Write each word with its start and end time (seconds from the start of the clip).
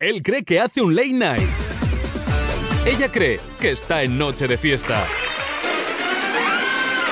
Él 0.00 0.22
cree 0.22 0.44
que 0.44 0.60
hace 0.60 0.80
un 0.80 0.94
late 0.94 1.12
night. 1.12 1.48
Ella 2.86 3.10
cree 3.10 3.40
que 3.60 3.72
está 3.72 4.04
en 4.04 4.16
noche 4.16 4.46
de 4.46 4.56
fiesta. 4.56 5.08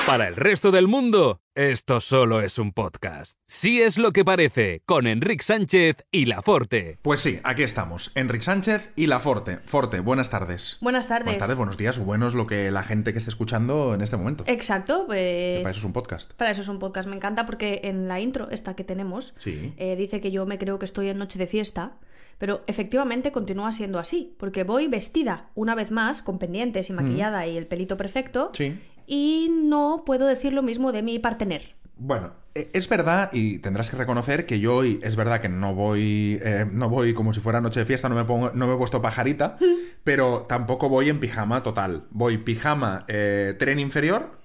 Para 0.05 0.29
el 0.29 0.37
resto 0.37 0.71
del 0.71 0.87
mundo, 0.87 1.41
esto 1.53 1.99
solo 1.99 2.39
es 2.39 2.57
un 2.59 2.71
podcast. 2.71 3.33
Sí 3.45 3.81
es 3.81 3.97
lo 3.97 4.13
que 4.13 4.23
parece, 4.23 4.83
con 4.85 5.05
Enrique 5.05 5.43
Sánchez 5.43 5.97
y 6.11 6.27
La 6.27 6.41
Forte. 6.41 6.97
Pues 7.01 7.19
sí, 7.19 7.41
aquí 7.43 7.63
estamos. 7.63 8.11
Enrique 8.15 8.45
Sánchez 8.45 8.89
y 8.95 9.07
La 9.07 9.19
Forte. 9.19 9.57
Forte, 9.65 9.99
buenas 9.99 10.29
tardes. 10.29 10.77
Buenas 10.79 11.09
tardes. 11.09 11.25
Buenas 11.25 11.39
tardes, 11.39 11.57
buenos 11.57 11.75
días, 11.75 11.97
o 11.97 12.05
buenos 12.05 12.35
lo 12.35 12.47
que 12.47 12.71
la 12.71 12.83
gente 12.83 13.11
que 13.11 13.19
esté 13.19 13.29
escuchando 13.31 13.93
en 13.95 13.99
este 13.99 14.15
momento. 14.15 14.45
Exacto, 14.47 15.03
pues... 15.07 15.59
Para 15.59 15.71
eso 15.71 15.79
es 15.79 15.83
un 15.85 15.91
podcast. 15.91 16.31
Para 16.35 16.51
eso 16.51 16.61
es 16.61 16.69
un 16.69 16.79
podcast. 16.79 17.09
Me 17.09 17.17
encanta 17.17 17.45
porque 17.45 17.81
en 17.83 18.07
la 18.07 18.21
intro, 18.21 18.49
esta 18.49 18.77
que 18.77 18.85
tenemos, 18.85 19.33
Sí. 19.39 19.73
eh, 19.75 19.97
dice 19.97 20.21
que 20.21 20.31
yo 20.31 20.45
me 20.45 20.57
creo 20.57 20.79
que 20.79 20.85
estoy 20.85 21.09
en 21.09 21.17
noche 21.17 21.37
de 21.37 21.47
fiesta. 21.47 21.97
Pero 22.37 22.63
efectivamente 22.67 23.31
continúa 23.31 23.71
siendo 23.71 23.99
así, 23.99 24.35
porque 24.37 24.63
voy 24.63 24.87
vestida 24.87 25.49
una 25.55 25.73
vez 25.75 25.91
más, 25.91 26.21
con 26.21 26.37
pendientes 26.39 26.89
y 26.89 26.93
maquillada 26.93 27.47
y 27.47 27.57
el 27.57 27.65
pelito 27.67 27.97
perfecto, 27.97 28.51
Sí. 28.53 28.77
y 29.07 29.49
no 29.51 30.03
puedo 30.05 30.27
decir 30.27 30.53
lo 30.53 30.61
mismo 30.63 30.91
de 30.91 31.01
mi 31.01 31.17
partener. 31.19 31.75
Bueno, 31.99 32.33
e- 32.53 32.69
es 32.73 32.87
verdad 32.89 33.31
y 33.33 33.57
tendrás 33.57 33.89
que 33.89 33.97
reconocer 33.97 34.45
que 34.45 34.59
yo 34.59 34.75
hoy 34.75 34.99
es 35.01 35.15
verdad 35.15 35.41
que 35.41 35.49
no 35.49 35.73
voy 35.73 36.39
eh, 36.43 36.65
no 36.71 36.89
voy 36.89 37.15
como 37.15 37.33
si 37.33 37.39
fuera 37.39 37.59
noche 37.59 37.79
de 37.79 37.87
fiesta, 37.87 38.07
no 38.07 38.13
me 38.13 38.23
pongo, 38.23 38.51
no 38.53 38.67
me 38.67 38.75
he 38.75 38.77
puesto 38.77 39.01
pajarita, 39.01 39.57
pero 40.03 40.45
tampoco 40.47 40.89
voy 40.89 41.09
en 41.09 41.19
pijama 41.19 41.63
total. 41.63 42.03
Voy 42.11 42.37
pijama 42.37 43.03
eh, 43.07 43.55
tren 43.57 43.79
inferior, 43.79 44.36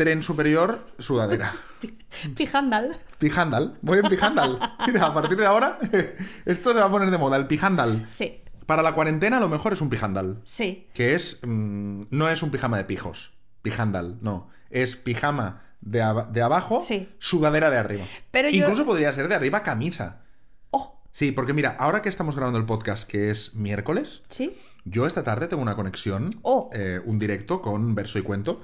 tren 0.00 0.22
superior, 0.22 0.78
sudadera. 0.98 1.52
Pijandal. 2.36 2.96
Pijandal, 3.18 3.76
voy 3.82 3.98
en 3.98 4.08
pijandal. 4.08 4.58
Mira, 4.86 5.04
a 5.06 5.12
partir 5.12 5.36
de 5.36 5.44
ahora 5.44 5.78
esto 6.46 6.72
se 6.72 6.78
va 6.80 6.86
a 6.86 6.90
poner 6.90 7.10
de 7.10 7.18
moda, 7.18 7.36
el 7.36 7.46
pijandal. 7.46 8.08
Sí, 8.12 8.40
Para 8.64 8.82
la 8.82 8.94
cuarentena 8.94 9.40
lo 9.40 9.50
mejor 9.50 9.74
es 9.74 9.82
un 9.82 9.90
pijandal, 9.90 10.40
sí. 10.44 10.86
que 10.94 11.14
es 11.14 11.40
mm, 11.46 12.04
no 12.08 12.30
es 12.30 12.42
un 12.42 12.50
pijama 12.50 12.78
de 12.78 12.84
pijos, 12.84 13.32
pijandal, 13.60 14.16
no, 14.22 14.48
es 14.70 14.96
pijama 14.96 15.64
de, 15.82 15.98
de 16.30 16.40
abajo, 16.40 16.80
Sí. 16.82 17.10
sudadera 17.18 17.68
de 17.68 17.76
arriba. 17.76 18.04
Pero 18.30 18.48
yo- 18.48 18.60
Incluso 18.64 18.86
podría 18.86 19.12
ser 19.12 19.28
de 19.28 19.34
arriba 19.34 19.62
camisa. 19.62 20.22
Oh, 20.70 21.02
Sí, 21.12 21.30
porque 21.32 21.52
mira, 21.52 21.76
ahora 21.78 22.00
que 22.00 22.08
estamos 22.08 22.36
grabando 22.36 22.58
el 22.58 22.64
podcast, 22.64 23.06
que 23.06 23.28
es 23.30 23.54
miércoles, 23.54 24.22
sí. 24.30 24.56
yo 24.86 25.06
esta 25.06 25.24
tarde 25.24 25.46
tengo 25.46 25.62
una 25.62 25.74
conexión, 25.76 26.38
Oh. 26.40 26.70
eh, 26.72 27.00
un 27.04 27.18
directo 27.18 27.60
con 27.60 27.94
Verso 27.94 28.18
y 28.18 28.22
Cuento. 28.22 28.62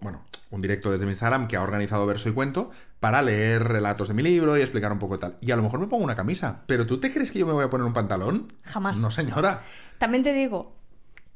Bueno, 0.00 0.24
un 0.50 0.60
directo 0.60 0.90
desde 0.90 1.04
mi 1.04 1.12
Instagram 1.12 1.48
que 1.48 1.56
ha 1.56 1.62
organizado 1.62 2.06
Verso 2.06 2.28
y 2.28 2.32
Cuento 2.32 2.70
para 3.00 3.22
leer 3.22 3.64
relatos 3.64 4.08
de 4.08 4.14
mi 4.14 4.22
libro 4.22 4.56
y 4.56 4.62
explicar 4.62 4.92
un 4.92 4.98
poco 4.98 5.18
tal. 5.18 5.36
Y 5.40 5.50
a 5.50 5.56
lo 5.56 5.62
mejor 5.62 5.80
me 5.80 5.86
pongo 5.86 6.04
una 6.04 6.16
camisa. 6.16 6.62
¿Pero 6.66 6.86
tú 6.86 6.98
te 6.98 7.12
crees 7.12 7.32
que 7.32 7.38
yo 7.38 7.46
me 7.46 7.52
voy 7.52 7.64
a 7.64 7.70
poner 7.70 7.86
un 7.86 7.92
pantalón? 7.92 8.48
Jamás. 8.62 8.98
No, 8.98 9.10
señora. 9.10 9.62
También 9.98 10.22
te 10.22 10.32
digo, 10.32 10.74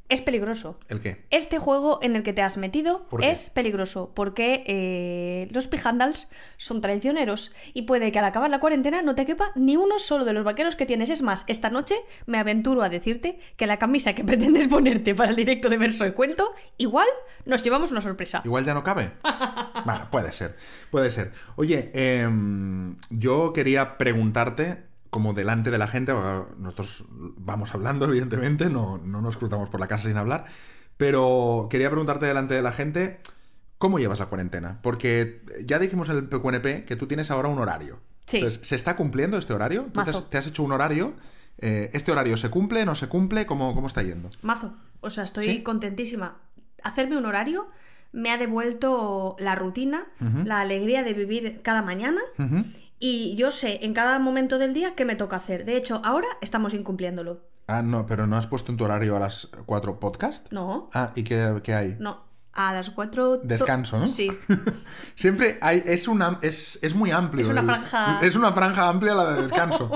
es 0.08 0.22
peligroso. 0.22 0.78
¿El 0.88 1.00
qué? 1.00 1.24
Este 1.30 1.58
juego 1.58 1.98
en 2.02 2.16
el 2.16 2.22
que 2.22 2.32
te 2.32 2.42
has 2.42 2.56
metido 2.56 3.06
es 3.20 3.50
peligroso 3.50 4.12
porque 4.14 4.64
eh, 4.66 5.48
los 5.52 5.66
pijandals 5.66 6.28
son 6.56 6.80
traicioneros 6.80 7.52
y 7.74 7.82
puede 7.82 8.10
que 8.10 8.18
al 8.18 8.24
acabar 8.24 8.50
la 8.50 8.60
cuarentena 8.60 9.02
no 9.02 9.14
te 9.14 9.26
quepa 9.26 9.52
ni 9.54 9.76
uno 9.76 9.98
solo 9.98 10.24
de 10.24 10.32
los 10.32 10.44
vaqueros 10.44 10.76
que 10.76 10.86
tienes. 10.86 11.10
Es 11.10 11.22
más, 11.22 11.44
esta 11.46 11.70
noche 11.70 11.96
me 12.26 12.38
aventuro 12.38 12.82
a 12.82 12.88
decirte 12.88 13.38
que 13.56 13.66
la 13.66 13.78
camisa 13.78 14.14
que 14.14 14.24
pretendes 14.28 14.68
ponerte 14.68 15.14
para 15.14 15.30
el 15.30 15.36
directo 15.36 15.68
de 15.68 15.78
verso 15.78 16.06
y 16.06 16.12
cuento, 16.12 16.54
igual 16.78 17.08
nos 17.44 17.62
llevamos 17.62 17.92
una 17.92 18.00
sorpresa. 18.00 18.42
Igual 18.44 18.64
ya 18.64 18.74
no 18.74 18.82
cabe. 18.82 19.12
Bueno, 19.84 20.08
puede 20.10 20.32
ser, 20.32 20.56
puede 20.90 21.10
ser. 21.10 21.32
Oye, 21.56 21.90
em, 21.94 22.96
yo 23.10 23.52
quería 23.52 23.96
preguntarte, 23.96 24.87
como 25.10 25.34
delante 25.34 25.70
de 25.70 25.78
la 25.78 25.86
gente, 25.86 26.12
nosotros 26.58 27.04
vamos 27.10 27.74
hablando, 27.74 28.06
evidentemente, 28.06 28.70
no, 28.70 28.98
no 28.98 29.20
nos 29.20 29.36
cruzamos 29.36 29.68
por 29.68 29.80
la 29.80 29.88
casa 29.88 30.08
sin 30.08 30.16
hablar, 30.16 30.46
pero 30.96 31.68
quería 31.70 31.88
preguntarte 31.88 32.26
delante 32.26 32.54
de 32.54 32.62
la 32.62 32.72
gente, 32.72 33.20
¿cómo 33.78 33.98
llevas 33.98 34.18
la 34.18 34.26
cuarentena? 34.26 34.80
Porque 34.82 35.42
ya 35.64 35.78
dijimos 35.78 36.08
en 36.08 36.16
el 36.16 36.28
PQNP 36.28 36.84
que 36.84 36.96
tú 36.96 37.06
tienes 37.06 37.30
ahora 37.30 37.48
un 37.48 37.58
horario. 37.58 38.00
Sí. 38.26 38.38
Entonces, 38.38 38.66
¿se 38.66 38.76
está 38.76 38.96
cumpliendo 38.96 39.38
este 39.38 39.54
horario? 39.54 39.86
¿Tú 39.92 40.02
te 40.04 40.10
has, 40.10 40.28
te 40.28 40.38
has 40.38 40.46
hecho 40.46 40.62
un 40.62 40.72
horario? 40.72 41.14
Eh, 41.58 41.90
¿Este 41.92 42.12
horario 42.12 42.36
se 42.36 42.50
cumple, 42.50 42.84
no 42.84 42.94
se 42.94 43.08
cumple? 43.08 43.46
¿Cómo, 43.46 43.74
cómo 43.74 43.86
está 43.86 44.02
yendo? 44.02 44.30
Mazo, 44.42 44.74
o 45.00 45.10
sea, 45.10 45.24
estoy 45.24 45.46
¿Sí? 45.46 45.62
contentísima. 45.62 46.36
Hacerme 46.82 47.16
un 47.16 47.26
horario 47.26 47.68
me 48.12 48.30
ha 48.30 48.38
devuelto 48.38 49.36
la 49.38 49.54
rutina, 49.54 50.06
la 50.44 50.60
alegría 50.60 51.02
de 51.02 51.12
vivir 51.12 51.60
cada 51.62 51.82
mañana. 51.82 52.20
Y 53.00 53.34
yo 53.36 53.50
sé 53.50 53.84
en 53.84 53.94
cada 53.94 54.18
momento 54.18 54.58
del 54.58 54.74
día 54.74 54.94
qué 54.94 55.04
me 55.04 55.14
toca 55.16 55.36
hacer. 55.36 55.64
De 55.64 55.76
hecho, 55.76 56.00
ahora 56.04 56.26
estamos 56.40 56.74
incumpliéndolo. 56.74 57.40
Ah, 57.68 57.82
no, 57.82 58.06
pero 58.06 58.26
¿no 58.26 58.36
has 58.36 58.46
puesto 58.46 58.72
en 58.72 58.78
tu 58.78 58.84
horario 58.84 59.16
a 59.16 59.20
las 59.20 59.48
4 59.66 60.00
podcast? 60.00 60.50
No, 60.52 60.90
Ah, 60.94 61.12
¿y 61.14 61.22
qué, 61.22 61.60
qué 61.62 61.74
hay? 61.74 61.96
no. 61.98 62.26
A 62.54 62.72
las 62.74 62.90
cuatro... 62.90 63.38
to- 63.38 63.46
Descanso, 63.46 64.00
¿no? 64.00 64.08
Sí. 64.08 64.32
Siempre 65.14 65.58
hay, 65.60 65.80
es, 65.86 66.08
una, 66.08 66.40
es, 66.42 66.80
es 66.82 66.92
muy 66.92 67.12
amplio. 67.12 67.44
Es 67.44 67.50
una 67.52 67.60
el- 67.60 67.66
franja- 67.68 68.18
Es 68.22 68.34
una 68.34 68.52
franja 68.52 68.88
amplia 68.88 69.14
la 69.14 69.34
de 69.34 69.42
descanso. 69.44 69.90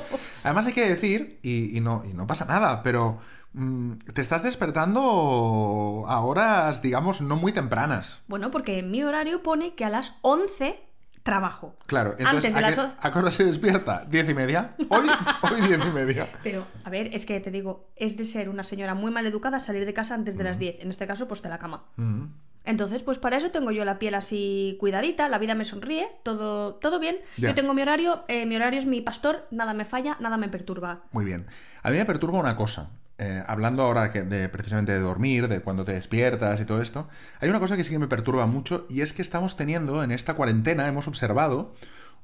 Además 0.44 0.66
hay 0.66 0.72
que 0.72 0.88
decir, 0.88 1.40
y, 1.42 1.76
y 1.76 1.80
no, 1.80 2.04
y 2.08 2.12
no 2.12 2.24
pasa 2.28 2.44
nada, 2.44 2.84
pero 2.84 3.19
mm, 3.54 3.94
te 4.14 4.20
estás 4.20 4.44
despertando 4.44 6.04
a 6.06 6.20
horas, 6.20 6.82
digamos, 6.82 7.20
no 7.20 7.34
muy 7.34 7.52
tempranas. 7.52 8.20
Bueno, 8.28 8.52
porque 8.52 8.78
en 8.78 8.92
mi 8.92 9.02
horario 9.02 9.42
pone 9.42 9.74
que 9.74 9.84
a 9.84 9.90
las 9.90 10.19
11 10.22 10.78
trabajo. 11.22 11.77
Claro, 11.87 12.16
entonces, 12.19 12.47
Antes 12.47 12.55
de 12.55 12.59
¿a, 12.59 12.62
las... 12.62 12.75
qué, 12.77 13.09
a 13.09 13.12
qué 13.12 13.19
hora 13.19 13.31
se 13.31 13.44
despierta? 13.44 14.05
¿Diez 14.09 14.28
y 14.28 14.34
media? 14.34 14.75
Hoy, 14.88 15.06
hoy 15.43 15.60
diez 15.60 15.81
y 15.84 15.91
media. 15.91 16.28
Pero, 16.43 16.66
a 16.84 16.91
ver, 16.91 17.15
es 17.15 17.27
que 17.27 17.41
te 17.41 17.50
digo, 17.50 17.88
es 17.97 18.16
de 18.16 18.25
ser 18.25 18.49
una 18.49 18.65
señora 18.65 18.94
muy 18.94 19.10
mal 19.10 19.27
educada 19.27 19.61
salir 19.61 19.87
de 19.87 19.94
casa 19.94 20.15
antes 20.15 20.37
de 20.37 20.44
las 20.44 20.59
10. 20.59 20.81
En 20.81 20.91
este 20.91 21.06
caso, 21.06 21.28
pues 21.28 21.43
de 21.43 21.49
la 21.49 21.59
cama. 21.59 21.84
Mm. 21.97 22.25
Entonces, 22.65 23.03
pues 23.03 23.19
para 23.19 23.37
eso 23.37 23.50
tengo 23.50 23.72
yo 23.72 23.84
la 23.84 23.99
piel 23.99 24.15
así 24.15 24.77
cuidadita, 24.78 25.28
la 25.28 25.38
vida 25.38 25.55
me 25.55 25.65
sonríe, 25.65 26.09
todo, 26.22 26.75
todo 26.77 27.00
bien. 27.00 27.16
Yo 27.37 27.55
tengo 27.55 27.75
mi 27.75 27.82
horario, 27.82 28.25
eh, 28.28 28.47
mi 28.47 28.55
horario 28.55 28.78
es 28.78 28.87
mi 28.87 29.00
pastor, 29.00 29.47
nada 29.50 29.75
me 29.75 29.84
falla, 29.84 30.16
nada 30.21 30.37
me 30.37 30.49
perturba. 30.49 31.03
Muy 31.11 31.25
bien. 31.25 31.47
A 31.82 31.91
mí 31.91 31.97
me 31.97 32.05
perturba 32.05 32.38
una 32.38 32.55
cosa. 32.55 32.91
Eh, 33.19 33.43
hablando 33.47 33.83
ahora 33.83 34.11
que 34.11 34.23
de, 34.23 34.49
precisamente 34.49 34.93
de 34.93 34.99
dormir, 34.99 35.47
de 35.47 35.61
cuando 35.61 35.84
te 35.84 35.93
despiertas 35.93 36.61
y 36.61 36.65
todo 36.65 36.83
esto, 36.83 37.09
hay 37.41 37.49
una 37.49 37.61
cosa 37.61 37.77
que 37.77 37.84
sí 37.84 37.91
que 37.91 37.99
me 37.99 38.09
perturba 38.09 38.47
mucho 38.47 38.87
y 38.89 39.03
es 39.03 39.12
que 39.12 39.23
estamos 39.23 39.56
teniendo 39.56 40.03
en 40.03 40.11
esta 40.11 40.34
cuarentena, 40.34 40.89
hemos 40.89 41.06
observado 41.06 41.75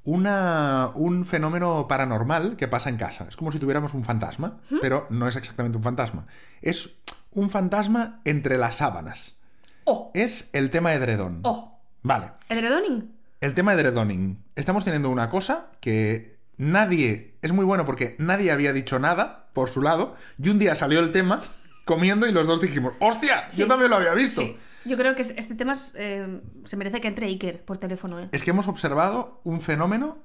una, 0.05 0.91
un 0.95 1.27
fenómeno 1.27 1.87
paranormal 1.87 2.57
que 2.57 2.69
pasa 2.69 2.89
en 2.89 2.97
casa. 2.97 3.27
Es 3.29 3.37
como 3.37 3.53
si 3.53 3.59
tuviéramos 3.59 3.95
un 3.95 4.05
fantasma, 4.05 4.59
pero 4.81 5.07
no 5.11 5.29
es 5.29 5.37
exactamente 5.37 5.77
un 5.77 5.85
fantasma. 5.85 6.27
Es 6.63 6.97
un 7.33 7.51
fantasma 7.51 8.21
entre 8.25 8.57
las 8.57 8.77
sábanas. 8.77 9.37
¡Oh! 9.85 10.11
Es 10.15 10.51
el 10.53 10.71
tema 10.71 10.95
edredón. 10.95 11.41
¡Oh! 11.45 11.79
Vale. 12.03 12.31
¿Edredoning? 12.49 13.13
El 13.41 13.55
tema 13.55 13.75
de 13.75 13.83
edredoning. 13.83 14.43
Estamos 14.57 14.85
teniendo 14.85 15.11
una 15.11 15.29
cosa 15.29 15.67
que 15.81 16.38
nadie. 16.59 17.35
Es 17.43 17.53
muy 17.53 17.65
bueno 17.65 17.85
porque 17.87 18.15
nadie 18.19 18.51
había 18.53 18.73
dicho 18.73 18.99
nada 18.99 19.49
por 19.55 19.69
su 19.71 19.81
lado. 19.83 20.15
Y 20.43 20.49
un 20.51 20.59
día 20.59 20.75
salió 20.75 21.01
el 21.01 21.13
tema 21.13 21.41
comiendo 21.85 22.27
y 22.27 22.33
los 22.33 22.47
dos 22.47 22.61
dijimos: 22.61 22.93
¡Hostia! 23.01 23.51
Sí. 23.51 23.61
Yo 23.63 23.67
también 23.69 23.91
lo 23.91 23.97
había 23.97 24.13
visto. 24.15 24.43
Sí. 24.43 24.57
Yo 24.85 24.97
creo 24.97 25.15
que 25.15 25.23
es- 25.23 25.35
este 25.37 25.55
tema 25.55 25.73
es, 25.73 25.93
eh, 25.97 26.41
se 26.65 26.77
merece 26.77 27.01
que 27.01 27.09
entre 27.09 27.27
Iker 27.27 27.65
por 27.65 27.79
teléfono, 27.79 28.21
¿eh? 28.21 28.29
Es 28.33 28.43
que 28.43 28.51
hemos 28.51 28.69
observado 28.69 29.41
un 29.45 29.61
fenómeno 29.61 30.19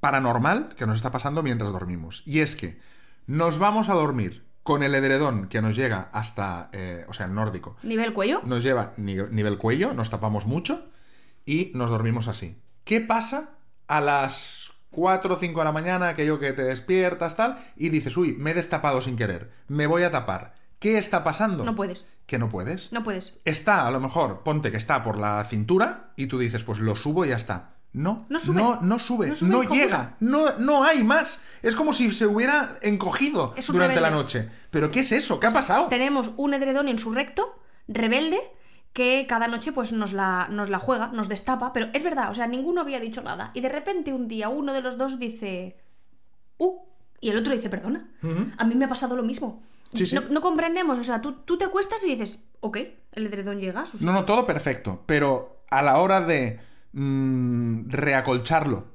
paranormal 0.00 0.74
que 0.76 0.86
nos 0.86 0.96
está 0.96 1.10
pasando 1.10 1.42
mientras 1.42 1.72
dormimos. 1.72 2.22
Y 2.26 2.40
es 2.40 2.56
que 2.56 2.78
nos 3.26 3.58
vamos 3.58 3.88
a 3.88 3.94
dormir 3.94 4.44
con 4.62 4.82
el 4.82 4.94
edredón 4.94 5.48
que 5.48 5.60
nos 5.60 5.76
llega 5.76 6.08
hasta. 6.12 6.70
eh, 6.72 7.04
o 7.08 7.14
sea, 7.14 7.26
el 7.26 7.34
nórdico. 7.34 7.76
¿Nivel 7.82 8.12
cuello? 8.12 8.40
Nos 8.44 8.62
lleva 8.62 8.92
ni- 8.96 9.14
nivel 9.16 9.58
cuello, 9.58 9.92
nos 9.94 10.10
tapamos 10.10 10.46
mucho 10.46 10.86
y 11.44 11.72
nos 11.74 11.90
dormimos 11.90 12.28
así. 12.28 12.56
¿Qué 12.84 13.00
pasa 13.00 13.50
a 13.88 14.00
las 14.00 14.72
4 14.94 15.34
o 15.34 15.38
5 15.38 15.58
de 15.60 15.64
la 15.64 15.72
mañana, 15.72 16.08
aquello 16.08 16.38
que 16.38 16.52
te 16.52 16.62
despiertas, 16.62 17.36
tal, 17.36 17.58
y 17.76 17.88
dices, 17.90 18.16
uy, 18.16 18.34
me 18.38 18.52
he 18.52 18.54
destapado 18.54 19.00
sin 19.00 19.16
querer, 19.16 19.50
me 19.68 19.86
voy 19.86 20.02
a 20.04 20.10
tapar? 20.10 20.54
¿Qué 20.78 20.98
está 20.98 21.24
pasando? 21.24 21.64
No 21.64 21.74
puedes. 21.74 22.04
Que 22.26 22.38
no 22.38 22.48
puedes. 22.48 22.92
No 22.92 23.02
puedes. 23.02 23.34
Está, 23.44 23.86
a 23.86 23.90
lo 23.90 24.00
mejor, 24.00 24.42
ponte 24.42 24.70
que 24.70 24.76
está 24.76 25.02
por 25.02 25.18
la 25.18 25.42
cintura 25.44 26.12
y 26.16 26.26
tú 26.26 26.38
dices, 26.38 26.62
pues 26.62 26.78
lo 26.78 26.94
subo 26.96 27.24
y 27.24 27.30
ya 27.30 27.36
está. 27.36 27.70
No, 27.94 28.26
No 28.28 28.40
sube. 28.40 28.60
no, 28.60 28.80
no 28.82 28.98
sube, 28.98 29.28
No 29.28 29.36
sube 29.36 29.66
llega, 29.68 30.16
no, 30.18 30.46
no 30.58 30.82
hay 30.84 31.04
más. 31.04 31.40
Es 31.62 31.76
como 31.76 31.92
si 31.92 32.10
se 32.10 32.26
hubiera 32.26 32.76
encogido 32.82 33.54
durante 33.68 34.00
la 34.00 34.10
noche. 34.10 34.50
¿Pero 34.70 34.90
qué 34.90 35.00
es 35.00 35.12
eso? 35.12 35.38
¿Qué 35.38 35.46
ha 35.46 35.52
pasado? 35.52 35.86
Tenemos 35.86 36.32
un 36.36 36.54
edredón 36.54 36.88
en 36.88 36.98
su 36.98 37.12
recto, 37.12 37.56
rebelde, 37.86 38.40
que 38.94 39.26
cada 39.28 39.48
noche 39.48 39.72
pues 39.72 39.92
nos 39.92 40.12
la, 40.14 40.48
nos 40.50 40.70
la 40.70 40.78
juega, 40.78 41.08
nos 41.08 41.28
destapa, 41.28 41.72
pero 41.74 41.88
es 41.92 42.02
verdad, 42.02 42.30
o 42.30 42.34
sea, 42.34 42.46
ninguno 42.46 42.80
había 42.80 43.00
dicho 43.00 43.20
nada. 43.22 43.50
Y 43.52 43.60
de 43.60 43.68
repente 43.68 44.12
un 44.14 44.28
día 44.28 44.48
uno 44.48 44.72
de 44.72 44.80
los 44.80 44.96
dos 44.96 45.18
dice, 45.18 45.76
uh, 46.58 46.78
y 47.20 47.28
el 47.30 47.36
otro 47.36 47.52
dice, 47.52 47.68
perdona, 47.68 48.08
a 48.56 48.64
mí 48.64 48.74
me 48.76 48.86
ha 48.86 48.88
pasado 48.88 49.16
lo 49.16 49.22
mismo. 49.24 49.62
Sí, 49.92 50.06
sí. 50.06 50.14
No, 50.14 50.22
no 50.30 50.40
comprendemos, 50.40 50.98
o 50.98 51.04
sea, 51.04 51.20
tú, 51.20 51.32
tú 51.44 51.58
te 51.58 51.64
acuestas 51.64 52.04
y 52.04 52.10
dices, 52.14 52.44
ok, 52.60 52.78
el 53.12 53.26
edredón 53.26 53.60
llega 53.60 53.84
No, 54.00 54.12
no, 54.12 54.24
todo 54.24 54.46
perfecto. 54.46 55.02
Pero 55.06 55.64
a 55.70 55.82
la 55.82 55.98
hora 55.98 56.20
de 56.20 56.60
mm, 56.92 57.90
reacolcharlo 57.90 58.86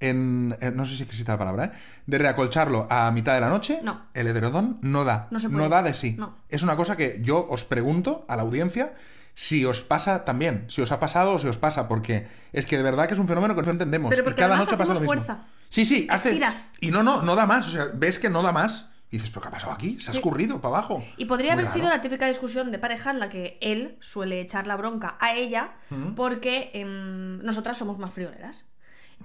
en, 0.00 0.54
eh, 0.60 0.70
no 0.74 0.84
sé 0.84 0.96
si 0.96 1.02
existe 1.02 1.32
la 1.32 1.38
palabra, 1.38 1.64
¿eh? 1.66 1.72
de 2.06 2.18
reacolcharlo 2.18 2.86
a 2.90 3.10
mitad 3.10 3.34
de 3.34 3.40
la 3.40 3.48
noche, 3.48 3.80
No. 3.82 4.02
el 4.12 4.26
edredón 4.26 4.78
no 4.82 5.04
da, 5.04 5.28
No 5.30 5.38
se 5.40 5.48
puede. 5.48 5.68
da 5.70 5.82
de 5.82 5.94
sí. 5.94 6.16
No. 6.18 6.34
Es 6.50 6.62
una 6.62 6.76
cosa 6.76 6.96
que 6.96 7.20
yo 7.22 7.46
os 7.48 7.64
pregunto 7.64 8.24
a 8.28 8.36
la 8.36 8.42
audiencia 8.42 8.94
si 9.38 9.66
os 9.66 9.84
pasa 9.84 10.24
también, 10.24 10.64
si 10.68 10.80
os 10.80 10.90
ha 10.92 10.98
pasado 10.98 11.34
o 11.34 11.38
si 11.38 11.46
os 11.46 11.58
pasa, 11.58 11.88
porque 11.88 12.26
es 12.54 12.64
que 12.64 12.78
de 12.78 12.82
verdad 12.82 13.06
que 13.06 13.12
es 13.12 13.20
un 13.20 13.28
fenómeno 13.28 13.54
que 13.54 13.60
no 13.60 13.70
entendemos. 13.70 14.08
Pero 14.08 14.22
y 14.22 14.24
porque 14.24 14.40
cada 14.40 14.56
noche 14.56 14.78
pasa 14.78 14.94
lo 14.94 15.00
mismo. 15.00 15.12
fuerza. 15.12 15.44
Sí, 15.68 15.84
sí, 15.84 16.08
Estiras. 16.10 16.70
Y 16.80 16.90
no, 16.90 17.02
no, 17.02 17.20
no 17.20 17.36
da 17.36 17.44
más. 17.44 17.68
O 17.68 17.70
sea, 17.70 17.90
ves 17.92 18.18
que 18.18 18.30
no 18.30 18.40
da 18.42 18.52
más. 18.52 18.88
Y 19.10 19.18
dices, 19.18 19.28
¿pero 19.28 19.42
qué 19.42 19.48
ha 19.48 19.50
pasado 19.50 19.72
aquí? 19.74 20.00
Se 20.00 20.10
ha 20.10 20.14
escurrido 20.14 20.58
para 20.62 20.78
abajo. 20.78 21.04
Y 21.18 21.26
podría 21.26 21.52
Muy 21.52 21.60
haber 21.60 21.68
sido 21.70 21.90
la 21.90 22.00
típica 22.00 22.26
discusión 22.26 22.72
de 22.72 22.78
pareja 22.78 23.10
en 23.10 23.20
la 23.20 23.28
que 23.28 23.58
él 23.60 23.98
suele 24.00 24.40
echar 24.40 24.66
la 24.66 24.74
bronca 24.76 25.18
a 25.20 25.34
ella 25.34 25.72
porque 26.16 26.70
em, 26.72 27.42
nosotras 27.44 27.76
somos 27.76 27.98
más 27.98 28.14
frioleras. 28.14 28.64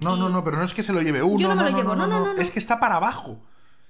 No, 0.02 0.14
y- 0.16 0.20
no, 0.20 0.28
no, 0.28 0.44
pero 0.44 0.58
no 0.58 0.64
es 0.64 0.74
que 0.74 0.82
se 0.82 0.92
lo 0.92 1.00
lleve 1.00 1.22
uno. 1.22 1.40
Yo 1.40 1.48
no 1.48 1.56
me 1.56 1.62
no, 1.62 1.70
lo 1.70 1.76
llevo, 1.78 1.96
no, 1.96 2.06
no, 2.06 2.20
no, 2.20 2.34
no. 2.34 2.40
Es 2.40 2.50
que 2.50 2.58
está 2.58 2.78
para 2.78 2.96
abajo. 2.96 3.40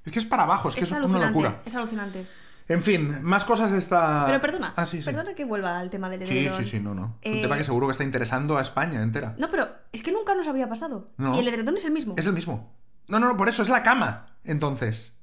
Es 0.04 0.12
que 0.12 0.20
es 0.20 0.24
para 0.24 0.44
abajo, 0.44 0.68
es 0.68 0.76
que 0.76 0.82
es, 0.82 0.92
es 0.92 0.98
una 1.02 1.26
locura. 1.26 1.62
Es 1.66 1.74
alucinante. 1.74 2.24
En 2.68 2.82
fin, 2.82 3.22
más 3.22 3.44
cosas 3.44 3.70
de 3.72 3.78
esta. 3.78 4.24
Pero 4.26 4.40
perdona, 4.40 4.72
Ah, 4.76 4.86
sí, 4.86 5.02
sí. 5.02 5.10
perdona 5.10 5.34
que 5.34 5.44
vuelva 5.44 5.78
al 5.78 5.90
tema 5.90 6.08
del 6.08 6.26
Sí, 6.26 6.38
edredón. 6.38 6.58
sí, 6.58 6.64
sí, 6.64 6.80
no, 6.80 6.94
no. 6.94 7.16
Es 7.20 7.32
un 7.32 7.38
Eh, 7.38 7.42
tema 7.42 7.56
que 7.58 7.64
seguro 7.64 7.86
que 7.88 7.92
está 7.92 8.04
interesando 8.04 8.56
a 8.56 8.60
España 8.62 9.02
entera. 9.02 9.34
No, 9.38 9.50
pero 9.50 9.68
es 9.92 10.02
que 10.02 10.12
nunca 10.12 10.34
nos 10.34 10.46
había 10.46 10.68
pasado. 10.68 11.10
No. 11.16 11.34
Y 11.36 11.40
el 11.40 11.48
edredón 11.48 11.76
es 11.76 11.84
el 11.84 11.92
mismo. 11.92 12.14
Es 12.16 12.26
el 12.26 12.32
mismo. 12.32 12.72
No, 13.08 13.18
no, 13.18 13.26
no, 13.28 13.36
por 13.36 13.48
eso 13.48 13.62
es 13.62 13.68
la 13.68 13.82
cama. 13.82 14.26
Entonces. 14.44 15.14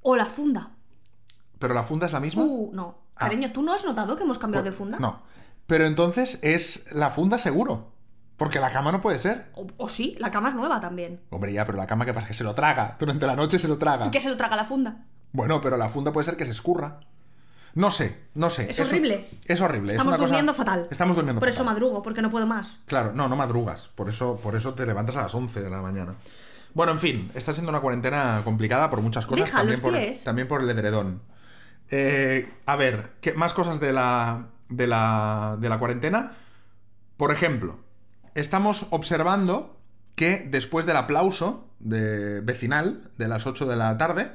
O 0.00 0.16
la 0.16 0.24
funda. 0.26 0.70
Pero 1.58 1.74
la 1.74 1.82
funda 1.84 2.06
es 2.06 2.12
la 2.12 2.20
misma. 2.20 2.42
Uh, 2.42 2.70
no. 2.72 2.98
Ah. 3.14 3.20
Cariño, 3.26 3.52
¿tú 3.52 3.62
no 3.62 3.72
has 3.74 3.84
notado 3.84 4.16
que 4.16 4.24
hemos 4.24 4.38
cambiado 4.38 4.64
de 4.64 4.72
funda? 4.72 4.98
No. 4.98 5.22
Pero 5.66 5.84
entonces 5.86 6.40
es 6.42 6.90
la 6.92 7.10
funda 7.10 7.38
seguro. 7.38 7.92
Porque 8.36 8.58
la 8.58 8.72
cama 8.72 8.90
no 8.90 9.00
puede 9.00 9.18
ser. 9.18 9.52
O, 9.54 9.66
o 9.76 9.88
sí, 9.88 10.16
la 10.18 10.30
cama 10.32 10.48
es 10.48 10.54
nueva 10.56 10.80
también. 10.80 11.20
Hombre, 11.30 11.52
ya, 11.52 11.64
pero 11.64 11.78
la 11.78 11.86
cama, 11.86 12.04
¿qué 12.04 12.12
pasa? 12.14 12.26
Que 12.26 12.34
se 12.34 12.42
lo 12.42 12.54
traga. 12.54 12.96
Durante 12.98 13.26
la 13.26 13.36
noche 13.36 13.58
se 13.58 13.68
lo 13.68 13.78
traga. 13.78 14.06
¿Y 14.06 14.10
qué 14.10 14.20
se 14.20 14.30
lo 14.30 14.36
traga 14.36 14.56
la 14.56 14.64
funda? 14.64 15.04
Bueno, 15.32 15.60
pero 15.60 15.76
la 15.76 15.88
funda 15.88 16.12
puede 16.12 16.24
ser 16.24 16.36
que 16.36 16.44
se 16.44 16.50
escurra. 16.50 17.00
No 17.74 17.90
sé, 17.90 18.18
no 18.34 18.50
sé. 18.50 18.68
Es 18.70 18.78
horrible. 18.80 19.30
Es 19.46 19.60
horrible. 19.62 19.88
es 19.88 19.94
Estamos 19.94 20.16
cosa- 20.16 20.26
durmiendo 20.26 20.52
fatal. 20.54 20.88
Estamos 20.90 21.16
durmiendo 21.16 21.40
Por 21.40 21.48
fatal. 21.48 21.54
eso 21.62 21.64
madrugo, 21.64 22.02
porque 22.02 22.20
no 22.20 22.30
puedo 22.30 22.46
más. 22.46 22.80
Claro, 22.86 23.12
no, 23.14 23.28
no 23.28 23.36
madrugas. 23.36 23.88
Por 23.88 24.08
eso, 24.10 24.38
por 24.42 24.54
eso 24.56 24.74
te 24.74 24.84
levantas 24.84 25.16
a 25.16 25.22
las 25.22 25.34
11 25.34 25.62
de 25.62 25.70
la 25.70 25.80
mañana. 25.80 26.14
Bueno, 26.74 26.92
en 26.92 26.98
fin, 26.98 27.30
está 27.34 27.52
siendo 27.54 27.70
una 27.70 27.80
cuarentena 27.80 28.42
complicada 28.44 28.90
por 28.90 29.00
muchas 29.00 29.24
cosas. 29.26 29.46
Deja 29.46 29.58
también, 29.58 29.72
los 29.72 29.80
por, 29.80 29.92
pies. 29.98 30.24
también 30.24 30.48
por 30.48 30.62
el 30.62 30.68
edredón. 30.70 31.22
Eh, 31.90 32.50
a 32.66 32.76
ver, 32.76 33.12
¿qué, 33.20 33.32
más 33.34 33.54
cosas 33.54 33.80
de 33.80 33.92
la, 33.92 34.46
de, 34.68 34.86
la, 34.86 35.56
de 35.58 35.68
la 35.68 35.78
cuarentena. 35.78 36.32
Por 37.16 37.30
ejemplo, 37.32 37.78
estamos 38.34 38.86
observando 38.90 39.78
que 40.14 40.46
después 40.50 40.86
del 40.86 40.96
aplauso 40.96 41.68
de 41.78 42.40
vecinal 42.40 43.10
de 43.18 43.28
las 43.28 43.46
8 43.46 43.66
de 43.66 43.76
la 43.76 43.96
tarde, 43.98 44.32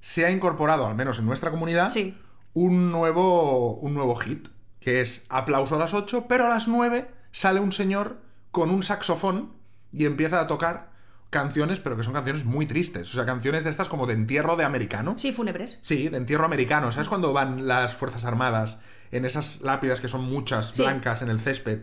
se 0.00 0.24
ha 0.26 0.30
incorporado, 0.30 0.86
al 0.86 0.94
menos 0.94 1.18
en 1.18 1.26
nuestra 1.26 1.50
comunidad, 1.50 1.90
Sí. 1.90 2.16
un 2.54 2.90
nuevo, 2.90 3.74
un 3.76 3.94
nuevo 3.94 4.14
hit, 4.16 4.48
que 4.80 5.00
es 5.00 5.24
aplauso 5.28 5.76
a 5.76 5.78
las 5.78 5.94
8, 5.94 6.26
pero 6.28 6.46
a 6.46 6.48
las 6.48 6.68
9 6.68 7.08
sale 7.32 7.60
un 7.60 7.72
señor 7.72 8.18
con 8.50 8.70
un 8.70 8.82
saxofón 8.82 9.52
y 9.92 10.06
empieza 10.06 10.40
a 10.40 10.46
tocar 10.46 10.90
canciones, 11.28 11.78
pero 11.78 11.96
que 11.96 12.02
son 12.02 12.12
canciones 12.14 12.44
muy 12.44 12.66
tristes. 12.66 13.10
O 13.12 13.14
sea, 13.14 13.24
canciones 13.26 13.62
de 13.62 13.70
estas 13.70 13.88
como 13.88 14.06
de 14.06 14.14
entierro 14.14 14.56
de 14.56 14.64
americano. 14.64 15.14
Sí, 15.16 15.30
fúnebres. 15.32 15.78
Sí, 15.82 16.08
de 16.08 16.16
entierro 16.16 16.44
americano. 16.44 16.90
¿Sabes 16.90 17.08
cuando 17.08 17.32
van 17.32 17.68
las 17.68 17.94
Fuerzas 17.94 18.24
Armadas 18.24 18.80
en 19.12 19.24
esas 19.24 19.60
lápidas 19.60 20.00
que 20.00 20.08
son 20.08 20.24
muchas, 20.24 20.68
Sí. 20.68 20.82
blancas, 20.82 21.22
en 21.22 21.28
el 21.28 21.38
césped, 21.38 21.82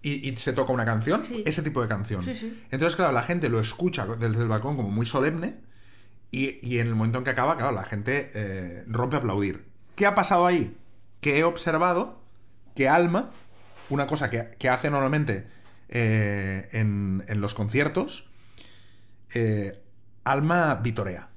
y, 0.00 0.26
y 0.30 0.36
se 0.38 0.54
toca 0.54 0.72
una 0.72 0.86
canción? 0.86 1.24
Sí. 1.24 1.42
Ese 1.44 1.62
tipo 1.62 1.82
de 1.82 1.88
canción. 1.88 2.22
Sí, 2.22 2.34
sí. 2.34 2.62
Entonces, 2.70 2.96
claro, 2.96 3.12
la 3.12 3.22
gente 3.22 3.50
lo 3.50 3.60
escucha 3.60 4.06
desde 4.06 4.40
el 4.40 4.48
balcón 4.48 4.76
como 4.76 4.88
muy 4.90 5.04
solemne, 5.04 5.56
y, 6.36 6.58
y 6.62 6.80
en 6.80 6.88
el 6.88 6.94
momento 6.94 7.18
en 7.18 7.24
que 7.24 7.30
acaba, 7.30 7.56
claro, 7.56 7.72
la 7.72 7.84
gente 7.84 8.30
eh, 8.34 8.84
rompe 8.86 9.16
a 9.16 9.20
aplaudir. 9.20 9.64
¿Qué 9.94 10.06
ha 10.06 10.14
pasado 10.14 10.46
ahí? 10.46 10.76
Que 11.20 11.38
he 11.38 11.44
observado 11.44 12.20
que 12.74 12.88
Alma, 12.88 13.30
una 13.88 14.06
cosa 14.06 14.28
que, 14.28 14.54
que 14.58 14.68
hace 14.68 14.90
normalmente 14.90 15.46
eh, 15.88 16.68
en, 16.72 17.24
en 17.28 17.40
los 17.40 17.54
conciertos, 17.54 18.28
eh, 19.34 19.82
Alma 20.24 20.74
vitorea. 20.76 21.28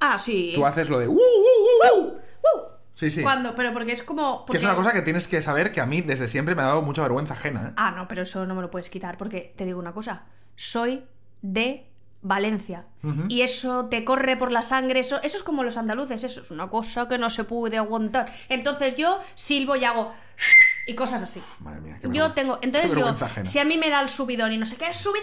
Ah, 0.00 0.18
sí. 0.18 0.52
Tú 0.54 0.66
haces 0.66 0.88
lo 0.90 0.98
de... 0.98 1.08
"Uh, 1.08 1.12
uh, 1.12 1.16
uh, 1.16 1.98
uh". 1.98 2.06
¡Uh! 2.08 2.72
Sí, 2.94 3.10
sí. 3.10 3.22
¿Cuándo? 3.22 3.54
Pero 3.54 3.72
porque 3.72 3.92
es 3.92 4.02
como. 4.02 4.44
Que 4.46 4.56
es 4.58 4.64
una 4.64 4.74
cosa 4.74 4.92
que 4.92 5.02
tienes 5.02 5.26
que 5.28 5.40
saber 5.40 5.72
que 5.72 5.80
a 5.80 5.86
mí 5.86 6.02
desde 6.02 6.28
siempre 6.28 6.54
me 6.54 6.62
ha 6.62 6.66
dado 6.66 6.82
mucha 6.82 7.02
vergüenza 7.02 7.34
ajena. 7.34 7.68
¿eh? 7.68 7.72
Ah, 7.76 7.92
no, 7.92 8.06
pero 8.06 8.22
eso 8.22 8.44
no 8.46 8.54
me 8.54 8.60
lo 8.62 8.70
puedes 8.70 8.90
quitar, 8.90 9.16
porque 9.16 9.54
te 9.56 9.64
digo 9.64 9.78
una 9.78 9.92
cosa. 9.92 10.24
Soy 10.56 11.04
de 11.40 11.86
Valencia. 12.22 12.86
Y 13.28 13.42
eso 13.42 13.86
te 13.86 14.04
corre 14.04 14.36
por 14.36 14.52
la 14.52 14.62
sangre. 14.62 15.00
Eso, 15.00 15.20
eso 15.22 15.36
es 15.36 15.42
como 15.42 15.64
los 15.64 15.76
andaluces. 15.76 16.22
Eso 16.22 16.40
es 16.42 16.50
una 16.52 16.68
cosa 16.70 17.08
que 17.08 17.18
no 17.18 17.28
se 17.30 17.42
puede 17.44 17.76
aguantar. 17.76 18.32
Entonces 18.48 18.96
yo 18.96 19.18
silbo 19.34 19.76
y 19.76 19.84
hago. 19.84 20.12
Y 20.84 20.94
cosas 20.96 21.22
así. 21.22 21.40
Madre 21.60 21.80
mía. 21.80 21.96
qué 22.02 22.08
Yo 22.10 22.32
tengo. 22.32 22.58
Qué 22.58 22.66
Entonces 22.66 22.92
yo. 22.92 23.06
ajena. 23.08 23.46
Si 23.46 23.60
a 23.60 23.64
mí 23.64 23.78
me 23.78 23.88
da 23.88 24.00
el 24.00 24.08
subidón 24.08 24.52
y 24.52 24.58
no 24.58 24.66
sé 24.66 24.74
qué, 24.76 24.92
¡subidón! 24.92 25.22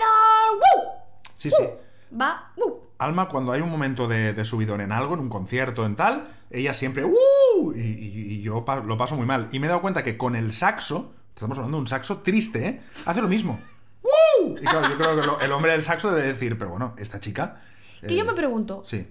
¡Woo! 0.53 0.91
Sí, 1.35 1.49
sí. 1.49 1.63
Va. 2.17 2.53
¡Woo! 2.55 2.91
Alma, 2.97 3.27
cuando 3.27 3.51
hay 3.51 3.59
un 3.59 3.69
momento 3.69 4.07
de, 4.07 4.31
de 4.33 4.45
subidón 4.45 4.79
en 4.79 4.93
algo, 4.93 5.15
en 5.15 5.19
un 5.19 5.27
concierto, 5.27 5.85
en 5.85 5.97
tal, 5.97 6.29
ella 6.49 6.73
siempre 6.73 7.03
¡Uh! 7.03 7.73
Y, 7.75 7.79
y- 7.81 8.33
y 8.35 8.41
yo 8.41 8.63
pa- 8.63 8.77
lo 8.79 8.95
paso 8.97 9.17
muy 9.17 9.25
mal. 9.25 9.49
Y 9.51 9.59
me 9.59 9.67
he 9.67 9.69
dado 9.69 9.81
cuenta 9.81 10.01
que 10.01 10.17
con 10.17 10.37
el 10.37 10.53
saxo, 10.53 11.11
estamos 11.35 11.57
hablando 11.57 11.75
de 11.75 11.81
un 11.81 11.87
saxo 11.87 12.19
triste, 12.19 12.65
¿eh? 12.65 12.81
Hace 13.05 13.21
lo 13.21 13.27
mismo. 13.27 13.59
Y 14.59 14.61
claro, 14.61 14.89
yo 14.89 14.97
creo 14.97 15.19
que 15.19 15.25
lo- 15.25 15.39
el 15.41 15.51
hombre 15.51 15.71
del 15.73 15.83
saxo 15.83 16.11
debe 16.11 16.27
decir, 16.27 16.57
pero 16.57 16.71
bueno, 16.71 16.93
esta 16.97 17.19
chica. 17.19 17.61
Que 18.01 18.13
eh, 18.13 18.17
yo 18.17 18.25
me 18.25 18.33
pregunto, 18.33 18.83
Sí. 18.85 19.07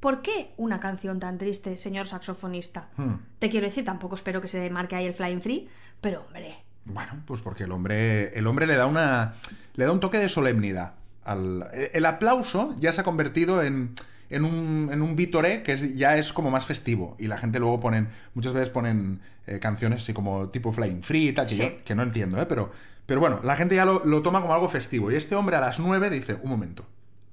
¿por 0.00 0.22
qué 0.22 0.52
una 0.56 0.80
canción 0.80 1.18
tan 1.20 1.38
triste, 1.38 1.76
señor 1.76 2.06
saxofonista? 2.06 2.88
Hmm. 2.96 3.14
Te 3.38 3.50
quiero 3.50 3.66
decir, 3.66 3.84
tampoco 3.84 4.14
espero 4.14 4.40
que 4.40 4.48
se 4.48 4.68
marque 4.70 4.96
ahí 4.96 5.06
el 5.06 5.14
flying 5.14 5.40
free, 5.40 5.68
pero 6.00 6.22
hombre. 6.26 6.56
Bueno, 6.84 7.12
pues 7.26 7.40
porque 7.40 7.64
el 7.64 7.72
hombre, 7.72 8.28
el 8.38 8.46
hombre 8.46 8.66
le 8.66 8.76
da 8.76 8.86
una, 8.86 9.34
le 9.74 9.84
da 9.84 9.92
un 9.92 10.00
toque 10.00 10.18
de 10.18 10.28
solemnidad. 10.28 10.94
Al, 11.24 11.68
el 11.92 12.06
aplauso 12.06 12.74
ya 12.78 12.92
se 12.92 13.02
ha 13.02 13.04
convertido 13.04 13.62
en, 13.62 13.92
en 14.30 14.44
un, 14.46 14.88
en 14.90 15.02
un 15.02 15.14
que 15.62 15.72
es- 15.72 15.96
ya 15.96 16.16
es 16.16 16.32
como 16.32 16.50
más 16.50 16.64
festivo 16.64 17.14
y 17.18 17.26
la 17.26 17.36
gente 17.36 17.58
luego 17.58 17.78
ponen, 17.80 18.08
muchas 18.34 18.54
veces 18.54 18.70
ponen 18.70 19.20
eh, 19.46 19.58
canciones 19.58 20.02
así 20.02 20.12
como 20.14 20.48
tipo 20.48 20.72
Flying 20.72 21.02
Free 21.02 21.28
y 21.28 21.32
tal, 21.32 21.46
que, 21.46 21.54
Sí. 21.54 21.62
yo, 21.62 21.84
que 21.84 21.94
no 21.94 22.02
entiendo, 22.02 22.40
¿eh? 22.40 22.46
pero, 22.46 22.70
pero 23.08 23.20
bueno, 23.20 23.40
la 23.42 23.56
gente 23.56 23.74
ya 23.74 23.86
lo, 23.86 24.04
lo 24.04 24.20
toma 24.20 24.42
como 24.42 24.52
algo 24.52 24.68
festivo 24.68 25.10
y 25.10 25.16
este 25.16 25.34
hombre 25.34 25.56
a 25.56 25.60
las 25.60 25.80
9 25.80 26.10
dice, 26.10 26.36
un 26.42 26.50
momento, 26.50 26.84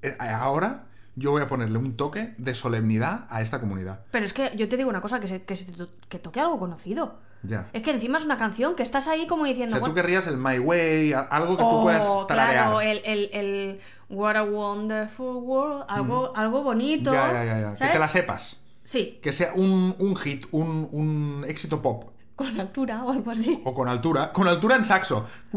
eh, 0.02 0.16
ahora 0.20 0.86
yo 1.18 1.32
voy 1.32 1.42
a 1.42 1.48
ponerle 1.48 1.78
un 1.78 1.96
toque 1.98 2.34
de 2.38 2.56
solemnidad 2.56 3.26
a 3.30 3.42
esta 3.42 3.60
comunidad. 3.60 4.00
Pero 4.12 4.26
es 4.26 4.32
que 4.34 4.52
yo 4.56 4.68
te 4.70 4.78
digo 4.78 4.90
una 4.90 5.02
cosa, 5.02 5.20
que, 5.20 5.28
se, 5.28 5.44
que, 5.44 5.56
se 5.58 5.72
to- 5.74 5.90
que 6.10 6.18
toque 6.18 6.40
algo 6.40 6.58
conocido. 6.60 7.20
Ya. 7.44 7.68
Es 7.74 7.84
que 7.84 7.92
encima 7.92 8.18
es 8.18 8.26
una 8.26 8.38
canción 8.38 8.76
que 8.76 8.84
estás 8.84 9.08
ahí 9.10 9.28
como 9.28 9.44
O 9.44 9.46
diciendo... 9.46 9.76
sea, 9.76 9.86
tú 9.86 9.94
querrías 9.94 10.26
el 10.28 10.38
My 10.38 10.58
Way, 10.60 11.14
algo 11.14 11.58
que 11.58 11.64
tú 11.64 11.82
puedas 11.84 12.04
tararear. 12.28 12.66
claro, 12.66 12.82
el, 12.82 13.02
el, 13.06 13.30
el 13.34 13.80
What 14.10 14.36
a 14.38 14.44
Wonderful 14.44 15.36
World, 15.44 15.86
algo, 15.90 16.34
algo 16.36 16.64
bonito. 16.64 17.14
Ya, 17.14 17.32
ya, 17.34 17.46
ya, 17.46 17.74
ya. 17.74 17.88
Que 17.88 17.94
te 17.94 18.00
la 18.00 18.08
sepas. 18.08 18.60
Sí, 18.84 19.20
Que 19.22 19.32
sea 19.34 19.52
un, 19.56 19.96
un 20.00 20.16
hit, 20.16 20.46
un, 20.52 20.88
un 20.92 21.46
éxito 21.48 21.82
pop. 21.82 22.12
Con 22.36 22.60
altura 22.60 23.04
o 23.04 23.12
algo 23.12 23.32
así. 23.32 23.62
O 23.64 23.74
con 23.74 23.88
altura. 23.88 24.32
Con 24.34 24.48
altura 24.48 24.76
en 24.76 24.86
saxo. 24.86 25.26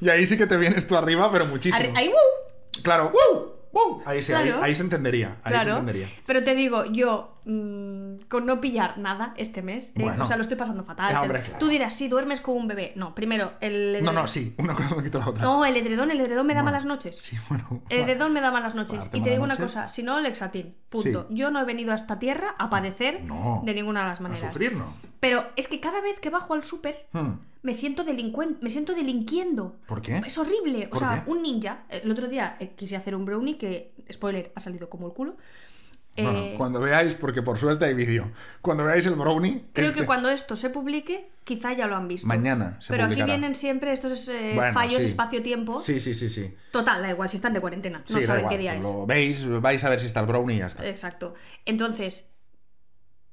y 0.00 0.08
ahí 0.08 0.26
sí 0.26 0.36
que 0.36 0.46
te 0.46 0.56
vienes 0.56 0.86
tú 0.86 0.96
arriba, 0.96 1.30
pero 1.30 1.46
muchísimo. 1.46 1.92
Ahí, 1.96 2.08
¡uh! 2.08 2.82
Claro. 2.82 3.12
¡uh! 3.12 3.36
¡uh! 3.72 4.02
Ahí, 4.06 4.22
sí, 4.22 4.32
ahí- 4.32 4.46
Claro. 4.48 4.62
ahí, 4.62 4.74
se 4.74 4.82
entendería. 4.82 5.36
Ahí 5.42 5.60
se 5.60 5.68
entendería. 5.70 6.08
pero 6.26 6.42
te 6.42 6.54
digo, 6.54 6.84
yo 6.86 7.36
mm, 7.44 7.93
con 8.28 8.46
no 8.46 8.60
pillar 8.60 8.98
nada 8.98 9.34
este 9.36 9.62
mes, 9.62 9.90
eh, 9.96 10.02
Bueno. 10.02 10.22
o 10.24 10.26
sea, 10.26 10.36
lo 10.36 10.42
estoy 10.42 10.56
pasando 10.56 10.84
fatal. 10.84 11.14
Hombre, 11.22 11.42
claro. 11.42 11.58
Tú 11.58 11.68
dirás, 11.68 11.94
sí, 11.94 12.08
duermes 12.08 12.40
con 12.40 12.56
un 12.56 12.68
bebé. 12.68 12.92
No, 12.96 13.14
primero, 13.14 13.52
el 13.60 13.92
No, 13.92 13.98
edredón- 14.10 14.14
no, 14.14 14.26
sí. 14.26 14.54
Una 14.58 14.74
cosa 14.74 14.90
no 14.94 15.02
quita 15.02 15.18
la 15.18 15.28
otra. 15.28 15.42
No, 15.42 15.64
el 15.64 15.76
edredón, 15.76 16.10
el 16.10 16.20
edredón 16.20 16.46
me 16.46 16.54
da 16.54 16.60
Bueno, 16.62 16.72
malas 16.72 16.84
noches. 16.86 17.16
Sí, 17.16 17.36
bueno. 17.48 17.82
El 17.88 18.00
edredón 18.00 18.32
me 18.32 18.40
da 18.40 18.50
malas 18.50 18.74
noches. 18.74 19.10
Y 19.12 19.20
te 19.20 19.30
digo 19.30 19.44
una 19.44 19.56
cosa, 19.56 19.88
si 19.88 20.02
no, 20.02 20.18
el 20.18 20.26
exatín. 20.26 20.74
Punto. 20.88 21.26
Sí. 21.28 21.34
Yo 21.34 21.50
no 21.50 21.60
he 21.60 21.64
venido 21.64 21.92
a 21.92 21.96
esta 21.96 22.18
tierra 22.18 22.54
a 22.58 22.70
padecer 22.70 23.24
No. 23.24 23.62
de 23.64 23.74
ninguna 23.74 24.02
de 24.02 24.08
las 24.10 24.20
A 24.20 24.22
maneras. 24.22 24.52
sufrir, 24.52 24.74
¿no? 24.76 24.94
Pero 25.20 25.46
es 25.56 25.68
que 25.68 25.80
cada 25.80 26.00
vez 26.02 26.20
que 26.20 26.28
bajo 26.30 26.52
al 26.54 26.64
súper, 26.64 27.06
Hmm. 27.12 27.38
me 27.62 27.72
siento 27.74 28.04
delincuente, 28.04 28.58
me 28.62 28.68
siento 28.68 28.94
delinquiendo. 28.94 29.76
¿Por 29.86 30.02
qué? 30.02 30.22
Es 30.26 30.36
horrible. 30.38 30.86
O 30.86 30.90
¿Por 30.90 30.98
sea, 30.98 31.24
qué? 31.24 31.30
un 31.30 31.42
ninja. 31.42 31.84
El 31.88 32.10
otro 32.10 32.28
día 32.28 32.56
eh, 32.60 32.74
quise 32.76 32.94
hacer 32.96 33.16
un 33.16 33.24
brownie 33.24 33.56
que, 33.56 33.94
spoiler, 34.12 34.52
ha 34.54 34.60
salido 34.60 34.88
como 34.90 35.06
el 35.06 35.14
culo. 35.14 35.36
Bueno, 36.16 36.38
Eh, 36.38 36.54
cuando 36.56 36.78
veáis, 36.80 37.14
porque 37.14 37.42
por 37.42 37.58
suerte 37.58 37.86
hay 37.86 37.94
vídeo. 37.94 38.30
Cuando 38.62 38.84
veáis 38.84 39.04
el 39.06 39.14
brownie. 39.16 39.64
Creo 39.72 39.88
este- 39.88 40.00
que 40.00 40.06
cuando 40.06 40.28
esto 40.30 40.54
se 40.54 40.70
publique, 40.70 41.28
quizá 41.42 41.72
ya 41.72 41.86
lo 41.88 41.96
han 41.96 42.06
visto. 42.06 42.26
Mañana 42.26 42.76
se 42.80 42.92
Pero 42.92 43.04
publicará. 43.04 43.24
aquí 43.24 43.32
vienen 43.40 43.54
siempre 43.56 43.92
estos 43.92 44.28
eh, 44.28 44.52
Bueno, 44.54 44.72
fallos 44.72 45.00
sí. 45.02 45.06
espacio-tiempo. 45.08 45.80
Sí, 45.80 45.98
sí, 45.98 46.14
sí, 46.14 46.30
sí. 46.30 46.54
Total, 46.70 47.02
da 47.02 47.10
igual 47.10 47.28
si 47.30 47.36
están 47.36 47.52
de 47.52 47.60
cuarentena. 47.60 47.98
No 48.08 48.18
Sí, 48.20 48.24
saben 48.24 48.40
igual, 48.42 48.54
qué 48.54 48.58
día 48.58 48.74
es. 48.76 48.82
Lo 48.84 49.06
veis, 49.06 49.44
vais 49.60 49.82
a 49.82 49.88
ver 49.88 50.00
si 50.00 50.06
está 50.06 50.20
el 50.20 50.26
brownie 50.26 50.56
y 50.56 50.58
ya 50.60 50.66
está. 50.68 50.86
Exacto. 50.86 51.34
Entonces, 51.64 52.33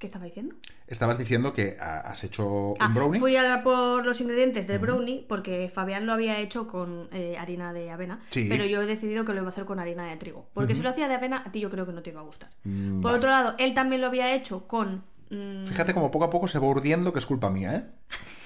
¿Qué 0.02 0.08
estaba 0.08 0.26
diciendo? 0.26 0.56
Estabas 0.88 1.20
diciendo 1.20 1.54
que 1.54 1.78
ha- 1.80 2.00
has 2.00 2.24
hecho 2.24 2.74
Ah, 2.80 2.88
un 2.88 2.96
brownie. 2.96 3.20
Fui 3.20 3.36
a 3.38 3.62
por 3.62 4.04
los 4.04 4.20
ingredientes 4.20 4.66
del 4.66 4.80
brownie 4.80 5.24
porque 5.30 5.70
Fabián 5.72 6.08
lo 6.08 6.14
había 6.14 6.40
hecho 6.40 6.66
con 6.68 7.08
eh, 7.12 7.38
harina 7.38 7.72
de 7.72 7.92
avena, 7.92 8.20
Sí. 8.32 8.48
pero 8.50 8.66
yo 8.66 8.82
he 8.82 8.88
decidido 8.88 9.26
que 9.26 9.34
lo 9.34 9.42
iba 9.42 9.50
a 9.50 9.52
hacer 9.52 9.66
con 9.66 9.80
harina 9.80 10.08
de 10.08 10.18
trigo. 10.18 10.48
Porque 10.56 10.74
si 10.74 10.82
lo 10.82 10.90
hacía 10.90 11.08
de 11.08 11.14
avena, 11.14 11.44
a 11.46 11.52
ti 11.52 11.60
yo 11.60 11.70
creo 11.70 11.86
que 11.86 11.94
no 11.94 12.02
te 12.02 12.10
iba 12.10 12.20
a 12.20 12.24
gustar. 12.24 12.50
Mm, 12.64 12.96
por 13.02 13.12
vale. 13.12 13.18
otro 13.20 13.30
lado, 13.30 13.54
él 13.60 13.76
también 13.76 14.02
lo 14.02 14.08
había 14.08 14.34
hecho 14.34 14.68
con... 14.68 15.04
mm, 15.30 15.68
Fíjate 15.68 15.94
como 15.94 16.10
poco 16.10 16.26
a 16.26 16.30
poco 16.32 16.48
se 16.48 16.58
va 16.58 16.66
urdiendo 16.66 17.14
que 17.14 17.20
es 17.20 17.28
culpa 17.28 17.52
mía, 17.52 17.76
¿eh? 17.76 17.86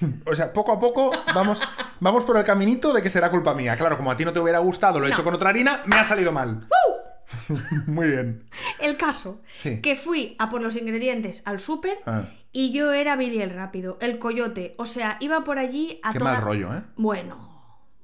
O 0.30 0.36
sea, 0.36 0.52
poco 0.52 0.74
a 0.74 0.80
poco 0.80 1.12
vamos, 1.34 1.62
vamos 2.02 2.26
por 2.26 2.36
el 2.36 2.44
caminito 2.44 2.92
de 2.92 3.02
que 3.02 3.10
será 3.10 3.32
culpa 3.32 3.54
mía. 3.54 3.78
Claro, 3.78 3.96
como 3.96 4.12
a 4.12 4.18
ti 4.18 4.26
no 4.26 4.34
te 4.34 4.42
hubiera 4.42 4.60
gustado, 4.60 5.00
lo 5.00 5.06
he 5.06 5.10
No. 5.10 5.16
hecho 5.16 5.24
con 5.24 5.34
otra 5.34 5.52
harina, 5.52 5.84
me 5.86 5.96
ha 5.96 6.04
salido 6.04 6.34
mal. 6.34 6.68
Muy 7.88 8.08
bien. 8.10 8.44
El 8.86 8.98
caso, 8.98 9.42
Sí. 9.58 9.82
que 9.82 9.96
fui 9.96 10.36
a 10.40 10.50
por 10.50 10.62
los 10.62 10.76
ingredientes 10.76 11.42
al 11.46 11.60
súper 11.60 11.98
Ah. 12.06 12.24
y 12.52 12.72
yo 12.72 12.94
era 12.94 13.16
Billy 13.16 13.42
el 13.42 13.50
rápido, 13.52 13.98
el 14.02 14.20
coyote. 14.20 14.74
O 14.78 14.86
sea, 14.86 15.18
iba 15.20 15.44
por 15.44 15.60
allí 15.60 16.00
a 16.04 16.14
Qué 16.14 16.20
toda... 16.20 16.34
mal 16.34 16.42
rollo, 16.42 16.74
¿eh? 16.74 16.82
Bueno, 16.96 17.54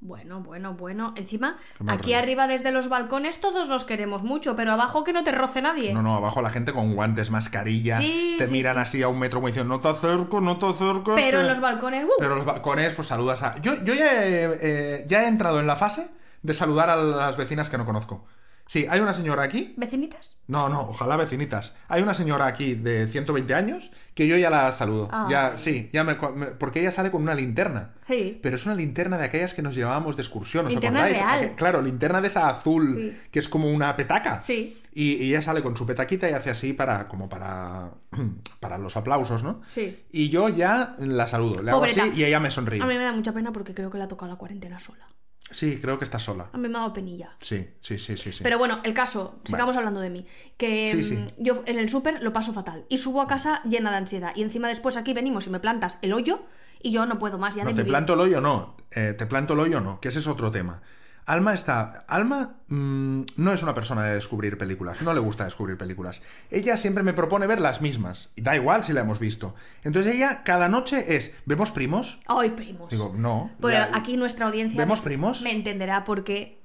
bueno, 0.00 0.40
bueno, 0.40 0.74
bueno. 0.74 1.14
Encima, 1.16 1.58
aquí 1.86 2.06
rollo. 2.12 2.18
arriba 2.18 2.46
desde 2.48 2.72
los 2.72 2.88
balcones 2.88 3.40
todos 3.40 3.68
nos 3.68 3.84
queremos 3.84 4.24
mucho, 4.24 4.56
pero 4.56 4.72
abajo 4.72 5.04
que 5.04 5.12
no 5.12 5.22
te 5.22 5.30
roce 5.30 5.62
nadie. 5.62 5.94
No, 5.94 6.02
no, 6.02 6.16
abajo 6.16 6.42
la 6.42 6.50
gente 6.50 6.72
con 6.72 6.94
guantes, 6.96 7.30
mascarilla, 7.30 7.98
Sí, 7.98 8.34
te 8.36 8.46
sí, 8.48 8.52
miran 8.52 8.74
sí. 8.76 8.80
así 8.82 9.02
a 9.04 9.08
un 9.08 9.20
metro 9.20 9.38
como 9.38 9.46
diciendo, 9.46 9.72
no 9.72 9.78
te 9.80 9.88
acerco, 9.88 10.40
no 10.40 10.58
te 10.58 10.66
acerco. 10.66 11.14
Pero 11.14 11.38
que-". 11.38 11.44
en 11.44 11.48
los 11.48 11.60
balcones, 11.60 12.04
¡uh! 12.04 12.10
Pero 12.18 12.32
en 12.32 12.36
los 12.38 12.44
balcones, 12.46 12.92
pues 12.94 13.06
saludas 13.06 13.42
a... 13.44 13.60
Yo, 13.60 13.74
yo 13.84 13.94
ya, 13.94 14.24
he, 14.26 14.58
eh, 14.60 15.04
ya 15.08 15.22
he 15.22 15.28
entrado 15.28 15.60
en 15.60 15.68
la 15.68 15.76
fase 15.76 16.08
de 16.42 16.52
saludar 16.54 16.90
a 16.90 16.96
las 16.96 17.36
vecinas 17.36 17.70
que 17.70 17.78
no 17.78 17.86
conozco. 17.86 18.26
Sí, 18.72 18.86
hay 18.88 19.00
una 19.00 19.12
señora 19.12 19.42
aquí 19.42 19.74
¿Vecinitas? 19.76 20.38
No, 20.46 20.70
no, 20.70 20.80
ojalá 20.88 21.18
vecinitas. 21.18 21.76
Hay 21.88 22.02
una 22.02 22.14
señora 22.14 22.46
aquí 22.46 22.74
de 22.74 23.06
120 23.06 23.52
años 23.54 23.92
que 24.14 24.26
yo 24.26 24.38
ya 24.38 24.48
la 24.48 24.72
saludo. 24.72 25.10
Ay. 25.12 25.30
Ya, 25.30 25.58
sí, 25.58 25.90
ya 25.92 26.04
me, 26.04 26.16
me- 26.34 26.46
porque 26.46 26.80
ella 26.80 26.90
sale 26.90 27.10
con 27.10 27.20
una 27.20 27.34
linterna. 27.34 27.90
Sí. 28.06 28.40
Pero 28.42 28.56
es 28.56 28.64
una 28.64 28.74
linterna 28.74 29.18
de 29.18 29.26
aquellas 29.26 29.52
que 29.52 29.60
nos 29.60 29.74
llevábamos 29.74 30.16
de 30.16 30.22
excursión, 30.22 30.64
¿os 30.64 30.72
Linterna 30.72 31.04
acordáis? 31.04 31.22
real. 31.42 31.54
Claro, 31.56 31.82
linterna 31.82 32.22
de 32.22 32.28
esa 32.28 32.48
azul 32.48 32.96
Sí. 32.96 33.28
que 33.30 33.40
es 33.40 33.48
como 33.50 33.70
una 33.70 33.94
petaca. 33.94 34.40
Sí. 34.42 34.80
Y, 34.94 35.16
y 35.22 35.28
ella 35.28 35.42
sale 35.42 35.62
con 35.62 35.76
su 35.76 35.84
petaquita 35.86 36.30
y 36.30 36.32
hace 36.32 36.48
así 36.48 36.72
para 36.72 37.08
como 37.08 37.28
para 37.28 37.90
para 38.60 38.78
los 38.78 38.96
aplausos, 38.96 39.42
¿no? 39.42 39.60
Sí. 39.68 40.02
Y 40.12 40.30
yo 40.30 40.48
ya 40.48 40.96
la 40.98 41.26
saludo, 41.26 41.62
le 41.62 41.72
hago 41.72 41.84
así 41.84 42.00
y 42.16 42.24
ella 42.24 42.40
me 42.40 42.50
sonríe. 42.50 42.82
A 42.82 42.86
mí 42.86 42.96
me 42.96 43.04
da 43.04 43.12
mucha 43.12 43.34
pena 43.34 43.52
porque 43.52 43.74
creo 43.74 43.90
que 43.90 43.98
le 43.98 44.04
ha 44.04 44.08
tocado 44.08 44.32
la 44.32 44.38
cuarentena 44.38 44.80
sola. 44.80 45.06
Sí, 45.50 45.78
creo 45.82 45.98
que 45.98 46.04
está 46.04 46.18
sola. 46.18 46.48
A 46.52 46.56
mí 46.56 46.68
me 46.68 46.76
ha 46.76 46.80
dado 46.80 46.92
penilla. 46.94 47.30
Sí, 47.40 47.68
sí, 47.82 47.98
sí, 47.98 48.16
sí, 48.16 48.32
sí. 48.32 48.42
Pero 48.42 48.58
bueno, 48.58 48.80
el 48.84 48.94
caso, 48.94 49.38
sigamos 49.44 49.76
hablando 49.76 50.00
de 50.00 50.08
mí. 50.08 50.26
Que 50.56 50.90
Sí, 50.90 51.04
sí. 51.04 51.16
mm, 51.16 51.26
yo 51.38 51.62
en 51.66 51.78
el 51.78 51.90
súper 51.90 52.22
lo 52.22 52.32
paso 52.32 52.52
fatal. 52.54 52.84
Y 52.88 52.96
subo 52.98 53.20
a 53.20 53.26
casa 53.26 53.60
llena 53.64 53.90
de 53.90 53.96
ansiedad. 53.98 54.32
Y 54.34 54.42
encima 54.42 54.68
después 54.68 54.96
aquí 54.96 55.12
venimos 55.12 55.46
y 55.46 55.50
me 55.50 55.60
plantas 55.60 55.98
el 56.00 56.12
hoyo 56.14 56.42
y 56.80 56.90
yo 56.90 57.04
no 57.06 57.18
puedo 57.18 57.36
más 57.38 57.54
ya 57.54 57.64
No, 57.64 57.70
de 57.70 57.74
te 57.76 57.82
vivir. 57.82 57.92
planto 57.92 58.14
el 58.14 58.20
hoyo 58.20 58.40
no. 58.40 58.76
Eh, 58.92 59.14
te 59.16 59.26
planto 59.26 59.52
el 59.54 59.60
hoyo 59.60 59.80
no, 59.80 60.00
que 60.00 60.08
ese 60.08 60.20
es 60.20 60.26
otro 60.26 60.50
tema. 60.50 60.80
Alma 61.24 61.54
está. 61.54 62.04
Alma 62.08 62.56
mm, 62.68 63.22
no 63.36 63.52
es 63.52 63.62
una 63.62 63.74
persona 63.74 64.04
de 64.04 64.14
descubrir 64.14 64.58
películas, 64.58 65.02
no 65.02 65.14
le 65.14 65.20
gusta 65.20 65.44
descubrir 65.44 65.76
películas. 65.78 66.22
Ella 66.50 66.76
siempre 66.76 67.02
me 67.02 67.12
propone 67.12 67.46
ver 67.46 67.60
las 67.60 67.80
mismas, 67.80 68.30
y 68.34 68.42
da 68.42 68.56
igual 68.56 68.82
si 68.84 68.92
la 68.92 69.02
hemos 69.02 69.18
visto. 69.20 69.54
Entonces 69.84 70.14
ella 70.16 70.42
cada 70.44 70.68
noche 70.68 71.16
es, 71.16 71.36
¿vemos 71.46 71.70
primos? 71.70 72.18
Ay, 72.26 72.50
primos. 72.50 72.90
Digo, 72.90 73.14
no. 73.16 73.50
Pero 73.60 73.86
aquí 73.92 74.16
nuestra 74.16 74.46
audiencia 74.46 74.76
¿Vemos 74.78 74.98
me- 75.00 75.04
primos? 75.04 75.42
me 75.42 75.52
entenderá 75.52 76.02
porque 76.04 76.60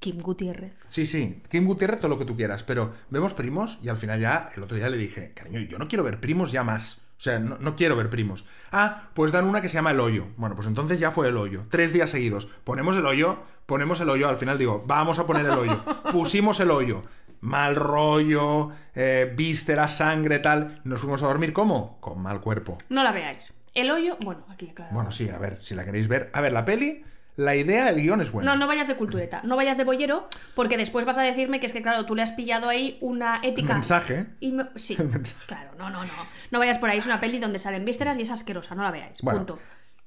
Kim 0.00 0.18
Gutiérrez. 0.18 0.72
Sí, 0.88 1.06
sí, 1.06 1.40
Kim 1.48 1.64
Gutiérrez 1.64 2.00
todo 2.00 2.08
lo 2.08 2.18
que 2.18 2.24
tú 2.24 2.36
quieras, 2.36 2.64
pero 2.64 2.92
vemos 3.10 3.34
primos 3.34 3.78
y 3.82 3.88
al 3.88 3.96
final 3.96 4.18
ya, 4.18 4.48
el 4.56 4.62
otro 4.64 4.76
día 4.76 4.88
le 4.88 4.96
dije, 4.96 5.32
cariño, 5.32 5.60
yo 5.60 5.78
no 5.78 5.86
quiero 5.86 6.02
ver 6.02 6.18
primos 6.18 6.50
ya 6.50 6.64
más. 6.64 6.98
O 7.22 7.24
sea, 7.24 7.38
no, 7.38 7.56
no 7.60 7.76
quiero 7.76 7.94
ver 7.94 8.10
primos. 8.10 8.44
Ah, 8.72 9.04
pues 9.14 9.30
dan 9.30 9.44
una 9.44 9.60
que 9.60 9.68
se 9.68 9.74
llama 9.74 9.92
El 9.92 10.00
Hoyo. 10.00 10.26
Bueno, 10.36 10.56
pues 10.56 10.66
entonces 10.66 10.98
ya 10.98 11.12
fue 11.12 11.28
El 11.28 11.36
Hoyo. 11.36 11.66
Tres 11.70 11.92
días 11.92 12.10
seguidos. 12.10 12.48
Ponemos 12.64 12.96
El 12.96 13.06
Hoyo, 13.06 13.38
ponemos 13.66 14.00
El 14.00 14.10
Hoyo. 14.10 14.28
Al 14.28 14.38
final 14.38 14.58
digo, 14.58 14.82
vamos 14.88 15.20
a 15.20 15.24
poner 15.24 15.46
El 15.46 15.52
Hoyo. 15.52 15.84
Pusimos 16.10 16.58
El 16.58 16.72
Hoyo. 16.72 17.04
Mal 17.40 17.76
rollo, 17.76 18.70
eh, 18.96 19.32
vísceras, 19.36 19.98
sangre, 19.98 20.40
tal. 20.40 20.80
Nos 20.82 20.98
fuimos 20.98 21.22
a 21.22 21.28
dormir, 21.28 21.52
¿cómo? 21.52 22.00
Con 22.00 22.20
mal 22.20 22.40
cuerpo. 22.40 22.78
No 22.88 23.04
la 23.04 23.12
veáis. 23.12 23.54
El 23.72 23.92
hoyo, 23.92 24.16
bueno, 24.20 24.44
aquí 24.48 24.72
claro. 24.74 24.92
Bueno, 24.92 25.12
sí, 25.12 25.30
a 25.30 25.38
ver, 25.38 25.60
si 25.62 25.76
la 25.76 25.84
queréis 25.84 26.08
ver. 26.08 26.28
A 26.32 26.40
ver, 26.40 26.52
la 26.52 26.64
peli, 26.64 27.04
la 27.36 27.56
idea, 27.56 27.88
el 27.88 27.96
guion 28.02 28.20
es 28.20 28.30
bueno. 28.30 28.50
No, 28.52 28.58
no 28.58 28.66
vayas 28.66 28.88
de 28.88 28.96
cultureta, 28.96 29.40
no 29.44 29.56
vayas 29.56 29.76
de 29.78 29.84
bollero, 29.84 30.28
porque 30.54 30.76
después 30.76 31.04
vas 31.06 31.16
a 31.18 31.22
decirme 31.22 31.60
que 31.60 31.66
es 31.66 31.72
que, 31.72 31.80
claro, 31.82 32.04
tú 32.04 32.14
le 32.14 32.22
has 32.22 32.32
pillado 32.32 32.68
ahí 32.68 32.98
una 33.00 33.40
ética. 33.42 33.74
Mensaje. 33.74 34.26
Y 34.40 34.52
me- 34.52 34.68
Sí, 34.76 34.96
Mensaje. 35.02 35.46
claro, 35.46 35.70
no, 35.78 35.88
no, 35.90 36.04
no. 36.04 36.12
No 36.50 36.58
vayas 36.58 36.78
por 36.78 36.90
ahí, 36.90 36.98
es 36.98 37.06
una 37.06 37.20
peli 37.20 37.38
donde 37.38 37.58
salen 37.58 37.84
vísceras 37.84 38.18
y 38.18 38.22
es 38.22 38.30
asquerosa, 38.30 38.74
no 38.74 38.82
la 38.82 38.90
veáis. 38.90 39.20
Bueno, 39.22 39.40
Punto. 39.40 39.58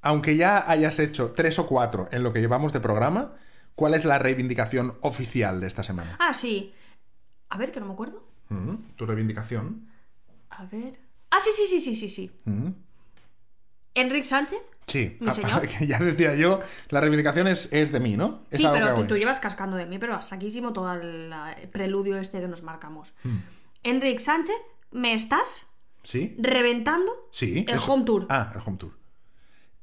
aunque 0.02 0.36
ya 0.36 0.70
hayas 0.70 0.98
hecho 1.00 1.32
tres 1.32 1.58
o 1.58 1.66
cuatro 1.66 2.08
en 2.12 2.22
lo 2.22 2.32
que 2.32 2.40
llevamos 2.40 2.72
de 2.72 2.80
programa, 2.80 3.34
¿cuál 3.74 3.94
es 3.94 4.04
la 4.04 4.18
reivindicación 4.18 4.96
oficial 5.00 5.60
de 5.60 5.66
esta 5.66 5.82
semana? 5.82 6.16
Ah, 6.20 6.32
sí. 6.32 6.72
A 7.50 7.58
ver, 7.58 7.72
que 7.72 7.80
no 7.80 7.86
me 7.86 7.92
acuerdo. 7.92 8.24
Mm, 8.48 8.74
¿Tu 8.96 9.04
reivindicación? 9.06 9.88
A 10.50 10.64
ver. 10.66 11.00
Ah, 11.30 11.38
sí, 11.40 11.50
sí, 11.54 11.66
sí, 11.68 11.80
sí, 11.80 11.94
sí, 11.96 12.08
sí. 12.08 12.30
Mm, 12.44 12.68
Enrique 13.96 14.24
Sánchez. 14.24 14.58
Sí, 14.86 15.16
Mi 15.18 15.28
Ah, 15.28 15.32
señor. 15.32 15.66
que 15.66 15.86
ya 15.88 15.98
decía 15.98 16.36
yo, 16.36 16.60
la 16.90 17.00
reivindicación 17.00 17.48
es, 17.48 17.72
es 17.72 17.90
de 17.90 17.98
mí, 17.98 18.16
¿no? 18.16 18.44
Es 18.52 18.60
Sí, 18.60 18.68
pero 18.72 19.04
tú, 19.06 19.16
llevas 19.16 19.40
cascando 19.40 19.76
de 19.76 19.86
mí, 19.86 19.98
pero 19.98 20.22
saquísimo 20.22 20.72
todo 20.72 20.92
el, 20.92 21.34
preludio 21.72 22.16
este 22.18 22.40
que 22.40 22.46
nos 22.46 22.62
marcamos. 22.62 23.12
Hmm. 23.24 23.38
Enrique 23.82 24.20
Sánchez, 24.20 24.54
¿me 24.92 25.12
estás 25.12 25.66
¿Sí? 26.04 26.36
reventando 26.38 27.28
Sí. 27.32 27.64
el 27.66 27.76
eso. 27.76 27.92
home 27.92 28.04
tour? 28.04 28.26
Ah, 28.28 28.52
el 28.54 28.60
home 28.64 28.76
tour. 28.76 28.92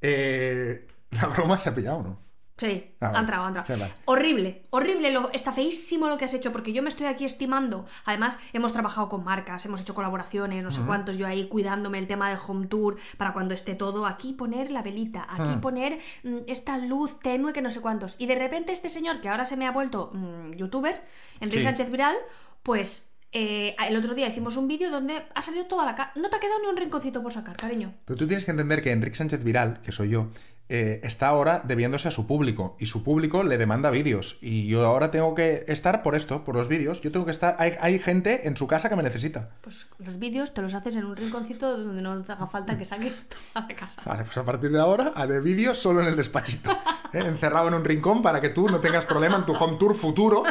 Eh, 0.02 0.88
¿La 1.12 1.28
broma 1.28 1.60
se 1.60 1.70
ha 1.70 1.76
pillado 1.76 2.02
no? 2.02 2.20
Sí, 2.56 2.92
Ah, 3.00 3.08
vale. 3.08 3.18
ha 3.18 3.22
entrado, 3.22 3.44
ha 3.46 3.48
entrado. 3.48 3.66
Sí, 3.68 3.74
vale. 3.80 3.94
Horrible, 4.06 4.62
horrible, 4.70 5.12
lo, 5.12 5.32
está 5.32 5.52
feísimo 5.52 6.08
lo 6.08 6.18
que 6.18 6.26
has 6.26 6.34
hecho, 6.36 6.52
porque 6.52 6.72
yo 6.72 6.84
me 6.84 6.90
estoy 6.90 7.08
aquí 7.08 7.26
estimando. 7.26 7.88
Además, 8.06 8.38
hemos 8.54 8.74
trabajado 8.74 9.10
con 9.10 9.24
marcas, 9.24 9.66
hemos 9.66 9.82
hecho 9.82 9.96
colaboraciones, 9.96 10.64
no 10.64 10.70
sé 10.70 10.82
cuántos, 10.86 11.18
yo 11.18 11.26
ahí 11.26 11.48
cuidándome 11.48 11.98
el 11.98 12.06
tema 12.08 12.30
del 12.30 12.38
home 12.48 12.68
tour 12.68 12.98
para 13.18 13.34
cuando 13.34 13.54
esté 13.56 13.74
todo. 13.74 14.06
Aquí 14.06 14.34
poner 14.34 14.70
la 14.72 14.84
velita, 14.84 15.24
aquí 15.28 15.50
Ah. 15.56 15.62
poner 15.62 15.98
mm, 16.24 16.38
esta 16.48 16.78
luz 16.78 17.20
tenue 17.20 17.54
que 17.54 17.62
no 17.64 17.72
sé 17.72 17.82
cuántos. 17.82 18.16
Y 18.20 18.28
de 18.28 18.36
repente 18.36 18.72
este 18.72 18.90
señor, 18.90 19.20
que 19.20 19.30
ahora 19.30 19.46
se 19.46 19.58
me 19.58 19.66
ha 19.66 19.72
vuelto 19.72 20.12
mm, 20.14 20.52
youtuber, 20.54 21.02
Enrique 21.40 21.58
Sí. 21.58 21.64
Sánchez 21.64 21.90
Viral, 21.90 22.16
pues 22.62 23.16
eh, 23.32 23.76
el 23.88 23.98
otro 23.98 24.14
día 24.14 24.28
hicimos 24.28 24.58
un 24.58 24.68
vídeo 24.68 24.92
donde 24.92 25.24
ha 25.34 25.42
salido 25.42 25.66
toda 25.66 25.86
la 25.86 25.96
cara. 25.96 26.12
No 26.16 26.30
te 26.30 26.36
ha 26.36 26.40
quedado 26.40 26.60
ni 26.62 26.68
un 26.68 26.78
rinconcito 26.78 27.24
por 27.24 27.34
sacar, 27.34 27.58
cariño. 27.58 27.96
Pero 28.06 28.16
tú 28.16 28.28
tienes 28.28 28.46
que 28.46 28.52
entender 28.52 28.84
que 28.84 28.92
Enrique 28.92 29.16
Sánchez 29.16 29.44
Viral, 29.44 29.82
que 29.82 29.92
soy 29.92 30.10
yo, 30.10 30.28
eh, 30.70 31.02
está 31.04 31.28
ahora 31.28 31.62
debiéndose 31.66 32.08
a 32.08 32.12
su 32.12 32.26
público 32.26 32.78
y 32.80 32.86
su 32.86 33.04
público 33.04 33.44
le 33.44 33.58
demanda 33.58 33.92
vídeos 33.92 34.38
y 34.42 34.66
yo 34.66 34.86
ahora 34.86 35.12
tengo 35.12 35.36
que 35.36 35.66
estar 35.68 36.02
por 36.02 36.16
esto, 36.16 36.46
por 36.46 36.56
los 36.56 36.70
vídeos. 36.70 37.02
Yo 37.02 37.12
tengo 37.12 37.26
que 37.26 37.32
estar. 37.32 37.58
Hay, 37.60 37.76
hay 37.82 38.00
gente 38.00 38.48
en 38.48 38.56
su 38.56 38.66
casa 38.66 38.90
que 38.90 38.96
me 38.96 39.04
necesita. 39.04 39.50
Pues 39.62 39.88
los 40.00 40.20
vídeos 40.20 40.54
te 40.54 40.62
los 40.62 40.74
haces 40.74 40.96
en 40.96 41.06
un 41.06 41.16
rinconcito 41.16 41.78
donde 41.78 42.02
no 42.02 42.24
te 42.24 42.32
haga 42.32 42.48
falta 42.48 42.78
que 42.78 42.86
saques 42.86 43.30
toda 43.54 43.68
la 43.68 43.76
casa. 43.76 44.02
Vale, 44.06 44.24
pues 44.24 44.38
a 44.38 44.44
partir 44.44 44.72
de 44.72 44.80
ahora 44.80 45.12
haré 45.16 45.42
vídeos 45.42 45.80
solo 45.80 46.02
en 46.02 46.08
el 46.08 46.16
despachito, 46.16 46.72
¿eh? 47.14 47.20
encerrado 47.20 47.68
en 47.68 47.74
un 47.74 47.84
rincón 47.84 48.22
para 48.22 48.40
que 48.40 48.50
tú 48.50 48.70
no 48.70 48.80
tengas 48.80 49.06
problema 49.06 49.38
en 49.38 49.46
tu 49.46 49.54
home 49.54 49.78
tour 49.78 49.96
futuro. 49.96 50.44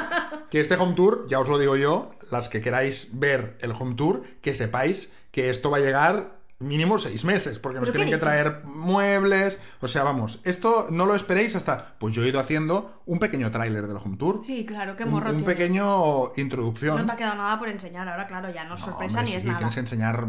Que 0.50 0.61
este 0.61 0.75
home 0.76 0.95
tour, 0.95 1.26
ya 1.28 1.40
os 1.40 1.49
lo 1.49 1.59
digo 1.59 1.76
yo, 1.76 2.14
las 2.31 2.50
que 2.50 2.61
queráis 2.61 3.11
ver 3.19 3.57
el 3.61 3.73
home 3.73 3.95
tour, 3.95 4.23
que 4.42 4.52
sepáis 4.52 5.11
que 5.31 5.49
esto 5.49 5.71
va 5.71 5.78
a 5.78 5.81
llegar 5.81 6.42
mínimo 6.62 6.99
seis 6.99 7.25
meses, 7.25 7.59
porque 7.59 7.81
nos 7.81 7.90
¿Pero 7.90 7.92
qué 7.92 8.04
tienen 8.04 8.19
que 8.19 8.25
traer 8.25 8.64
muebles. 8.64 9.61
O 9.81 9.88
sea, 9.88 10.04
vamos, 10.04 10.40
esto 10.45 10.87
no 10.90 11.07
lo 11.07 11.14
esperéis 11.14 11.57
hasta. 11.57 11.95
Pues 11.99 12.14
yo 12.14 12.23
he 12.25 12.28
ido 12.28 12.40
haciendo 12.40 13.02
un 13.07 13.19
pequeño 13.19 13.50
tráiler 13.50 13.87
del 13.87 13.97
home 13.97 14.16
tour. 14.16 14.40
Sí, 14.45 14.64
claro, 14.64 14.97
qué 14.97 15.04
morro 15.04 15.31
un 15.31 15.45
pequeño 15.45 16.33
introducción. 16.37 16.97
No 16.97 17.07
te 17.07 17.12
ha 17.12 17.16
quedado 17.16 17.37
nada 17.37 17.59
por 17.59 17.69
enseñar, 17.69 18.09
ahora 18.09 18.26
claro, 18.26 18.50
ya 18.52 18.64
no 18.64 18.75
es 18.75 18.81
No, 18.81 18.87
sorpresa 18.87 19.19
hombre, 19.19 19.33
ni 19.33 19.37
es 19.37 19.42
sí, 19.42 19.49
nada. 19.49 19.59
Tienes 19.59 19.75
que 19.75 19.81
enseñar. 19.81 20.26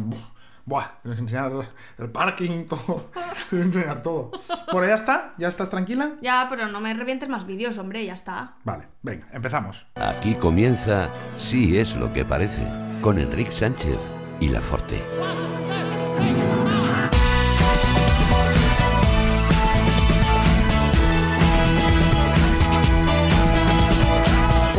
Buah, 0.65 1.01
tienes 1.01 1.17
que 1.17 1.23
enseñar 1.23 1.51
el 1.97 2.09
parking, 2.09 2.65
todo. 2.69 3.09
Tienes 3.49 3.67
que 3.73 3.79
enseñar 3.79 4.01
todo. 4.01 4.31
Bueno, 4.71 4.87
ya 4.87 4.95
está. 4.95 5.33
¿Ya 5.37 5.47
estás 5.49 5.69
tranquila? 5.69 6.13
Ya, 6.21 6.47
pero 6.49 6.67
no 6.67 6.79
me 6.79 6.93
revientes 6.93 7.27
más 7.27 7.45
vídeos, 7.45 7.77
hombre, 7.77 8.05
ya 8.05 8.13
está. 8.13 8.55
Vale, 8.63 8.87
venga, 9.01 9.27
empezamos. 9.33 9.85
Aquí 9.95 10.35
comienza 10.35 11.09
Sí 11.35 11.77
es 11.77 11.95
lo 11.95 12.13
que 12.13 12.23
parece, 12.23 12.65
con 13.01 13.19
Enrique 13.19 13.51
Sánchez 13.51 13.99
y 14.39 14.49
La 14.49 14.61
Forte. 14.61 15.01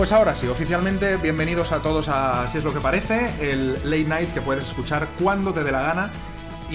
Pues 0.05 0.13
ahora 0.13 0.37
sí, 0.37 0.47
oficialmente, 0.49 1.17
bienvenidos 1.17 1.73
a 1.73 1.81
todos 1.81 2.09
a 2.11 2.47
Si 2.47 2.59
es 2.59 2.65
lo 2.65 2.75
que 2.75 2.81
parece, 2.81 3.31
el 3.41 3.73
late 3.89 4.05
night 4.05 4.35
que 4.35 4.43
puedes 4.43 4.69
escuchar 4.69 5.09
cuando 5.19 5.55
te 5.55 5.65
dé 5.65 5.73
la 5.73 5.81
gana. 5.81 6.11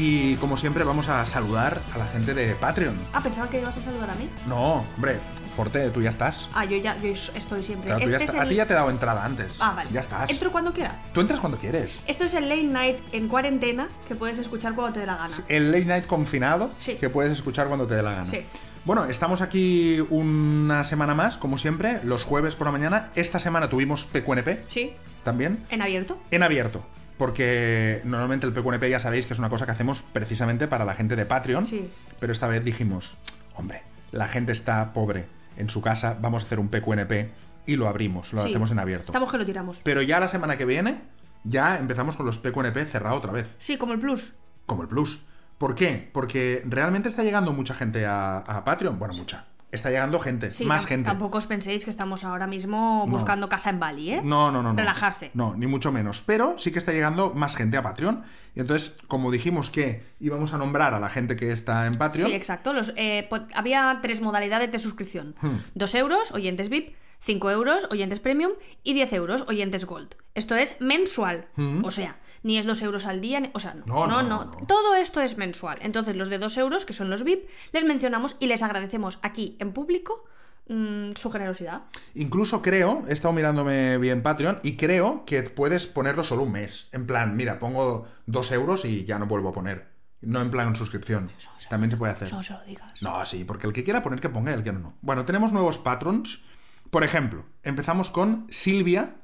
Y 0.02 0.36
como 0.38 0.56
siempre 0.56 0.86
vamos 0.86 1.10
a 1.10 1.26
saludar 1.26 1.82
a 1.94 1.98
la 1.98 2.06
gente 2.06 2.34
de 2.34 2.56
Patreon. 2.56 2.96
Ah, 3.12 3.20
pensaba 3.22 3.50
que 3.50 3.60
ibas 3.60 3.78
a 3.78 3.82
saludar 3.82 4.10
a 4.10 4.16
mí. 4.16 4.30
No, 4.48 4.86
hombre, 4.96 5.18
Forte, 5.58 5.90
tú 5.90 6.02
ya 6.02 6.10
estás. 6.10 6.48
Ah, 6.54 6.64
yo 6.64 6.78
ya 6.78 6.96
yo 7.02 7.10
estoy 7.12 7.62
siempre. 7.64 7.88
Claro, 7.88 8.06
tú 8.06 8.10
ya 8.10 8.16
Este 8.16 8.32
es 8.32 8.42
A 8.42 8.48
ti 8.48 8.56
ya 8.56 8.66
te 8.66 8.72
he 8.72 8.76
dado 8.78 8.92
entrada 8.92 9.26
antes. 9.26 9.58
Ah, 9.60 9.74
vale. 9.76 9.90
Ya 9.92 10.00
estás. 10.00 10.30
Entro 10.30 10.54
cuando 10.54 10.72
quiera. 10.72 10.96
Tú 11.14 11.20
entras 11.20 11.42
cuando 11.42 11.58
quieres. 11.58 12.00
Esto 12.08 12.24
es 12.24 12.34
el 12.34 12.48
late 12.48 12.64
night 12.64 12.98
en 13.12 13.28
cuarentena 13.28 13.90
que 14.08 14.16
puedes 14.16 14.38
escuchar 14.38 14.74
cuando 14.74 14.94
te 14.94 15.02
dé 15.02 15.06
la 15.06 15.18
gana. 15.18 15.34
El 15.50 15.70
late 15.74 15.84
night 15.86 16.06
confinado 16.06 16.72
Sí. 16.78 16.96
que 16.96 17.10
puedes 17.10 17.34
escuchar 17.34 17.68
cuando 17.68 17.86
te 17.86 17.96
dé 17.96 18.02
la 18.02 18.12
gana. 18.12 18.26
Sí. 18.26 18.40
Bueno, 18.86 19.04
estamos 19.04 19.42
aquí 19.42 20.00
una 20.10 20.86
semana 20.86 21.14
más, 21.14 21.38
como 21.38 21.58
siempre, 21.58 22.00
los 22.06 22.24
jueves 22.24 22.56
por 22.56 22.68
la 22.68 22.72
mañana. 22.72 23.10
Esta 23.16 23.38
semana 23.38 23.68
tuvimos 23.70 24.06
PQNP 24.06 24.64
Sí, 24.70 24.94
también, 25.26 25.66
en 25.70 25.82
abierto. 25.82 26.18
en 26.32 26.42
abierto. 26.44 26.86
Porque 27.20 28.02
normalmente 28.06 28.48
el 28.48 28.54
PQNP 28.54 28.90
ya 28.90 29.02
sabéis 29.02 29.26
que 29.26 29.34
es 29.34 29.40
una 29.40 29.50
cosa 29.50 29.66
que 29.66 29.74
hacemos 29.74 30.02
precisamente 30.02 30.70
para 30.70 30.86
la 30.86 30.96
gente 30.96 31.18
de 31.18 31.26
Patreon. 31.26 31.66
Sí. 31.66 31.92
Pero 32.18 32.32
esta 32.32 32.48
vez 32.48 32.64
dijimos, 32.64 33.18
hombre, 33.56 33.84
la 34.14 34.30
gente 34.30 34.54
está 34.54 34.94
pobre 34.94 35.26
en 35.58 35.70
su 35.70 35.82
casa, 35.82 36.18
vamos 36.22 36.44
a 36.44 36.46
hacer 36.46 36.60
un 36.60 36.70
PQNP 36.70 37.30
y 37.66 37.76
lo 37.76 37.90
abrimos, 37.90 38.32
lo 38.32 38.42
Sí. 38.42 38.50
hacemos 38.50 38.72
en 38.72 38.80
abierto. 38.80 39.08
Estamos 39.08 39.30
que 39.30 39.38
lo 39.38 39.46
tiramos. 39.46 39.82
Pero 39.84 40.02
ya 40.02 40.22
la 40.22 40.30
semana 40.30 40.58
que 40.58 40.64
viene, 40.64 41.02
ya 41.44 41.78
empezamos 41.78 42.16
con 42.16 42.26
los 42.26 42.38
PQNP 42.38 42.86
cerrado 42.86 43.18
otra 43.18 43.34
vez 43.34 43.54
Sí, 43.60 43.76
como 43.78 43.92
el 43.92 44.00
plus. 44.00 44.34
como 44.66 44.82
el 44.84 44.88
Plus. 44.88 45.22
¿Por 45.58 45.76
qué? 45.76 46.10
Porque 46.14 46.64
realmente 46.66 47.10
está 47.10 47.22
llegando 47.24 47.52
mucha 47.52 47.74
gente 47.76 48.06
a, 48.06 48.38
a 48.38 48.64
Patreon. 48.64 48.98
Bueno, 48.98 49.14
mucha. 49.16 49.44
Está 49.72 49.90
llegando 49.90 50.20
gente, 50.20 50.52
Sí, 50.52 50.66
más 50.66 50.86
gente. 50.88 51.06
Tampoco 51.08 51.38
os 51.38 51.46
penséis 51.46 51.84
que 51.84 51.92
estamos 51.92 52.24
ahora 52.24 52.48
mismo 52.48 53.04
No. 53.06 53.12
buscando 53.12 53.50
casa 53.50 53.70
en 53.70 53.80
Bali, 53.80 54.14
¿eh? 54.14 54.22
No, 54.24 54.52
no, 54.52 54.64
no, 54.64 54.74
no. 54.74 54.80
Relajarse. 54.80 55.30
No, 55.36 55.56
ni 55.56 55.68
mucho 55.68 55.92
menos. 55.92 56.24
Pero 56.26 56.58
sí 56.58 56.72
que 56.72 56.80
está 56.80 56.92
llegando 56.92 57.34
más 57.36 57.56
gente 57.56 57.78
a 57.78 57.84
Patreon. 57.84 58.24
Y 58.56 58.62
entonces, 58.62 58.98
como 59.08 59.30
dijimos 59.32 59.70
que 59.70 60.04
íbamos 60.20 60.54
a 60.54 60.58
nombrar 60.58 60.96
a 60.96 61.00
la 61.00 61.10
gente 61.10 61.36
que 61.36 61.52
está 61.52 61.86
en 61.86 61.96
Patreon. 61.96 62.30
Sí, 62.30 62.36
exacto. 62.36 62.74
Los, 62.74 62.94
eh, 62.96 63.30
había 63.54 64.00
tres 64.02 64.22
modalidades 64.22 64.72
de 64.72 64.80
suscripción. 64.80 65.36
Hmm. 65.42 65.58
Dos 65.76 65.94
euros, 65.94 66.32
oyentes 66.32 66.70
VIP, 66.70 66.96
5 67.22 67.52
euros, 67.52 67.88
oyentes 67.92 68.20
premium 68.20 68.52
y 68.84 68.94
10 68.94 69.14
euros, 69.14 69.46
oyentes 69.48 69.86
gold. 69.86 70.16
Esto 70.36 70.56
es 70.56 70.80
mensual. 70.82 71.48
O 71.84 71.92
sea, 71.92 72.18
ni 72.44 72.58
es 72.58 72.66
2 72.66 72.82
euros 72.82 73.06
al 73.06 73.20
día, 73.22 73.40
ni- 73.42 73.52
o 73.54 73.60
sea, 73.60 73.74
no. 73.74 73.86
No, 73.86 74.08
no, 74.08 74.24
no, 74.24 74.30
no, 74.30 74.46
no, 74.46 74.60
no. 74.62 74.68
Todo 74.68 74.96
esto 74.96 75.22
es 75.22 75.38
mensual. 75.38 75.78
Entonces, 75.82 76.16
los 76.16 76.30
de 76.30 76.38
2 76.40 76.58
euros, 76.58 76.86
que 76.86 76.94
son 76.94 77.10
los 77.10 77.24
VIP, 77.24 77.50
les 77.74 77.84
mencionamos 77.84 78.36
y 78.40 78.48
les 78.48 78.64
agradecemos 78.64 79.20
aquí 79.22 79.58
en 79.60 79.74
público 79.74 80.24
mm, 80.70 81.12
su 81.16 81.30
generosidad. 81.30 81.82
Incluso 82.16 82.62
creo, 82.62 83.04
he 83.10 83.14
estado 83.14 83.34
mirándome 83.34 83.98
bien 83.98 84.24
Patreon 84.24 84.60
y 84.64 84.78
creo 84.78 85.26
que 85.26 85.44
puedes 85.44 85.88
ponerlo 85.88 86.24
solo 86.24 86.44
un 86.44 86.54
mes. 86.54 86.88
En 86.94 87.06
plan, 87.06 87.36
mira, 87.36 87.60
pongo 87.60 88.08
dos 88.28 88.52
euros 88.54 88.86
y 88.86 89.04
ya 89.04 89.20
no 89.20 89.26
vuelvo 89.26 89.50
a 89.50 89.54
poner. 89.54 89.90
No 90.22 90.42
en 90.42 90.52
plan 90.52 90.76
suscripción. 90.76 91.32
También 91.70 91.92
se 91.92 91.98
puede 91.98 92.14
hacer. 92.14 92.30
Digas. 92.68 93.02
No, 93.02 93.26
sí, 93.26 93.44
porque 93.46 93.68
el 93.68 93.74
que 93.74 93.84
quiera 93.84 94.02
poner 94.02 94.20
que 94.22 94.30
ponga 94.30 94.52
y 94.52 94.56
el 94.56 94.64
que 94.64 94.72
no, 94.74 94.80
no. 94.80 94.94
Bueno, 95.02 95.26
tenemos 95.26 95.52
nuevos 95.54 95.78
patrons. 95.78 96.44
Por 96.90 97.04
ejemplo, 97.04 97.44
empezamos 97.64 98.10
con 98.10 98.48
Silvia, 98.50 99.16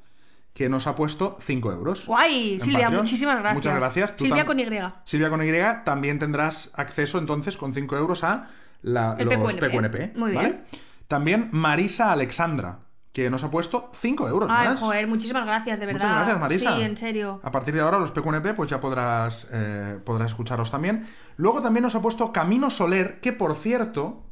que 0.54 0.68
nos 0.68 0.86
ha 0.86 0.94
puesto 0.94 1.36
5 1.42 1.72
euros. 1.72 2.06
Guay, 2.06 2.58
Silvia, 2.60 2.84
Patreon. 2.84 3.02
muchísimas 3.02 3.38
gracias. 3.38 3.54
Muchas 3.54 3.76
gracias. 3.76 4.16
Tú 4.16 4.24
Silvia 4.24 4.46
con 4.46 4.58
Y. 4.58 4.66
Silvia 5.04 5.28
con 5.30 5.42
Y 5.46 5.52
también 5.84 6.18
tendrás 6.18 6.70
acceso 6.74 7.18
entonces 7.18 7.56
con 7.56 7.74
5 7.74 7.96
euros 7.96 8.24
a 8.24 8.48
la- 8.82 9.16
los 9.18 9.34
PQNP. 9.34 9.60
PQNP. 9.68 10.12
Muy 10.18 10.32
¿vale? 10.34 10.48
bien. 10.48 10.64
También 11.08 11.48
Marisa 11.52 12.10
Alexandra, 12.12 12.78
que 13.12 13.28
nos 13.30 13.44
ha 13.44 13.50
puesto 13.50 13.90
5 13.94 14.28
euros 14.28 14.48
Ay, 14.52 14.68
más. 14.68 14.80
joder, 14.80 15.06
muchísimas 15.06 15.44
gracias, 15.46 15.78
de 15.80 15.86
verdad. 15.86 16.00
Muchas 16.02 16.16
gracias, 16.16 16.40
Marisa. 16.40 16.76
Sí, 16.76 16.82
en 16.82 16.96
serio. 16.96 17.40
A 17.42 17.50
partir 17.50 17.74
de 17.74 17.80
ahora, 17.80 17.98
los 17.98 18.10
PQNP, 18.12 18.54
pues 18.54 18.70
ya 18.70 18.80
podrás, 18.80 19.48
eh, 19.52 19.98
podrás 20.04 20.30
escucharos 20.30 20.70
también. 20.70 21.06
Luego 21.36 21.60
también 21.62 21.82
nos 21.82 21.94
ha 21.94 22.00
puesto 22.02 22.32
Camino 22.32 22.70
Soler, 22.70 23.20
que 23.20 23.32
por 23.32 23.54
cierto, 23.56 24.24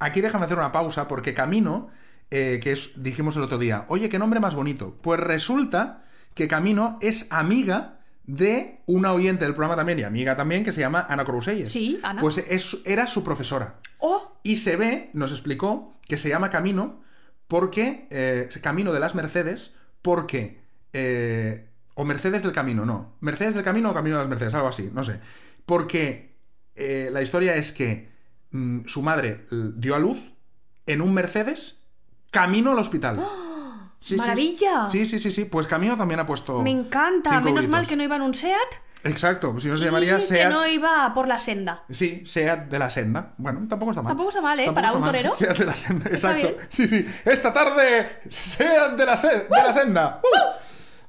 aquí 0.00 0.20
déjame 0.20 0.44
hacer 0.46 0.58
una 0.58 0.72
pausa, 0.72 1.06
porque 1.08 1.34
Camino, 1.34 1.88
eh, 2.30 2.60
que 2.62 2.72
es, 2.72 3.02
dijimos 3.02 3.36
el 3.36 3.42
otro 3.42 3.58
día, 3.58 3.84
oye, 3.88 4.08
qué 4.08 4.18
nombre 4.18 4.40
más 4.40 4.54
bonito. 4.54 4.96
Pues 5.02 5.20
resulta 5.20 6.02
que 6.34 6.48
Camino 6.48 6.98
es 7.00 7.26
amiga 7.30 8.00
de 8.24 8.80
una 8.86 9.12
oyente 9.12 9.44
del 9.44 9.54
programa 9.54 9.76
también, 9.76 9.98
y 9.98 10.02
amiga 10.02 10.36
también, 10.36 10.62
que 10.64 10.72
se 10.72 10.80
llama 10.80 11.06
Ana 11.08 11.24
Coruselles. 11.24 11.70
Sí, 11.70 11.98
Ana. 12.02 12.20
Pues 12.20 12.38
es, 12.38 12.78
era 12.84 13.06
su 13.06 13.24
profesora. 13.24 13.80
Oh, 13.98 14.38
Y 14.42 14.56
se 14.56 14.76
ve, 14.76 15.10
nos 15.14 15.32
explicó, 15.32 15.96
que 16.06 16.18
se 16.18 16.28
llama 16.28 16.50
Camino 16.50 17.00
porque. 17.48 18.06
eh, 18.10 18.48
Camino 18.62 18.92
de 18.92 19.00
las 19.00 19.14
Mercedes, 19.14 19.74
porque. 20.02 20.60
eh, 20.92 21.64
o 21.94 22.04
Mercedes 22.04 22.42
del 22.44 22.52
Camino, 22.52 22.86
no. 22.86 23.16
Mercedes 23.20 23.54
del 23.54 23.64
Camino 23.64 23.90
o 23.90 23.94
Camino 23.94 24.16
de 24.16 24.22
las 24.22 24.30
Mercedes, 24.30 24.54
algo 24.54 24.68
así, 24.68 24.88
no 24.92 25.02
sé. 25.02 25.18
Porque 25.66 26.36
eh, 26.76 27.08
la 27.12 27.22
historia 27.22 27.56
es 27.56 27.72
que 27.72 28.08
mm, 28.52 28.84
su 28.86 29.02
madre 29.02 29.44
dio 29.50 29.96
a 29.96 29.98
luz 29.98 30.18
en 30.86 31.00
un 31.00 31.12
Mercedes 31.12 31.77
camino 32.30 32.72
al 32.72 32.78
hospital. 32.78 33.18
Sí, 34.00 34.14
sí. 34.14 34.16
¡Maravilla! 34.16 34.88
Sí, 34.88 35.06
sí, 35.06 35.18
sí, 35.18 35.30
sí. 35.32 35.44
Pues 35.44 35.66
Camino 35.66 35.96
también 35.96 36.20
ha 36.20 36.26
puesto. 36.26 36.62
me 36.62 36.70
encanta. 36.70 37.40
Menos 37.40 37.68
mal 37.68 37.86
que 37.86 37.96
no 37.96 38.02
iba 38.04 38.16
en 38.16 38.22
un 38.22 38.34
SEAT. 38.34 38.56
Exacto, 39.04 39.52
pues 39.52 39.62
si 39.62 39.68
no 39.68 39.76
se 39.76 39.84
llamaría 39.84 40.14
y 40.18 40.20
que 40.20 40.26
Seat. 40.26 40.50
no 40.52 40.66
iba 40.66 41.12
por 41.14 41.28
la 41.28 41.38
senda. 41.38 41.84
Sí, 41.88 42.22
SEAT 42.26 42.68
de 42.68 42.78
la 42.80 42.90
senda. 42.90 43.34
Bueno, 43.38 43.66
tampoco 43.68 43.92
está 43.92 44.02
mal. 44.02 44.10
Tampoco 44.10 44.28
está 44.30 44.40
mal, 44.40 44.58
¿eh? 44.58 44.64
Tampoco 44.64 44.82
Para 44.86 44.92
un 44.98 45.04
torero. 45.04 45.32
SEAT 45.34 45.56
de 45.58 45.66
la 45.66 45.74
senda, 45.76 46.10
exacto. 46.10 46.48
Sí, 46.68 46.88
sí. 46.88 47.06
Esta 47.24 47.52
tarde, 47.52 48.20
SEAT 48.28 48.92
de 48.96 49.06
la, 49.06 49.16
se- 49.16 49.28
de 49.28 49.46
la 49.50 49.72
senda. 49.72 50.20
¡Uh! 50.22 50.58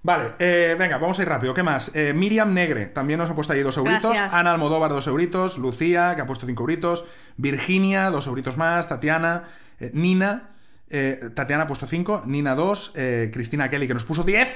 Vale, 0.02 0.34
eh, 0.40 0.76
venga, 0.80 0.98
vamos 0.98 1.18
a 1.20 1.22
ir 1.24 1.28
rápido. 1.30 1.54
¿Qué 1.54 1.62
más? 1.64 1.92
Eh, 1.94 2.14
Miriam 2.14 2.54
Negre 2.54 2.86
también 2.86 3.18
nos 3.20 3.30
ha 3.30 3.36
puesto 3.36 3.54
ahí 3.54 3.62
dos 3.62 3.76
euritos. 3.78 4.12
Gracias. 4.14 4.34
Ana 4.34 4.52
Almodóvar, 4.52 4.92
dos 4.92 5.08
euritos. 5.08 5.58
Lucía, 5.58 6.14
que 6.16 6.22
ha 6.22 6.26
puesto 6.26 6.46
cinco 6.46 6.64
euritos. 6.64 7.06
Virginia, 7.38 8.10
dos 8.12 8.28
euritos 8.28 8.56
más. 8.56 8.88
Tatiana. 8.88 9.46
eh, 9.80 9.92
Nina. 9.94 10.52
Eh, 10.90 11.30
Tatiana 11.36 11.64
ha 11.64 11.68
puesto 11.68 11.86
cinco. 11.88 12.24
Nina, 12.26 12.56
dos. 12.56 12.92
eh, 12.96 13.30
Cristina 13.34 13.70
Kelly, 13.70 13.88
que 13.88 13.94
nos 13.94 14.04
puso 14.06 14.24
diez. 14.24 14.48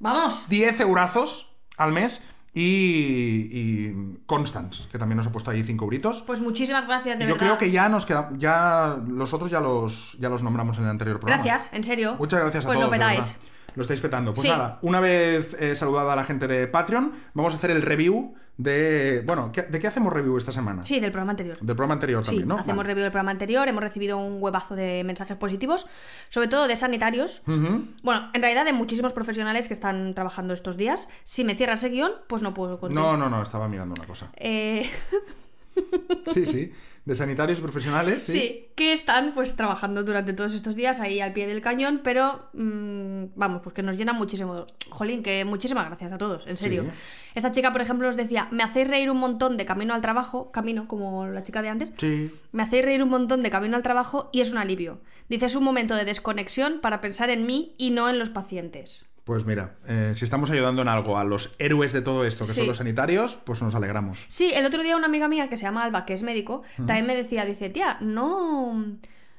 ¡Vamos! 0.00 0.48
10 0.48 0.80
eurazos 0.80 1.54
al 1.76 1.92
mes. 1.92 2.22
Y, 2.54 3.48
y 3.50 4.18
Constance, 4.26 4.86
que 4.90 4.98
también 4.98 5.16
nos 5.16 5.26
ha 5.26 5.32
puesto 5.32 5.50
ahí 5.50 5.62
5 5.64 5.84
euritos. 5.84 6.22
Pues 6.26 6.40
muchísimas 6.42 6.86
gracias, 6.86 7.18
de 7.18 7.24
Y 7.24 7.28
yo 7.28 7.34
verdad. 7.34 7.46
creo 7.46 7.58
que 7.58 7.70
ya 7.70 7.88
nos 7.88 8.04
queda, 8.04 8.28
ya 8.36 8.98
los 9.08 9.32
otros 9.32 9.50
ya 9.50 9.60
los, 9.60 10.16
ya 10.20 10.28
los 10.28 10.42
nombramos 10.42 10.76
en 10.78 10.84
el 10.84 10.90
anterior 10.90 11.18
programa. 11.18 11.42
Gracias, 11.42 11.72
en 11.72 11.82
serio. 11.84 12.16
Muchas 12.18 12.40
gracias 12.40 12.64
a 12.64 12.68
pues 12.68 12.78
todos. 12.78 12.90
lo 12.90 12.92
de 12.92 12.98
petáis. 12.98 13.36
Lo 13.74 13.82
estáis 13.82 14.00
petando. 14.00 14.32
Pues 14.34 14.42
Sí. 14.42 14.48
nada, 14.48 14.78
una 14.82 15.00
vez 15.00 15.54
eh, 15.60 15.74
saludada 15.74 16.12
a 16.12 16.16
la 16.16 16.24
gente 16.24 16.46
de 16.48 16.66
Patreon, 16.66 17.12
vamos 17.34 17.54
a 17.54 17.56
hacer 17.56 17.70
el 17.70 17.82
review 17.82 18.34
de. 18.58 19.22
Bueno, 19.26 19.50
¿qué- 19.50 19.62
¿de 19.62 19.78
qué 19.78 19.86
hacemos 19.86 20.12
review 20.12 20.36
esta 20.36 20.52
semana? 20.52 20.84
Sí, 20.84 21.00
del 21.00 21.10
programa 21.10 21.30
anterior. 21.32 21.56
Del 21.58 21.74
programa 21.74 21.94
anterior 21.94 22.22
Sí, 22.22 22.30
también, 22.30 22.48
¿no? 22.48 22.54
hacemos 22.56 22.76
Vale. 22.76 22.88
review 22.88 23.02
del 23.04 23.10
programa 23.12 23.30
anterior, 23.30 23.66
hemos 23.66 23.82
recibido 23.82 24.18
un 24.18 24.42
huevazo 24.42 24.74
de 24.76 25.02
mensajes 25.04 25.36
positivos, 25.38 25.86
sobre 26.28 26.48
todo 26.48 26.68
de 26.68 26.76
sanitarios. 26.76 27.42
Bueno, 27.46 28.28
en 28.34 28.42
realidad 28.42 28.64
de 28.66 28.72
muchísimos 28.74 29.12
profesionales 29.14 29.68
que 29.68 29.74
están 29.74 30.14
trabajando 30.14 30.52
estos 30.54 30.76
días. 30.76 31.08
Si 31.24 31.44
me 31.44 31.54
cierras 31.54 31.82
el 31.84 31.92
guion, 31.92 32.12
pues 32.26 32.42
no 32.42 32.52
puedo 32.52 32.78
continuar. 32.78 33.12
No, 33.12 33.16
no, 33.16 33.30
no, 33.36 33.42
estaba 33.42 33.68
mirando 33.68 33.94
una 33.96 34.06
cosa. 34.06 34.30
Eh, 34.36 34.88
Sí, 36.32 36.46
sí. 36.46 36.72
De 37.04 37.14
sanitarios 37.16 37.60
profesionales, 37.60 38.22
sí. 38.22 38.32
sí. 38.32 38.68
que 38.76 38.92
están 38.92 39.32
pues 39.32 39.56
trabajando 39.56 40.04
durante 40.04 40.32
todos 40.32 40.54
estos 40.54 40.76
días 40.76 41.00
ahí 41.00 41.20
al 41.20 41.32
pie 41.32 41.48
del 41.48 41.60
cañón, 41.60 42.00
pero 42.04 42.48
mm, 42.52 43.24
vamos, 43.34 43.60
pues 43.62 43.74
que 43.74 43.82
nos 43.82 43.96
llena 43.96 44.12
muchísimo. 44.12 44.66
Jolín, 44.88 45.22
que 45.22 45.44
muchísimas 45.44 45.86
gracias 45.86 46.12
a 46.12 46.18
todos, 46.18 46.46
en 46.46 46.56
serio. 46.56 46.84
Sí. 46.84 46.90
Esta 47.34 47.50
chica, 47.50 47.72
por 47.72 47.80
ejemplo, 47.80 48.08
os 48.08 48.16
decía, 48.16 48.48
me 48.52 48.62
hacéis 48.62 48.86
reír 48.86 49.10
un 49.10 49.18
montón 49.18 49.56
de 49.56 49.66
camino 49.66 49.94
al 49.94 50.00
trabajo, 50.00 50.52
camino 50.52 50.86
como 50.86 51.26
la 51.26 51.42
chica 51.42 51.60
de 51.60 51.70
antes. 51.70 51.92
Sí. 51.96 52.30
Me 52.52 52.62
hacéis 52.62 52.84
reír 52.84 53.02
un 53.02 53.10
montón 53.10 53.42
de 53.42 53.50
camino 53.50 53.76
al 53.76 53.82
trabajo 53.82 54.30
y 54.32 54.40
es 54.40 54.52
un 54.52 54.58
alivio. 54.58 55.00
Dice, 55.28 55.46
es 55.46 55.56
un 55.56 55.64
momento 55.64 55.96
de 55.96 56.04
desconexión 56.04 56.78
para 56.80 57.00
pensar 57.00 57.30
en 57.30 57.46
mí 57.46 57.74
y 57.78 57.90
no 57.90 58.08
en 58.08 58.18
los 58.18 58.30
pacientes. 58.30 59.06
Pues 59.24 59.44
mira, 59.46 59.76
eh, 59.86 60.12
si 60.16 60.24
estamos 60.24 60.50
ayudando 60.50 60.82
en 60.82 60.88
algo 60.88 61.16
a 61.16 61.24
los 61.24 61.54
héroes 61.60 61.92
de 61.92 62.02
todo 62.02 62.24
esto, 62.24 62.44
que 62.44 62.52
Sí. 62.52 62.58
son 62.58 62.66
los 62.66 62.78
sanitarios, 62.78 63.36
pues 63.36 63.62
nos 63.62 63.74
alegramos. 63.76 64.24
Sí, 64.28 64.50
el 64.52 64.66
otro 64.66 64.82
día 64.82 64.96
una 64.96 65.06
amiga 65.06 65.28
mía 65.28 65.48
que 65.48 65.56
se 65.56 65.62
llama 65.62 65.84
Alba, 65.84 66.04
que 66.04 66.12
es 66.14 66.22
médico, 66.24 66.62
también 66.76 67.06
me 67.06 67.14
decía, 67.14 67.44
dice, 67.44 67.70
tía, 67.70 67.98
no, 68.00 68.84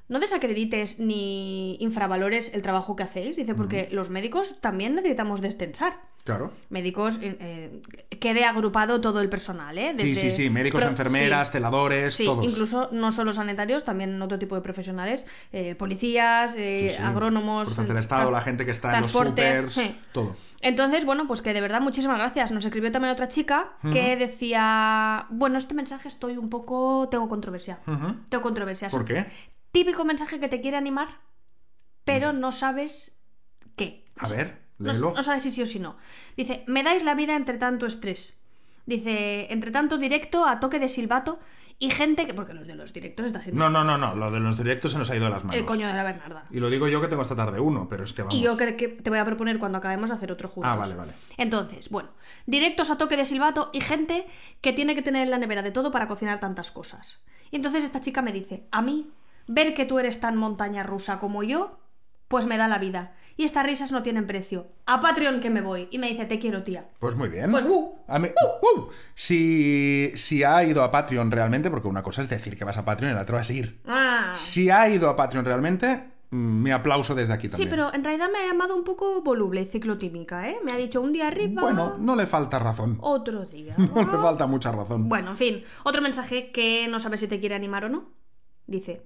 no 0.10 0.20
desacredites 0.20 1.00
ni 1.00 1.76
infravalores 1.80 2.54
el 2.54 2.62
trabajo 2.62 2.96
que 2.96 3.04
hacéis, 3.04 3.36
dice, 3.36 3.56
porque 3.56 3.89
los 3.92 4.10
médicos 4.10 4.60
también 4.62 4.96
necesitamos 4.96 5.42
destensar. 5.42 5.94
Claro. 6.24 6.54
Médicos, 6.70 7.20
eh, 7.22 7.36
eh, 8.10 8.18
quede 8.20 8.46
agrupado 8.46 9.02
todo 9.02 9.20
el 9.20 9.28
personal, 9.28 9.78
¿eh? 9.78 9.94
Sí, 10.00 10.16
sí, 10.16 10.32
sí. 10.32 10.50
Médicos, 10.50 10.82
pro- 10.82 10.89
enfermeras, 10.89 11.48
sí. 11.50 11.54
celadores, 11.54 12.13
Sí, 12.13 12.24
todos. 12.26 12.46
incluso 12.46 12.88
no 12.94 13.12
solo 13.12 13.34
sanitarios, 13.34 13.84
también 13.84 14.22
otro 14.22 14.39
tipo 14.39 14.56
de 14.56 14.62
profesionales, 14.62 15.26
eh, 15.52 15.76
policías, 15.76 16.56
eh, 16.58 16.94
Sí, 16.96 17.04
agrónomos, 17.04 17.66
Fuerzas 17.66 17.88
del 17.89 17.98
Estado, 17.98 18.32
la 18.32 18.39
gente 18.42 18.63
que 18.66 18.72
está 18.72 18.96
en 18.96 19.04
los 19.04 19.12
supers, 19.12 19.82
todo. 20.13 20.36
Entonces, 20.62 21.04
bueno, 21.06 21.28
pues 21.28 21.42
que 21.42 21.54
de 21.54 21.60
verdad 21.60 21.82
muchísimas 21.82 22.18
gracias. 22.18 22.52
Nos 22.54 22.63
escribió 22.63 22.89
también 22.89 23.12
otra 23.12 23.28
chica 23.28 23.74
que 23.92 24.16
decía, 24.16 25.26
bueno, 25.30 25.58
este 25.58 25.74
mensaje 25.74 26.08
estoy 26.08 26.38
un 26.38 26.50
poco, 26.50 27.10
tengo 27.12 27.28
controversia. 27.28 27.80
Tengo 28.30 28.42
controversia. 28.42 28.88
¿Por 28.88 29.04
qué? 29.04 29.26
Típico 29.74 30.06
mensaje 30.06 30.40
que 30.40 30.48
te 30.48 30.62
quiere 30.62 30.78
animar, 30.78 31.08
pero 32.06 32.32
no 32.32 32.52
sabes 32.52 33.18
qué. 33.76 34.06
A 34.20 34.28
ver, 34.30 34.62
No, 34.78 34.94
léelo. 34.94 35.14
no 35.16 35.24
sabes 35.24 35.42
si 35.42 35.50
sí 35.50 35.64
o 35.64 35.66
si 35.66 35.80
no. 35.80 35.98
Dice, 36.38 36.64
me 36.68 36.84
dais 36.84 37.04
la 37.04 37.16
vida 37.16 37.36
entre 37.36 37.58
tanto 37.58 37.88
estrés. 37.88 38.38
Dice, 38.86 39.52
entre 39.52 39.72
tanto, 39.72 39.98
directo 39.98 40.46
a 40.46 40.60
toque 40.60 40.78
de 40.78 40.88
silbato 40.88 41.40
y 41.80 41.90
gente 41.90 42.28
que. 42.28 42.36
Porque 42.36 42.54
los 42.54 42.68
de 42.68 42.76
los 42.76 42.94
directos 42.94 43.26
está 43.26 43.42
siendo 43.42 43.58
No, 43.68 43.70
no, 43.72 43.84
no, 43.84 43.98
no. 43.98 44.14
Lo 44.14 44.30
de 44.30 44.40
los 44.40 44.58
directos 44.60 44.92
se 44.92 45.00
nos 45.00 45.10
ha 45.10 45.16
ido 45.16 45.26
de 45.26 45.32
las 45.32 45.44
manos. 45.44 45.60
el 45.60 45.66
coño 45.66 45.88
de 45.88 45.94
la 45.96 46.04
Bernarda. 46.04 46.46
Y 46.52 46.60
lo 46.60 46.70
digo 46.70 46.88
yo 46.88 47.02
que 47.02 47.08
tengo 47.08 47.24
esta 47.24 47.36
tarde 47.36 47.60
uno, 47.60 47.88
pero 47.90 48.04
es 48.04 48.14
que 48.14 48.22
vamos. 48.22 48.36
Y 48.36 48.42
yo 48.42 48.56
creo 48.56 48.78
que 48.78 48.90
te 48.90 49.10
voy 49.10 49.18
a 49.18 49.26
proponer 49.26 49.58
cuando 49.58 49.80
acabemos 49.80 50.10
de 50.12 50.16
hacer 50.18 50.32
otro 50.32 50.50
juntos. 50.50 50.72
Ah, 50.72 50.76
vale, 50.76 50.94
vale. 50.94 51.14
Entonces, 51.38 51.90
bueno, 51.90 52.10
directos 52.46 52.92
a 52.92 53.00
toque 53.00 53.18
de 53.18 53.26
silbato 53.26 53.72
y 53.74 53.82
gente 53.82 54.28
que 54.62 54.72
tiene 54.72 54.94
que 54.94 55.02
tener 55.02 55.24
en 55.24 55.32
la 55.32 55.40
nevera 55.40 55.64
de 55.64 55.72
todo 55.72 55.90
para 55.90 56.08
cocinar 56.08 56.40
tantas 56.40 56.70
cosas. 56.70 57.24
Y 57.50 57.56
entonces 57.56 57.84
esta 57.84 58.02
chica 58.02 58.22
me 58.22 58.32
dice, 58.34 58.68
a 58.70 58.84
mí, 58.84 59.10
ver 59.48 59.74
que 59.74 59.86
tú 59.86 60.00
eres 60.00 60.20
tan 60.20 60.36
montaña 60.38 60.84
rusa 60.84 61.20
como 61.20 61.44
yo, 61.44 61.78
pues 62.28 62.46
me 62.46 62.58
da 62.58 62.68
la 62.68 62.78
vida. 62.80 63.14
Y 63.36 63.46
estas 63.46 63.66
risas 63.66 63.92
no 63.92 64.04
tienen 64.04 64.28
precio. 64.28 64.68
A 64.86 65.02
Patreon 65.02 65.40
que 65.40 65.50
me 65.50 65.62
voy. 65.62 65.88
Y 65.90 65.98
me 65.98 66.08
dice, 66.08 66.26
te 66.26 66.38
quiero, 66.38 66.62
tía. 66.64 66.88
Pues 67.00 67.16
muy 67.16 67.30
bien. 67.30 67.50
Pues, 67.52 67.66
uh, 67.66 67.96
A 68.08 68.20
mí- 68.20 68.28
uh, 68.30 68.82
si, 69.16 70.12
si 70.16 70.44
ha 70.44 70.64
ido 70.64 70.84
a 70.84 70.92
Patreon 70.92 71.32
realmente, 71.32 71.72
porque 71.72 71.88
una 71.88 72.04
cosa 72.04 72.22
es 72.22 72.30
decir 72.30 72.56
que 72.58 72.64
vas 72.64 72.78
a 72.78 72.86
Patreon 72.86 73.12
y 73.12 73.16
la 73.16 73.24
otra 73.24 73.42
es 73.42 73.50
ir. 73.50 73.82
Ah. 73.88 74.32
Si 74.36 74.70
ha 74.70 74.88
ido 74.88 75.10
a 75.10 75.16
Patreon 75.16 75.46
realmente, 75.46 76.12
mm, 76.30 76.36
mi 76.64 76.70
aplauso 76.72 77.16
desde 77.16 77.34
aquí 77.34 77.48
Sí, 77.48 77.52
también. 77.52 77.70
pero 77.72 77.94
en 77.94 78.04
realidad 78.04 78.28
me 78.32 78.38
ha 78.38 78.46
llamado 78.48 78.76
un 78.76 78.84
poco 78.84 79.24
voluble 79.24 79.62
y 79.62 79.66
ciclotímica, 79.66 80.48
¿eh? 80.50 80.58
Me 80.64 80.72
ha 80.72 80.78
dicho 80.78 81.02
un 81.02 81.12
día 81.12 81.28
arriba, 81.28 81.62
Bueno, 81.64 81.94
no 81.98 82.16
le 82.16 82.28
falta 82.28 82.60
razón. 82.60 82.98
otro 83.02 83.46
día. 83.46 83.74
No 83.78 84.12
le 84.12 84.18
falta 84.20 84.46
mucha 84.46 84.72
razón. 84.72 85.10
Bueno, 85.10 85.32
en 85.32 85.38
fin, 85.38 85.64
otro 85.84 86.02
mensaje 86.04 86.52
que 86.52 86.88
no 86.88 87.00
sabe 87.00 87.18
si 87.18 87.28
te 87.28 87.40
quiere 87.40 87.56
animar 87.56 87.86
o 87.86 87.90
no. 87.90 88.06
Dice, 88.68 89.02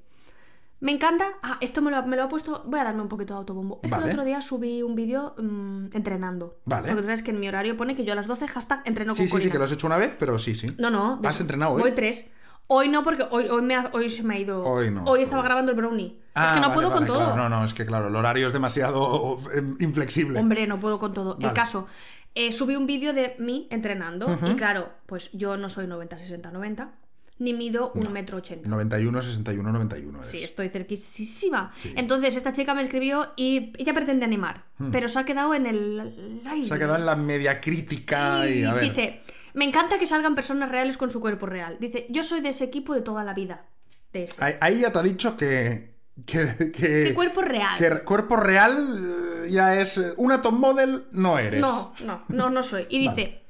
me 0.80 0.92
encanta... 0.92 1.26
Ah, 1.42 1.58
esto 1.62 1.82
me 1.82 1.90
lo, 1.92 2.04
me 2.06 2.16
lo 2.16 2.24
ha 2.24 2.30
puesto... 2.30 2.64
Voy 2.68 2.80
a 2.80 2.84
darme 2.84 3.02
un 3.02 3.08
poquito 3.08 3.34
de 3.34 3.40
autobombo. 3.40 3.80
Es 3.84 3.92
que 3.92 3.98
el 3.98 4.10
otro 4.12 4.24
día 4.24 4.42
subí 4.42 4.84
un 4.84 4.96
vídeo 4.96 5.34
mm, 5.38 5.88
entrenando. 5.94 6.60
Vale. 6.66 6.88
Porque 6.90 7.02
tú 7.02 7.06
sabes 7.08 7.24
que 7.24 7.32
en 7.32 7.40
mi 7.40 7.48
horario 7.48 7.76
pone 7.78 7.96
que 7.96 8.06
yo 8.06 8.14
a 8.14 8.16
las 8.16 8.28
12 8.28 8.48
hashtag 8.48 8.82
entreno 8.86 9.14
sí, 9.16 9.28
con 9.30 9.40
sí, 9.42 9.46
sí, 9.48 9.52
que 9.52 9.58
lo 9.58 9.64
has 9.64 9.72
hecho 9.72 9.88
una 9.88 9.98
vez, 9.98 10.16
pero 10.20 10.38
sí, 10.38 10.54
sí. 10.56 10.68
No, 10.78 10.90
no. 10.90 11.20
¿Has 11.24 11.36
eso- 11.36 11.44
entrenado 11.44 11.72
hoy? 11.74 11.82
Hoy 11.84 11.92
tres. 11.94 12.30
Hoy 12.70 12.90
no, 12.90 13.02
porque 13.02 13.26
hoy, 13.32 13.48
hoy, 13.48 13.62
me 13.62 13.76
ha- 13.76 13.90
hoy 13.94 14.10
se 14.10 14.24
me 14.24 14.36
ha 14.36 14.40
ido... 14.40 14.62
Hoy 14.64 14.92
no. 14.92 15.06
Hoy 15.06 15.22
estaba 15.22 15.42
grabando 15.42 15.72
el 15.72 15.78
brownie. 15.78 16.18
es 16.20 16.24
Ah, 16.36 16.52
que 16.54 16.60
no 16.60 16.68
vale, 16.68 16.74
puedo 16.74 16.90
vale, 16.90 17.08
con 17.08 17.08
todo. 17.08 17.36
No, 17.36 17.48
no, 17.50 17.64
es 17.64 17.74
que 17.74 17.86
claro, 17.86 18.10
el 18.10 18.16
horario 18.16 18.46
es 18.48 18.54
demasiado 18.54 19.38
eh, 19.56 19.64
inflexible. 19.80 20.38
Hombre, 20.38 20.68
no 20.68 20.80
puedo 20.80 21.00
con 21.00 21.14
todo. 21.14 21.38
El 21.40 21.54
caso, 21.54 21.88
eh, 22.36 22.52
subí 22.52 22.76
un 22.76 22.86
vídeo 22.86 23.14
de 23.14 23.36
mí 23.40 23.68
entrenando 23.72 24.38
y 24.46 24.54
claro, 24.56 24.90
pues 25.06 25.32
yo 25.32 25.56
no 25.58 25.70
soy 25.70 25.88
90, 25.88 26.20
60, 26.20 26.52
90, 26.52 26.92
ni 27.40 27.54
mido 27.54 27.92
un 27.94 28.12
metro 28.12 28.38
ochenta. 28.38 28.68
91, 28.68 29.22
61, 29.22 29.72
91. 29.72 30.18
eres. 30.18 30.30
Sí, 30.30 30.44
estoy 30.44 30.70
cerquísima. 30.70 31.72
Entonces 31.96 32.36
esta 32.36 32.52
chica 32.52 32.74
me 32.74 32.82
escribió 32.82 33.34
y 33.36 33.74
ella 33.78 33.94
pretende 33.94 34.26
animar, 34.26 34.64
pero 34.92 35.08
se 35.08 35.20
ha 35.20 35.26
quedado 35.26 35.54
en 35.54 35.66
el. 35.66 36.42
Hmm. 36.44 36.64
Se 36.64 36.74
ha 36.74 36.78
quedado 36.78 36.96
en 36.96 37.06
la 37.06 37.16
media 37.16 37.62
crítica 37.62 38.48
y 38.50 38.64
a 38.64 38.74
ver. 38.74 38.84
Dice, 38.84 39.22
me 39.54 39.66
encanta 39.66 40.00
que 40.00 40.06
salgan 40.08 40.36
personas 40.36 40.70
reales 40.72 40.98
con 40.98 41.10
su 41.10 41.20
cuerpo 41.22 41.46
real. 41.46 41.78
Dice, 41.80 42.08
yo 42.10 42.24
soy 42.24 42.42
de 42.42 42.50
ese 42.50 42.64
equipo 42.66 42.94
de 42.94 43.02
toda 43.02 43.24
la 43.24 43.34
vida. 43.34 43.66
De 44.14 44.24
ese. 44.24 44.44
Ahí, 44.44 44.56
ahí 44.62 44.80
ya 44.82 44.92
te 44.92 45.00
ha 45.00 45.04
dicho 45.04 45.38
que. 45.38 45.96
que, 46.26 46.72
que- 46.72 47.04
¿Qué 47.06 47.14
cuerpo 47.14 47.42
real? 47.42 47.78
que 47.78 47.90
cuerpo 48.04 48.36
real 48.38 49.44
eh, 49.46 49.52
ya 49.52 49.80
es. 49.80 49.98
eh, 50.00 50.14
Una 50.18 50.42
top 50.42 50.54
model 50.54 51.04
no 51.12 51.38
eres. 51.38 51.60
No, 51.62 51.94
no, 52.04 52.24
no, 52.30 52.50
no 52.50 52.64
soy. 52.64 52.88
Y 52.90 52.98
dice, 53.00 53.44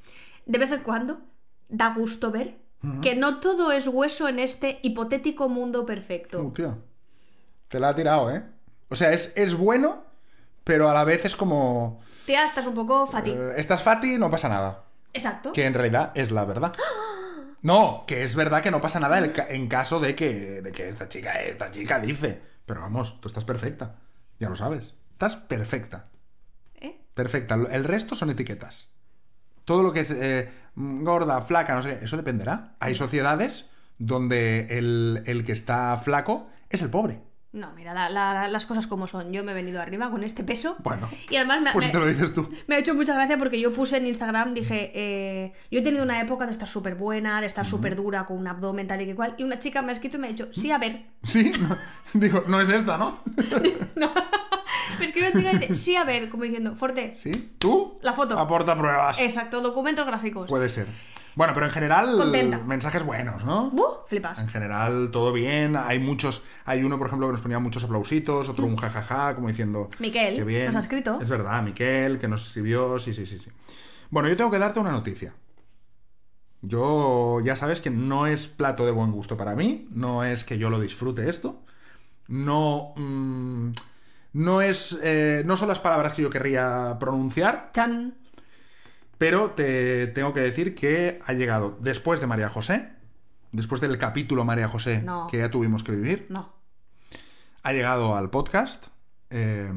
de 0.46 0.58
vez 0.58 0.70
en 0.72 0.80
cuando 0.82 1.20
da 1.70 1.94
gusto 1.94 2.30
ver 2.30 2.56
que 3.02 3.14
no 3.16 3.40
todo 3.40 3.72
es 3.72 3.88
hueso 3.88 4.28
en 4.28 4.38
este 4.38 4.78
hipotético 4.82 5.48
mundo 5.48 5.84
perfecto. 5.84 6.40
Uh, 6.42 6.52
tío. 6.52 6.78
Te 7.68 7.78
la 7.80 7.90
ha 7.90 7.94
tirado, 7.94 8.30
¿eh? 8.34 8.42
O 8.88 8.96
sea, 8.96 9.12
es, 9.12 9.32
es 9.36 9.54
bueno, 9.54 10.04
pero 10.64 10.88
a 10.88 10.94
la 10.94 11.04
vez 11.04 11.24
es 11.24 11.36
como. 11.36 12.00
Tía, 12.24 12.44
estás 12.44 12.66
un 12.66 12.74
poco 12.74 13.06
fati. 13.06 13.30
eh, 13.30 13.52
estás 13.56 13.82
fati, 13.82 14.16
no 14.18 14.30
pasa 14.30 14.48
nada. 14.48 14.84
Exacto. 15.12 15.52
Que 15.52 15.66
en 15.66 15.74
realidad 15.74 16.12
es 16.14 16.30
la 16.30 16.44
verdad. 16.44 16.72
No, 17.62 18.04
que 18.06 18.22
es 18.22 18.36
verdad 18.36 18.62
que 18.62 18.70
no 18.70 18.80
pasa 18.80 19.00
nada 19.00 19.32
ca- 19.32 19.46
en 19.48 19.66
caso 19.66 19.98
de 19.98 20.14
que, 20.14 20.62
de 20.62 20.70
que 20.72 20.88
esta 20.88 21.08
chica, 21.08 21.32
esta 21.42 21.70
chica 21.70 21.98
dice. 21.98 22.40
Pero 22.64 22.80
vamos, 22.82 23.20
tú 23.20 23.28
estás 23.28 23.44
perfecta. 23.44 23.96
Ya 24.38 24.48
lo 24.48 24.54
sabes. 24.56 24.94
Estás 25.12 25.36
perfecta. 25.36 26.08
¿Eh? 26.76 27.00
Perfecta. 27.14 27.56
El 27.70 27.82
resto 27.84 28.14
son 28.14 28.30
etiquetas. 28.30 28.90
Todo 29.68 29.82
lo 29.82 29.92
que 29.92 30.00
es 30.00 30.10
eh, 30.10 30.48
gorda, 30.76 31.42
flaca, 31.42 31.74
no 31.74 31.82
sé, 31.82 31.98
qué, 31.98 32.04
eso 32.06 32.16
dependerá. 32.16 32.72
Hay 32.80 32.94
sociedades 32.94 33.68
donde 33.98 34.66
el, 34.78 35.22
el 35.26 35.44
que 35.44 35.52
está 35.52 35.94
flaco 35.98 36.48
es 36.70 36.80
el 36.80 36.88
pobre. 36.88 37.20
No, 37.52 37.72
mira, 37.74 37.92
la- 37.92 38.08
la- 38.08 38.48
las 38.48 38.64
cosas 38.64 38.86
como 38.86 39.08
son. 39.08 39.30
Yo 39.32 39.44
me 39.44 39.52
he 39.52 39.54
venido 39.54 39.80
arriba 39.82 40.10
con 40.10 40.24
este 40.24 40.42
peso. 40.42 40.76
Bueno, 40.84 41.08
Y 41.28 41.36
además 41.36 41.60
me, 41.60 41.72
pues 41.72 41.86
me- 41.86 41.92
te 41.92 41.98
lo 41.98 42.06
dices 42.06 42.32
tú. 42.32 42.48
me 42.66 42.76
ha 42.76 42.78
hecho 42.78 42.94
mucha 42.94 43.12
gracia 43.14 43.36
porque 43.36 43.60
yo 43.60 43.70
puse 43.72 43.98
en 43.98 44.06
Instagram, 44.06 44.54
dije, 44.54 44.90
eh, 44.94 45.52
yo 45.70 45.80
he 45.80 45.82
tenido 45.82 46.02
una 46.02 46.20
época 46.22 46.46
de 46.46 46.52
estar 46.52 46.68
súper 46.68 46.94
buena, 46.94 47.40
de 47.42 47.46
estar 47.46 47.66
súper 47.66 47.94
dura, 47.94 48.24
con 48.24 48.38
un 48.38 48.48
abdomen 48.48 48.86
tal 48.86 49.02
y 49.02 49.06
que 49.06 49.14
cual, 49.14 49.34
y 49.36 49.42
una 49.44 49.58
chica 49.58 49.82
me 49.82 49.90
ha 49.90 49.92
escrito 49.92 50.16
y 50.16 50.20
me 50.20 50.26
ha 50.28 50.30
dicho, 50.30 50.48
sí, 50.52 50.70
a 50.70 50.78
ver. 50.78 51.02
Sí, 51.24 51.52
no, 51.60 51.76
digo, 52.14 52.44
no 52.48 52.60
es 52.60 52.68
esta, 52.70 52.96
¿no? 52.96 53.20
Me 54.98 55.04
escribe 55.06 55.30
una 55.30 55.40
chica 55.40 55.52
y 55.52 55.58
dice, 55.58 55.74
sí, 55.74 55.96
a 55.96 56.04
ver, 56.04 56.28
como 56.28 56.44
diciendo, 56.44 56.74
fuerte. 56.74 57.12
¿Sí? 57.12 57.30
¿Tú? 57.58 57.98
La 58.02 58.12
foto. 58.12 58.38
Aporta 58.38 58.76
pruebas. 58.76 59.20
Exacto, 59.20 59.60
documentos 59.60 60.06
gráficos. 60.06 60.48
Puede 60.48 60.68
ser. 60.68 60.86
Bueno, 61.34 61.54
pero 61.54 61.66
en 61.66 61.72
general, 61.72 62.16
Contenta. 62.16 62.58
mensajes 62.58 63.04
buenos, 63.04 63.44
¿no? 63.44 63.70
¡Buh! 63.70 63.98
Flipas. 64.08 64.40
En 64.40 64.48
general, 64.48 65.10
todo 65.12 65.32
bien. 65.32 65.76
Hay 65.76 66.00
muchos. 66.00 66.42
Hay 66.64 66.82
uno, 66.82 66.98
por 66.98 67.06
ejemplo, 67.06 67.28
que 67.28 67.32
nos 67.32 67.40
ponía 67.40 67.60
muchos 67.60 67.84
aplausitos, 67.84 68.48
otro 68.48 68.66
un 68.66 68.76
jajaja, 68.76 69.36
como 69.36 69.46
diciendo. 69.46 69.88
Miquel, 70.00 70.34
Qué 70.34 70.42
bien. 70.42 70.66
nos 70.66 70.76
ha 70.76 70.80
escrito. 70.80 71.18
Es 71.20 71.28
verdad, 71.28 71.62
Miquel, 71.62 72.18
que 72.18 72.26
nos 72.26 72.44
escribió. 72.48 72.98
Sí, 72.98 73.14
sí, 73.14 73.24
sí, 73.24 73.38
sí. 73.38 73.50
Bueno, 74.10 74.28
yo 74.28 74.36
tengo 74.36 74.50
que 74.50 74.58
darte 74.58 74.80
una 74.80 74.90
noticia. 74.90 75.32
Yo, 76.60 77.40
ya 77.44 77.54
sabes 77.54 77.80
que 77.80 77.90
no 77.90 78.26
es 78.26 78.48
plato 78.48 78.84
de 78.84 78.90
buen 78.90 79.12
gusto 79.12 79.36
para 79.36 79.54
mí. 79.54 79.86
No 79.92 80.24
es 80.24 80.42
que 80.42 80.58
yo 80.58 80.70
lo 80.70 80.80
disfrute 80.80 81.28
esto. 81.28 81.62
No. 82.26 82.94
mm, 82.96 83.70
no 84.38 84.62
es. 84.62 84.98
eh, 85.02 85.42
no 85.46 85.56
son 85.56 85.68
las 85.68 85.78
palabras 85.80 86.14
que 86.14 86.22
yo 86.22 86.30
querría 86.30 86.96
pronunciar. 86.98 87.70
Chan. 87.74 88.14
Pero 89.18 89.50
te 89.50 90.06
tengo 90.08 90.32
que 90.32 90.40
decir 90.40 90.74
que 90.74 91.18
ha 91.26 91.32
llegado 91.32 91.76
después 91.80 92.20
de 92.20 92.26
María 92.28 92.48
José, 92.48 92.88
después 93.50 93.80
del 93.80 93.98
capítulo 93.98 94.44
María 94.44 94.68
José 94.68 95.02
No. 95.02 95.26
que 95.26 95.38
ya 95.38 95.50
tuvimos 95.50 95.82
que 95.82 95.90
vivir, 95.92 96.26
No, 96.28 96.52
ha 97.64 97.72
llegado 97.72 98.14
al 98.16 98.30
podcast 98.30 98.86
eh, 99.30 99.72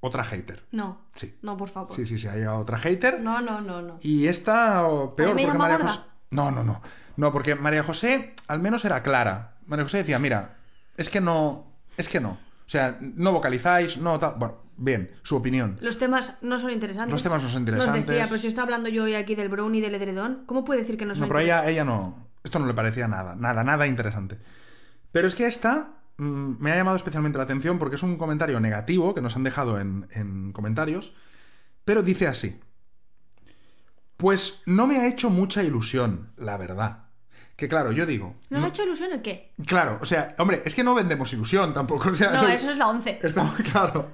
otra 0.00 0.24
hater. 0.24 0.62
no. 0.72 1.00
Sí. 1.14 1.38
No, 1.42 1.56
por 1.56 1.70
favor. 1.70 1.94
Sí, 1.96 2.06
sí, 2.06 2.18
sí, 2.18 2.26
ha 2.28 2.34
llegado 2.34 2.58
otra 2.58 2.76
hater. 2.78 3.20
No, 3.20 3.40
no, 3.40 3.60
no, 3.62 3.80
no. 3.80 3.96
Y 4.02 4.26
esta 4.26 4.82
peor 5.16 5.30
¿A 5.30 5.34
mí 5.34 5.42
me 5.42 5.46
porque 5.52 5.58
María? 5.58 5.78
José. 5.78 6.00
No, 6.30 6.50
no, 6.50 6.64
no. 6.64 6.82
No, 7.16 7.32
porque 7.32 7.54
María 7.54 7.82
José 7.84 8.34
al 8.48 8.58
menos 8.60 8.84
era 8.84 9.02
clara. 9.02 9.54
María 9.66 9.84
José 9.84 9.98
decía, 9.98 10.18
mira, 10.18 10.56
es 10.98 11.08
que 11.08 11.20
no. 11.22 11.66
Es 11.96 12.08
que 12.08 12.20
no. 12.20 12.36
O 12.66 12.70
sea, 12.70 12.98
no 13.00 13.32
vocalizáis, 13.32 13.98
no 13.98 14.18
tal. 14.18 14.34
Bueno, 14.36 14.56
bien, 14.76 15.10
su 15.22 15.36
opinión. 15.36 15.78
Los 15.80 15.98
temas 15.98 16.38
no 16.42 16.58
son 16.58 16.70
interesantes. 16.70 17.12
Los 17.12 17.22
temas 17.22 17.42
no 17.42 17.48
son 17.48 17.62
Nos 17.64 17.68
interesantes. 17.68 18.06
decía, 18.06 18.24
pero 18.26 18.40
si 18.40 18.48
está 18.48 18.62
hablando 18.62 18.88
yo 18.88 19.04
hoy 19.04 19.14
aquí 19.14 19.34
del 19.34 19.48
brownie 19.48 19.78
y 19.78 19.82
del 19.82 19.94
edredón, 19.94 20.44
¿cómo 20.46 20.64
puede 20.64 20.80
decir 20.80 20.96
que 20.96 21.04
no 21.04 21.14
son 21.14 21.22
No, 21.22 21.28
pero 21.28 21.40
ella, 21.40 21.68
ella 21.68 21.84
no. 21.84 22.28
Esto 22.42 22.58
no 22.58 22.66
le 22.66 22.74
parecía 22.74 23.08
nada, 23.08 23.34
nada, 23.36 23.64
nada 23.64 23.86
interesante. 23.86 24.38
Pero 25.12 25.28
es 25.28 25.34
que 25.34 25.46
esta 25.46 25.90
mm, 26.16 26.56
me 26.58 26.72
ha 26.72 26.76
llamado 26.76 26.96
especialmente 26.96 27.38
la 27.38 27.44
atención 27.44 27.78
porque 27.78 27.96
es 27.96 28.02
un 28.02 28.16
comentario 28.16 28.58
negativo 28.60 29.14
que 29.14 29.20
nos 29.22 29.36
han 29.36 29.44
dejado 29.44 29.78
en, 29.78 30.06
en 30.10 30.52
comentarios. 30.52 31.14
Pero 31.84 32.02
dice 32.02 32.26
así. 32.28 32.60
Pues 34.16 34.62
no 34.66 34.86
me 34.86 34.98
ha 34.98 35.06
hecho 35.08 35.28
mucha 35.28 35.62
ilusión, 35.62 36.30
la 36.36 36.56
verdad. 36.56 37.03
Que 37.56 37.68
claro, 37.68 37.92
yo 37.92 38.04
digo. 38.04 38.34
¿No 38.50 38.58
le 38.58 38.66
ha 38.66 38.68
hecho 38.70 38.82
ilusión 38.82 39.12
el 39.12 39.22
qué? 39.22 39.52
Claro, 39.64 39.98
o 40.02 40.06
sea, 40.06 40.34
hombre, 40.38 40.62
es 40.64 40.74
que 40.74 40.82
no 40.82 40.92
vendemos 40.92 41.32
ilusión 41.32 41.72
tampoco. 41.72 42.08
O 42.10 42.14
sea, 42.16 42.30
No, 42.32 42.48
eso 42.48 42.68
es 42.70 42.76
la 42.76 42.88
11. 42.88 43.20
Está 43.22 43.44
muy 43.44 43.62
claro. 43.62 44.08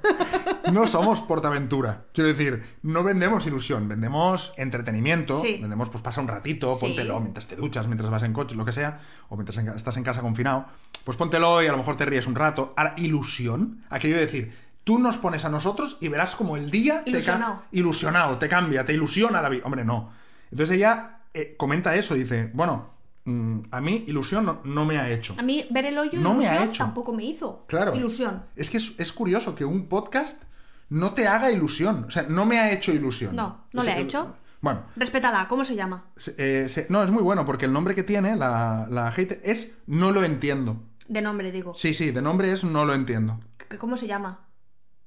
No 0.71 0.87
somos 0.87 1.23
Portaventura. 1.23 2.05
Quiero 2.13 2.29
decir, 2.29 2.63
no 2.83 3.03
vendemos 3.03 3.47
ilusión, 3.47 3.89
vendemos 3.89 4.53
entretenimiento. 4.59 5.39
Sí. 5.39 5.57
Vendemos, 5.61 5.89
pues 5.89 6.03
pasa 6.03 6.21
un 6.21 6.29
ratito, 6.29 6.77
Sí. 6.77 6.87
póntelo 6.87 7.19
mientras 7.21 7.47
te 7.47 7.57
duchas, 7.57 7.87
mientras 7.87 8.11
vas 8.11 8.23
en 8.25 8.35
coche, 8.35 8.55
lo 8.55 8.65
que 8.67 8.73
sea, 8.73 8.99
o 9.31 9.37
mientras 9.37 9.57
en 9.57 9.69
estás 9.69 9.97
en 9.97 10.05
casa 10.05 10.21
confinado. 10.21 10.67
Pues 11.05 11.17
póntelo 11.17 11.63
y 11.63 11.67
a 11.67 11.73
lo 11.73 11.79
mejor 11.79 11.97
te 11.97 12.05
ríes 12.05 12.27
un 12.27 12.35
rato. 12.35 12.75
Ahora, 12.77 12.95
ilusión, 12.99 13.83
aquello 13.89 14.17
de 14.17 14.21
decir, 14.21 14.55
tú 14.85 14.99
nos 14.99 15.17
pones 15.17 15.47
a 15.47 15.49
nosotros 15.49 15.97
y 16.03 16.09
verás 16.09 16.37
como 16.37 16.59
el 16.59 16.71
día 16.71 17.05
te 17.05 17.11
Ilusionado. 17.11 17.55
ca- 17.61 17.67
ilusionado, 17.73 18.37
te 18.39 18.49
cambia, 18.49 18.85
te 18.85 18.93
ilusiona 18.93 19.41
la 19.41 19.49
vida. 19.49 19.63
Hombre, 19.65 19.83
no. 19.85 20.13
Entonces 20.51 20.77
ella 20.77 21.21
eh, 21.33 21.55
comenta 21.57 21.97
eso, 21.97 22.15
dice, 22.15 22.51
bueno, 22.53 23.00
a 23.27 23.81
mí 23.81 24.05
ilusión 24.09 24.45
no, 24.47 24.61
no 24.65 24.85
me 24.85 24.99
ha 24.99 25.11
hecho. 25.11 25.35
A 25.39 25.43
mí 25.43 25.67
ver 25.71 25.87
el 25.87 25.99
hoyo 25.99 26.19
No 26.21 26.35
me 26.35 26.47
ha 26.49 26.65
hecho. 26.65 26.85
tampoco 26.85 27.13
me 27.13 27.25
hizo. 27.25 27.65
Claro. 27.69 27.95
Ilusión. 27.95 28.45
Es 28.57 28.71
que 28.71 28.79
es, 28.79 28.95
es 28.99 29.13
curioso 29.13 29.55
que 29.55 29.65
un 29.65 29.87
podcast 29.87 30.43
no 30.89 31.13
te 31.15 31.29
haga 31.29 31.51
ilusión. 31.53 32.05
O 32.09 32.11
sea, 32.11 32.25
no 32.25 32.47
me 32.47 32.59
ha 32.59 32.73
hecho 32.73 32.93
ilusión. 32.93 33.37
No, 33.37 33.67
no 33.73 33.81
Es- 33.83 33.87
le 33.87 33.93
ha 33.93 33.99
hecho. 33.99 34.35
Bueno, 34.63 34.83
Respétala, 34.97 35.49
¿cómo 35.49 35.65
se 35.65 35.75
llama? 35.75 36.05
eh, 36.37 36.67
se- 36.69 36.87
no, 36.91 37.03
es 37.03 37.11
muy 37.11 37.23
bueno 37.23 37.47
porque 37.47 37.65
el 37.65 37.73
nombre 37.73 37.95
que 37.95 38.03
tiene 38.03 38.37
la, 38.37 38.87
la 38.91 39.11
hater 39.13 39.41
es 39.45 39.79
No 39.87 40.13
lo 40.13 40.23
entiendo. 40.25 40.83
De 41.09 41.23
nombre, 41.23 41.51
digo. 41.51 41.73
Sí, 41.75 41.95
sí, 41.95 42.11
de 42.11 42.21
nombre 42.23 42.53
es 42.53 42.65
No 42.65 42.85
lo 42.85 42.93
entiendo. 42.95 43.41
¿Qué- 43.69 43.79
¿Cómo 43.79 43.97
se 43.97 44.07
llama? 44.07 44.47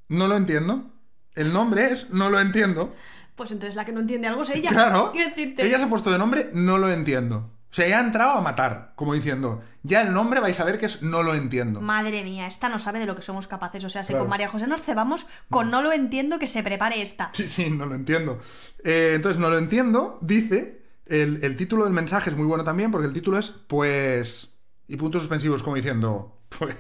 No 0.09 0.27
lo 0.27 0.35
entiendo. 0.37 0.91
El 1.35 1.53
nombre 1.53 1.91
es 1.91 2.09
No 2.11 2.29
lo 2.29 2.39
entiendo. 2.39 2.93
Pues 3.35 3.51
entonces 3.51 3.75
la 3.75 3.85
que 3.85 3.91
no 3.91 3.99
entiende 3.99 4.27
algo 4.27 4.43
es 4.43 4.49
ella. 4.51 4.69
Claro. 4.69 5.11
Ella 5.13 5.77
se 5.79 5.85
ha 5.85 5.89
puesto 5.89 6.11
de 6.11 6.17
nombre 6.17 6.49
No 6.53 6.77
lo 6.77 6.89
entiendo. 6.91 7.49
O 7.73 7.75
sea, 7.75 7.87
ella 7.87 7.97
ha 7.97 8.03
entrado 8.03 8.33
a 8.33 8.41
matar, 8.41 8.91
como 8.95 9.15
diciendo, 9.15 9.63
ya 9.81 10.03
el 10.03 10.13
nombre 10.13 10.39
vais 10.39 10.59
a 10.59 10.63
ver 10.63 10.77
que 10.77 10.85
es 10.85 11.01
No 11.01 11.23
lo 11.23 11.33
entiendo. 11.33 11.81
Madre 11.81 12.23
mía, 12.23 12.45
esta 12.45 12.69
no 12.69 12.77
sabe 12.77 12.99
de 12.99 13.07
lo 13.07 13.15
que 13.15 13.23
somos 13.23 13.47
capaces. 13.47 13.83
O 13.83 13.89
sea, 13.89 14.03
si 14.03 14.09
Claro. 14.13 14.25
con 14.25 14.29
María 14.29 14.47
José 14.47 14.67
nos 14.67 14.81
cebamos, 14.83 15.25
con 15.49 15.71
no 15.71 15.81
lo 15.81 15.91
entiendo 15.91 16.37
que 16.37 16.47
se 16.47 16.61
prepare 16.61 17.01
esta. 17.01 17.31
Sí, 17.33 17.49
sí, 17.49 17.71
no 17.71 17.87
lo 17.87 17.95
entiendo. 17.95 18.39
Eh, 18.83 19.13
entonces, 19.15 19.39
no 19.41 19.49
lo 19.49 19.57
entiendo, 19.57 20.19
dice. 20.21 20.83
El, 21.07 21.43
el 21.43 21.57
título 21.57 21.85
del 21.85 21.93
mensaje 21.93 22.29
es 22.29 22.35
muy 22.37 22.45
bueno 22.45 22.63
también, 22.63 22.91
porque 22.91 23.07
el 23.07 23.13
título 23.13 23.39
es, 23.39 23.49
pues. 23.49 24.53
Y 24.87 24.95
puntos 24.95 25.23
suspensivos, 25.23 25.63
como 25.63 25.75
diciendo, 25.75 26.37
pues. 26.59 26.75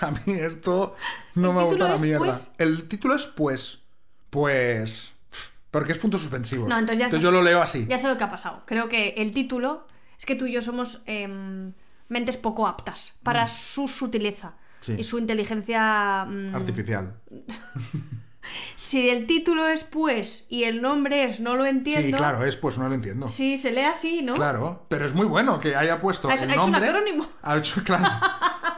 A 0.00 0.12
mí 0.12 0.20
esto 0.34 0.94
no 1.34 1.52
me 1.52 1.64
título 1.64 1.86
gusta 1.86 1.88
la 1.88 1.96
mierda. 2.00 2.18
pues. 2.26 2.52
El 2.56 2.86
título 2.86 3.16
es, 3.16 3.26
pues. 3.26 3.80
Pues. 4.30 5.12
Porque 5.72 5.92
es 5.92 5.98
puntos 5.98 6.20
suspensivos. 6.20 6.68
No, 6.68 6.78
entonces 6.78 6.98
ya 7.00 7.10
sé- 7.10 7.18
yo 7.20 7.30
lo 7.32 7.42
leo 7.42 7.60
así. 7.62 7.86
Ya 7.88 7.98
sé 7.98 8.08
lo 8.08 8.16
que 8.16 8.24
ha 8.24 8.30
pasado. 8.30 8.62
Creo 8.66 8.88
que 8.88 9.10
el 9.18 9.32
título 9.32 9.86
es 10.20 10.24
que 10.26 10.36
tú 10.36 10.46
y 10.46 10.52
yo 10.52 10.62
somos 10.62 11.02
em, 11.06 11.72
mentes 12.08 12.36
poco 12.36 12.68
aptas 12.68 13.14
para 13.24 13.46
su 13.48 13.88
sutileza 13.88 14.50
Mm. 14.50 14.82
Sí. 14.82 14.94
y 14.98 15.04
su 15.04 15.18
inteligencia. 15.18 16.24
mm, 16.28 16.54
Artificial. 16.54 17.14
si 18.74 19.10
el 19.10 19.26
título 19.26 19.66
es 19.68 19.84
pues 19.84 20.46
y 20.48 20.64
el 20.64 20.80
nombre 20.82 21.24
es 21.24 21.40
no 21.40 21.54
lo 21.56 21.66
entiendo. 21.66 22.06
Sí, 22.06 22.12
claro, 22.12 22.44
es 22.46 22.56
pues 22.56 22.78
no 22.78 22.88
lo 22.88 22.94
entiendo. 22.94 23.28
Sí, 23.28 23.56
se 23.58 23.72
lee 23.72 23.82
así, 23.82 24.22
¿no? 24.22 24.34
Claro, 24.34 24.86
pero 24.88 25.04
es 25.06 25.12
muy 25.14 25.26
bueno 25.26 25.60
que 25.60 25.76
haya 25.76 26.00
puesto 26.00 26.28
Ha- 26.28 26.34
el 26.34 26.50
ha 26.50 26.52
hecho 26.54 26.64
un 26.64 26.72
nombre. 26.72 26.88
acrónimo. 26.90 27.26
Ha 27.42 27.58
hecho, 27.58 27.82
claro. 27.84 28.08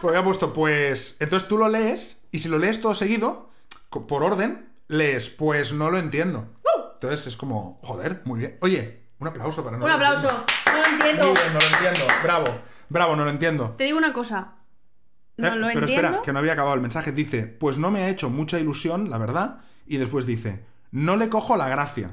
Porque 0.01 0.19
ha 0.19 0.25
puesto, 0.25 0.53
pues. 0.53 1.17
Entonces 1.21 1.49
tú 1.49 1.57
lo 1.59 1.69
lees, 1.69 2.23
y 2.33 2.41
si 2.41 2.49
lo 2.49 2.59
lees 2.59 2.81
todo 2.81 2.95
seguido, 2.95 3.51
por 3.91 4.25
orden, 4.25 4.71
lees, 4.89 5.31
pues 5.31 5.73
no 5.73 5.91
lo 5.91 5.99
entiendo. 5.99 6.49
Entonces 6.95 7.27
es 7.29 7.37
como, 7.37 7.79
joder, 7.83 8.23
muy 8.25 8.41
bien. 8.41 8.59
Oye, 8.61 9.07
un 9.21 9.29
aplauso 9.29 9.63
para 9.65 9.77
no 9.77 9.85
Un 9.85 9.91
aplauso. 9.91 10.29
No 10.73 10.79
lo 10.79 10.85
entiendo. 10.87 11.23
entiendo. 11.23 11.25
Muy 11.25 11.35
bien, 11.35 11.53
no 11.53 11.61
lo 11.61 11.67
entiendo. 11.67 12.01
Bravo, 12.23 12.45
bravo, 12.89 13.17
no 13.17 13.25
lo 13.25 13.31
entiendo. 13.31 13.75
Te 13.79 13.85
digo 13.85 13.99
una 13.99 14.13
cosa. 14.13 14.53
No 15.37 15.49
Eh, 15.49 15.57
lo 15.57 15.67
pero 15.69 15.81
entiendo. 15.81 16.07
espera, 16.09 16.23
que 16.23 16.33
no 16.33 16.39
había 16.39 16.53
acabado 16.53 16.75
el 16.75 16.81
mensaje. 16.83 17.13
Dice, 17.13 17.43
pues 17.45 17.79
no 17.79 17.91
me 17.91 18.03
ha 18.03 18.09
hecho 18.09 18.31
mucha 18.31 18.59
ilusión, 18.59 19.11
la 19.11 19.19
verdad. 19.19 19.59
Y 19.87 19.97
después 19.97 20.27
dice, 20.27 20.65
no 20.91 21.17
le 21.17 21.29
cojo 21.29 21.57
la 21.57 21.69
gracia. 21.69 22.11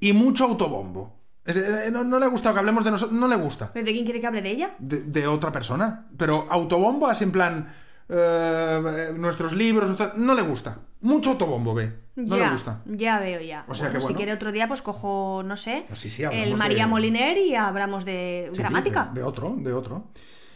Y 0.00 0.12
mucho 0.12 0.44
autobombo. 0.44 1.16
Es- 1.44 1.56
eh, 1.56 1.88
no, 1.90 2.04
no 2.04 2.18
le 2.18 2.26
ha 2.26 2.28
gustado 2.28 2.54
que 2.54 2.58
hablemos 2.60 2.84
de 2.84 2.90
nosotros. 2.90 3.18
No 3.18 3.26
le 3.28 3.36
gusta. 3.36 3.72
¿Pero 3.72 3.86
¿De 3.86 3.92
quién 3.92 4.04
quiere 4.04 4.20
que 4.20 4.26
hable 4.26 4.42
de 4.42 4.50
ella? 4.50 4.74
De, 4.78 5.00
de 5.02 5.26
otra 5.26 5.50
persona. 5.50 6.06
Pero 6.16 6.46
autobombo 6.50 7.06
así 7.06 7.24
en 7.24 7.32
plan... 7.32 7.74
eh, 8.08 9.12
nuestros 9.16 9.52
libros... 9.52 9.96
No 10.16 10.34
le 10.34 10.42
gusta. 10.42 10.78
Mucho 11.00 11.30
autobombo, 11.30 11.74
ve. 11.74 11.92
No 12.16 12.36
ya, 12.36 12.46
le 12.46 12.52
gusta. 12.52 12.82
Ya 12.86 13.18
veo 13.20 13.40
ya. 13.40 13.64
O 13.68 13.74
sea 13.74 13.90
que 13.92 13.98
Si 14.00 14.04
bueno. 14.06 14.16
quiere 14.16 14.32
otro 14.32 14.50
día, 14.50 14.66
pues 14.66 14.82
cojo, 14.82 15.42
no 15.44 15.56
sé, 15.56 15.86
No, 15.88 15.94
sí, 15.94 16.10
sí, 16.10 16.24
el 16.24 16.56
María 16.56 16.84
de- 16.84 16.90
Moliner 16.90 17.38
y 17.38 17.54
hablamos 17.54 18.04
de 18.04 18.48
Sí, 18.52 18.58
gramática. 18.58 19.10
De, 19.14 19.20
de 19.20 19.26
otro, 19.26 19.54
de 19.56 19.72
otro. 19.72 20.08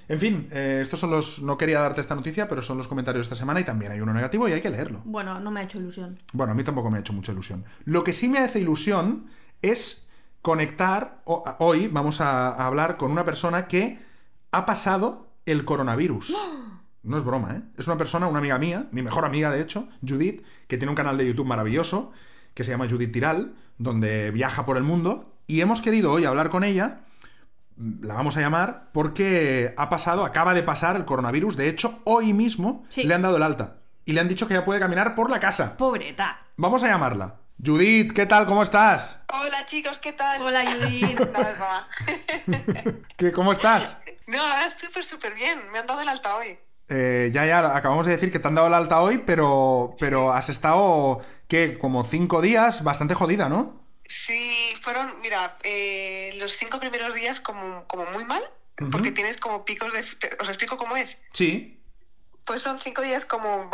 En 0.08 0.18
fin, 0.18 0.48
eh, 0.50 0.80
estos 0.82 0.98
son 0.98 1.10
los... 1.12 1.40
No 1.42 1.56
quería 1.56 1.80
darte 1.80 2.00
esta 2.00 2.16
noticia, 2.16 2.48
pero 2.48 2.60
son 2.60 2.76
los 2.76 2.88
comentarios 2.88 3.24
de 3.24 3.34
esta 3.34 3.36
semana 3.36 3.60
y 3.60 3.64
también 3.64 3.92
hay 3.92 4.00
uno 4.00 4.12
negativo 4.12 4.48
y 4.48 4.52
hay 4.52 4.60
que 4.60 4.68
leerlo. 4.68 5.00
Bueno, 5.04 5.38
no 5.38 5.50
me 5.52 5.60
ha 5.60 5.62
hecho 5.62 5.78
ilusión. 5.78 6.18
Bueno, 6.32 6.52
a 6.52 6.54
mí 6.56 6.64
tampoco 6.64 6.90
me 6.90 6.96
ha 6.98 7.00
hecho 7.00 7.12
mucha 7.12 7.30
ilusión. 7.32 7.64
Lo 7.84 8.02
que 8.02 8.12
sí 8.12 8.28
me 8.28 8.40
hace 8.40 8.58
ilusión 8.58 9.28
es 9.62 10.08
conectar. 10.42 11.22
o- 11.24 11.44
hoy 11.60 11.86
vamos 11.86 12.20
a, 12.20 12.48
a 12.48 12.66
hablar 12.66 12.96
con 12.96 13.12
una 13.12 13.24
persona 13.24 13.68
que 13.68 14.00
ha 14.50 14.66
pasado 14.66 15.28
el 15.46 15.64
coronavirus. 15.64 16.34
No 17.02 17.16
es 17.18 17.24
broma, 17.24 17.56
¿eh? 17.56 17.62
Es 17.76 17.88
una 17.88 17.96
persona, 17.96 18.26
una 18.28 18.38
amiga 18.38 18.58
mía, 18.58 18.86
mi 18.92 19.02
mejor 19.02 19.24
amiga 19.24 19.50
de 19.50 19.60
hecho, 19.60 19.88
Judith, 20.06 20.44
que 20.68 20.76
tiene 20.78 20.90
un 20.90 20.96
canal 20.96 21.16
de 21.18 21.26
YouTube 21.26 21.46
maravilloso, 21.46 22.12
que 22.54 22.62
se 22.64 22.70
llama 22.70 22.88
Judith 22.88 23.12
Tiral, 23.12 23.54
donde 23.78 24.30
viaja 24.30 24.64
por 24.64 24.76
el 24.76 24.82
mundo. 24.84 25.34
Y 25.46 25.60
hemos 25.60 25.80
querido 25.80 26.12
hoy 26.12 26.24
hablar 26.24 26.48
con 26.50 26.62
ella. 26.62 27.00
La 28.00 28.14
vamos 28.14 28.36
a 28.36 28.40
llamar 28.40 28.90
porque 28.92 29.74
ha 29.76 29.88
pasado, 29.88 30.24
acaba 30.24 30.54
de 30.54 30.62
pasar 30.62 30.94
el 30.96 31.04
coronavirus. 31.04 31.56
De 31.56 31.68
hecho, 31.68 32.00
hoy 32.04 32.32
mismo 32.32 32.84
Sí. 32.90 33.02
le 33.02 33.14
han 33.14 33.22
dado 33.22 33.36
el 33.36 33.42
alta. 33.42 33.78
Y 34.04 34.12
le 34.12 34.20
han 34.20 34.28
dicho 34.28 34.46
que 34.46 34.54
ya 34.54 34.64
puede 34.64 34.78
caminar 34.80 35.14
por 35.14 35.30
la 35.30 35.40
casa. 35.40 35.76
Pobreta. 35.76 36.42
Vamos 36.56 36.84
a 36.84 36.88
llamarla. 36.88 37.36
Judith, 37.64 38.12
¿qué 38.12 38.26
tal? 38.26 38.46
¿Cómo 38.46 38.62
estás? 38.62 39.20
Hola 39.32 39.66
chicos, 39.66 39.98
¿qué 39.98 40.12
tal? 40.12 40.42
Hola, 40.42 40.64
Judith. 40.70 41.18
Nada, 41.32 41.50
es 41.50 41.56
broma. 41.58 42.98
¿Qué, 43.16 43.32
¿Cómo 43.32 43.52
estás? 43.52 44.00
No, 44.28 44.40
ahora 44.40 44.72
súper, 44.80 45.04
súper 45.04 45.34
bien. 45.34 45.58
Me 45.72 45.80
han 45.80 45.86
dado 45.86 46.00
el 46.00 46.08
alta 46.08 46.36
hoy. 46.36 46.56
Eh, 46.94 47.30
ya, 47.32 47.46
ya, 47.46 47.74
acabamos 47.74 48.04
de 48.06 48.12
decir 48.12 48.30
que 48.30 48.38
te 48.38 48.48
han 48.48 48.54
dado 48.54 48.68
el 48.68 48.74
alta 48.74 49.00
hoy, 49.00 49.16
pero, 49.24 49.94
pero 49.98 50.30
has 50.32 50.50
estado, 50.50 51.22
¿qué? 51.48 51.78
Como 51.78 52.04
cinco 52.04 52.42
días, 52.42 52.84
bastante 52.84 53.14
jodida, 53.14 53.48
¿no? 53.48 53.80
Sí, 54.06 54.74
fueron, 54.82 55.18
mira, 55.22 55.56
eh, 55.62 56.32
los 56.36 56.56
cinco 56.58 56.78
primeros 56.78 57.14
días 57.14 57.40
como, 57.40 57.86
como 57.88 58.04
muy 58.06 58.24
mal, 58.26 58.42
porque 58.90 59.10
tienes 59.12 59.38
como 59.38 59.64
picos 59.64 59.92
de... 59.92 60.02
te- 60.02 60.36
Os 60.38 60.48
explico 60.48 60.76
cómo 60.76 60.96
es. 60.98 61.16
Sí. 61.32 61.78
Pues 62.44 62.60
son 62.60 62.78
cinco 62.80 63.00
días 63.00 63.24
como, 63.24 63.70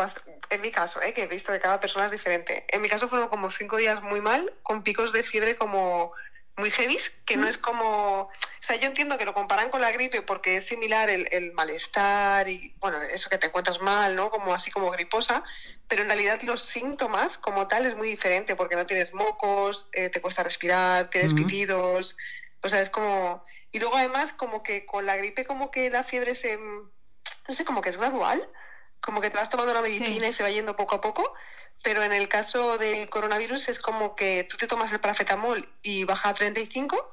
en 0.50 0.60
mi 0.60 0.70
caso, 0.70 1.00
¿eh? 1.02 1.12
que 1.12 1.22
he 1.22 1.26
visto 1.26 1.50
que 1.52 1.58
cada 1.58 1.80
persona 1.80 2.06
es 2.06 2.12
diferente. 2.12 2.66
En 2.68 2.82
mi 2.82 2.88
caso 2.88 3.08
fueron 3.08 3.28
como 3.30 3.50
cinco 3.50 3.78
días 3.78 4.00
muy 4.02 4.20
mal, 4.20 4.52
con 4.62 4.82
picos 4.84 5.12
de 5.12 5.22
fiebre 5.24 5.56
como 5.56 6.12
muy 6.58 6.70
heavies, 6.70 7.10
que 7.24 7.36
no 7.36 7.46
es 7.46 7.56
como... 7.56 8.22
O 8.22 8.30
sea, 8.60 8.76
yo 8.76 8.88
entiendo 8.88 9.16
que 9.16 9.24
lo 9.24 9.32
comparan 9.32 9.70
con 9.70 9.80
la 9.80 9.92
gripe 9.92 10.22
porque 10.22 10.56
es 10.56 10.66
similar 10.66 11.08
el, 11.08 11.28
el 11.30 11.52
malestar 11.52 12.48
y, 12.48 12.74
bueno, 12.80 13.00
eso 13.02 13.30
que 13.30 13.38
te 13.38 13.46
encuentras 13.46 13.80
mal, 13.80 14.16
¿no? 14.16 14.30
Como 14.30 14.52
así 14.52 14.70
como 14.70 14.90
griposa, 14.90 15.42
pero 15.86 16.02
en 16.02 16.08
realidad 16.08 16.42
los 16.42 16.62
síntomas 16.62 17.38
como 17.38 17.68
tal 17.68 17.86
es 17.86 17.96
muy 17.96 18.08
diferente 18.08 18.56
porque 18.56 18.76
no 18.76 18.86
tienes 18.86 19.14
mocos, 19.14 19.88
eh, 19.92 20.10
te 20.10 20.20
cuesta 20.20 20.42
respirar, 20.42 21.08
tienes 21.10 21.32
Ujú. 21.32 21.42
pitidos, 21.42 22.16
o 22.62 22.68
sea, 22.68 22.80
es 22.80 22.90
como... 22.90 23.44
Y 23.70 23.78
luego 23.78 23.96
además 23.96 24.32
como 24.32 24.62
que 24.62 24.84
con 24.84 25.06
la 25.06 25.16
gripe 25.16 25.44
como 25.44 25.70
que 25.70 25.90
la 25.90 26.02
fiebre 26.02 26.34
se... 26.34 26.58
No 26.58 27.54
sé, 27.54 27.64
como 27.64 27.80
que 27.80 27.90
es 27.90 27.96
gradual, 27.96 28.46
como 29.00 29.20
que 29.20 29.30
te 29.30 29.36
vas 29.36 29.48
tomando 29.48 29.72
la 29.72 29.80
medicina 29.80 30.26
Sí. 30.26 30.30
y 30.30 30.32
se 30.32 30.42
va 30.42 30.50
yendo 30.50 30.76
poco 30.76 30.96
a 30.96 31.00
poco, 31.00 31.32
pero 31.82 32.02
en 32.02 32.12
el 32.12 32.28
caso 32.28 32.78
del 32.78 33.08
coronavirus 33.08 33.68
es 33.68 33.80
como 33.80 34.16
que 34.16 34.44
tú 34.50 34.56
te 34.56 34.66
tomas 34.66 34.92
el 34.92 35.00
paracetamol 35.00 35.68
y 35.82 36.04
baja 36.04 36.30
a 36.30 36.34
35 36.34 37.12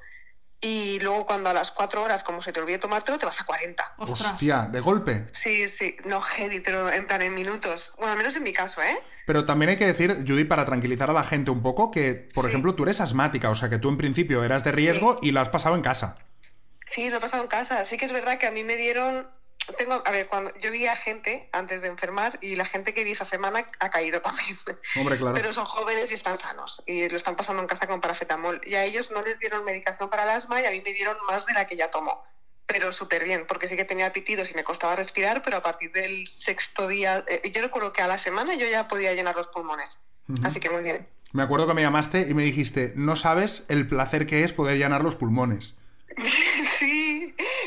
y 0.61 0.99
luego 1.01 1.25
cuando 1.25 1.49
a 1.49 1.53
las 1.53 1.69
4 1.71 2.01
horas, 2.01 2.23
como 2.23 2.41
se 2.41 2.51
te 2.51 2.59
olvide 2.59 2.79
tomártelo, 2.79 3.19
te 3.19 3.25
vas 3.25 3.39
a 3.39 3.45
40. 3.45 3.93
Ostras. 3.97 4.31
Hostia, 4.33 4.67
de 4.71 4.79
golpe. 4.79 5.27
Sí, 5.33 5.67
sí, 5.67 5.95
no 6.05 6.21
heavy, 6.21 6.59
pero 6.61 6.89
en 6.89 7.05
plan 7.05 7.21
en 7.21 7.33
minutos. 7.35 7.93
Bueno, 7.97 8.13
al 8.13 8.17
menos 8.17 8.35
en 8.35 8.43
mi 8.43 8.53
caso, 8.53 8.81
¿eh? 8.81 8.97
Pero 9.27 9.45
también 9.45 9.69
hay 9.71 9.77
que 9.77 9.85
decir, 9.85 10.23
Judith, 10.27 10.47
para 10.47 10.65
tranquilizar 10.65 11.09
a 11.09 11.13
la 11.13 11.23
gente 11.23 11.51
un 11.51 11.61
poco, 11.61 11.91
que, 11.91 12.29
por 12.33 12.45
Sí. 12.45 12.49
ejemplo, 12.49 12.73
tú 12.73 12.83
eres 12.83 13.01
asmática, 13.01 13.49
o 13.49 13.55
sea 13.55 13.69
que 13.69 13.77
tú 13.79 13.89
en 13.89 13.97
principio 13.97 14.43
eras 14.43 14.63
de 14.63 14.71
riesgo 14.71 15.19
y 15.21 15.31
lo 15.31 15.41
has 15.41 15.49
pasado 15.49 15.75
en 15.75 15.81
casa. 15.81 16.17
Sí, 16.91 17.09
lo 17.09 17.17
he 17.17 17.19
pasado 17.19 17.43
en 17.43 17.49
casa. 17.49 17.85
Sí 17.85 17.97
que 17.97 18.05
es 18.05 18.11
verdad 18.11 18.37
que 18.39 18.47
a 18.47 18.51
mí 18.51 18.63
me 18.63 18.75
dieron... 18.77 19.27
Tengo, 19.77 20.03
a 20.05 20.11
ver, 20.11 20.27
cuando 20.27 20.55
yo 20.57 20.69
vi 20.71 20.85
a 20.85 20.95
gente 20.95 21.49
antes 21.51 21.81
de 21.81 21.87
enfermar 21.87 22.37
y 22.41 22.55
la 22.55 22.65
gente 22.65 22.93
que 22.93 23.03
vi 23.03 23.11
esa 23.11 23.25
semana 23.25 23.65
ha 23.79 23.89
caído 23.89 24.21
también. 24.21 24.57
Hombre, 24.95 25.17
claro. 25.17 25.33
Pero 25.33 25.53
son 25.53 25.65
jóvenes 25.65 26.11
y 26.11 26.13
están 26.13 26.37
sanos 26.37 26.83
y 26.85 27.09
lo 27.09 27.17
están 27.17 27.35
pasando 27.35 27.61
en 27.61 27.67
casa 27.67 27.87
con 27.87 27.99
paracetamol. 27.99 28.61
Y 28.65 28.75
a 28.75 28.83
ellos 28.83 29.09
no 29.11 29.23
les 29.23 29.39
dieron 29.39 29.65
medicación 29.65 30.09
para 30.09 30.23
el 30.23 30.29
asma 30.29 30.61
y 30.61 30.65
a 30.65 30.71
mí 30.71 30.81
me 30.85 30.93
dieron 30.93 31.17
más 31.27 31.45
de 31.45 31.53
la 31.53 31.65
que 31.65 31.75
ya 31.75 31.89
tomo. 31.89 32.23
Pero 32.67 32.91
súper 32.91 33.23
bien, 33.23 33.45
porque 33.47 33.67
sí 33.67 33.75
que 33.75 33.85
tenía 33.85 34.11
pitidos 34.13 34.51
y 34.51 34.55
me 34.55 34.63
costaba 34.63 34.95
respirar, 34.95 35.41
pero 35.43 35.57
a 35.57 35.63
partir 35.63 35.91
del 35.91 36.27
sexto 36.27 36.87
día, 36.87 37.23
eh, 37.27 37.51
yo 37.51 37.61
recuerdo 37.61 37.93
que 37.93 38.01
a 38.01 38.07
la 38.07 38.17
semana 38.17 38.55
yo 38.55 38.67
ya 38.67 38.87
podía 38.87 39.13
llenar 39.13 39.35
los 39.35 39.47
pulmones. 39.47 39.99
Así 40.43 40.59
que 40.59 40.71
muy 40.71 40.83
bien. 40.83 41.07
Me 41.31 41.43
acuerdo 41.43 41.67
que 41.67 41.73
me 41.73 41.81
llamaste 41.81 42.21
y 42.29 42.33
me 42.33 42.43
dijiste, 42.43 42.93
no 42.95 43.15
sabes 43.15 43.65
el 43.67 43.87
placer 43.87 44.25
que 44.25 44.43
es 44.43 44.53
poder 44.53 44.77
llenar 44.77 45.03
los 45.03 45.15
pulmones. 45.15 45.75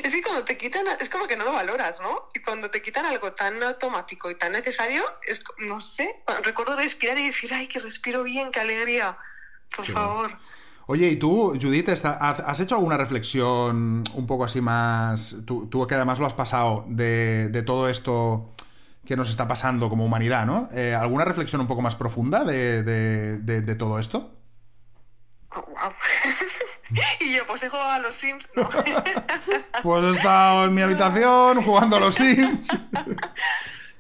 Es 0.09 0.15
que 0.15 0.23
cuando 0.23 0.43
te 0.45 0.57
quitan, 0.57 0.87
es 1.01 1.11
como 1.11 1.27
que 1.27 1.37
no 1.37 1.45
lo 1.45 1.53
valoras, 1.53 2.01
¿no? 2.01 2.31
Y 2.35 2.41
cuando 2.41 2.71
te 2.71 2.81
quitan 2.81 3.05
algo 3.05 3.33
tan 3.35 3.63
automático 3.63 4.31
y 4.31 4.37
tan 4.37 4.53
necesario, 4.53 5.03
es, 5.27 5.45
no 5.59 5.83
sé, 5.83 6.23
recuerdo 6.45 6.77
respirar 6.77 7.19
y 7.19 7.27
decir, 7.27 7.53
ay, 7.53 7.69
que 7.69 7.79
respiro 7.79 8.23
bien, 8.23 8.51
qué 8.51 8.61
alegría, 8.61 9.19
por 9.77 9.85
favor. 9.85 10.31
Oye, 10.87 11.09
¿y 11.11 11.17
tú, 11.17 11.53
Judith, 11.61 11.91
has 11.91 12.61
hecho 12.61 12.75
alguna 12.77 12.97
reflexión 12.97 14.03
un 14.15 14.27
poco 14.27 14.45
así 14.47 14.63
más, 14.63 15.37
tú, 15.47 15.67
tú 15.67 15.87
que 15.87 15.95
además 15.97 16.19
lo 16.19 16.25
has 16.25 16.33
pasado, 16.33 16.87
de, 16.89 17.51
de 17.51 17.63
todo 17.63 17.91
esto 17.91 18.55
que 19.05 19.15
nos 19.15 19.29
está 19.29 19.47
pasando 19.47 19.91
como 19.91 20.07
humanidad, 20.07 20.47
¿no? 20.47 20.71
Eh, 20.73 20.95
¿Alguna 20.95 21.27
reflexión 21.27 21.61
un 21.61 21.67
poco 21.67 21.83
más 21.83 21.97
profunda 21.97 22.45
de- 22.45 22.83
de 22.83 23.75
todo 23.75 23.99
esto? 23.99 24.38
Oh, 25.67 25.71
wow. 26.91 27.03
y 27.21 27.35
yo, 27.35 27.47
pues 27.47 27.63
he 27.63 27.69
jugado 27.69 27.91
a 27.91 27.99
los 27.99 28.15
Sims, 28.15 28.49
no. 28.55 28.69
Pues 29.83 30.05
he 30.05 30.11
estado 30.11 30.65
en 30.67 30.75
mi 30.75 30.83
habitación 30.83 31.63
jugando 31.63 31.97
a 31.97 32.01
los 32.01 32.15
Sims. 32.15 32.69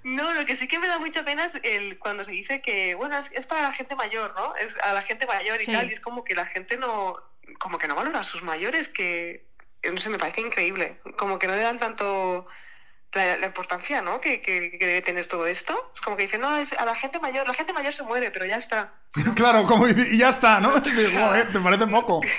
No, 0.04 0.32
lo 0.32 0.46
que 0.46 0.56
sí 0.56 0.68
que 0.68 0.78
me 0.78 0.88
da 0.88 0.98
mucha 0.98 1.22
pena 1.22 1.46
es 1.46 1.52
el, 1.64 1.98
cuando 1.98 2.24
se 2.24 2.30
dice 2.30 2.62
que, 2.62 2.94
bueno, 2.94 3.18
es, 3.18 3.30
es 3.32 3.44
para 3.46 3.60
la 3.62 3.72
gente 3.72 3.94
mayor, 3.94 4.32
¿no? 4.38 4.54
Es 4.56 4.74
a 4.82 4.94
la 4.94 5.02
gente 5.02 5.26
mayor 5.26 5.60
y 5.60 5.66
Sí. 5.66 5.72
tal, 5.72 5.90
y 5.90 5.92
es 5.92 6.00
como 6.00 6.24
que 6.24 6.34
la 6.34 6.46
gente 6.46 6.78
no, 6.78 7.16
como 7.58 7.76
que 7.78 7.88
no 7.88 7.94
valora 7.94 8.20
a 8.20 8.24
sus 8.24 8.42
mayores, 8.42 8.88
que, 8.88 9.44
no 9.92 10.00
sé, 10.00 10.08
me 10.08 10.16
parece 10.18 10.40
increíble, 10.40 10.98
como 11.18 11.38
que 11.38 11.46
no 11.46 11.56
le 11.56 11.62
dan 11.62 11.78
tanto, 11.78 12.46
la, 13.12 13.36
la 13.38 13.46
importancia, 13.46 14.02
¿no? 14.02 14.20
Que, 14.20 14.40
que- 14.40 14.70
que 14.78 14.86
debe 14.86 15.02
tener 15.02 15.26
todo 15.26 15.46
esto. 15.46 15.90
Es 15.94 16.00
como 16.00 16.16
que 16.16 16.24
dicen, 16.24 16.40
no, 16.40 16.56
es 16.56 16.72
a 16.72 16.84
la 16.84 16.94
gente 16.94 17.18
mayor, 17.20 17.46
la 17.46 17.54
gente 17.54 17.72
mayor 17.72 17.92
se 17.92 18.02
muere, 18.02 18.30
pero 18.30 18.44
ya 18.46 18.56
está. 18.56 18.92
Claro, 19.34 19.64
como 19.66 19.86
y 19.88 20.18
ya 20.18 20.28
está, 20.28 20.60
¿no? 20.60 20.70
Joder, 21.18 21.52
¿te 21.52 21.58
parece 21.60 21.86
poco? 21.86 22.20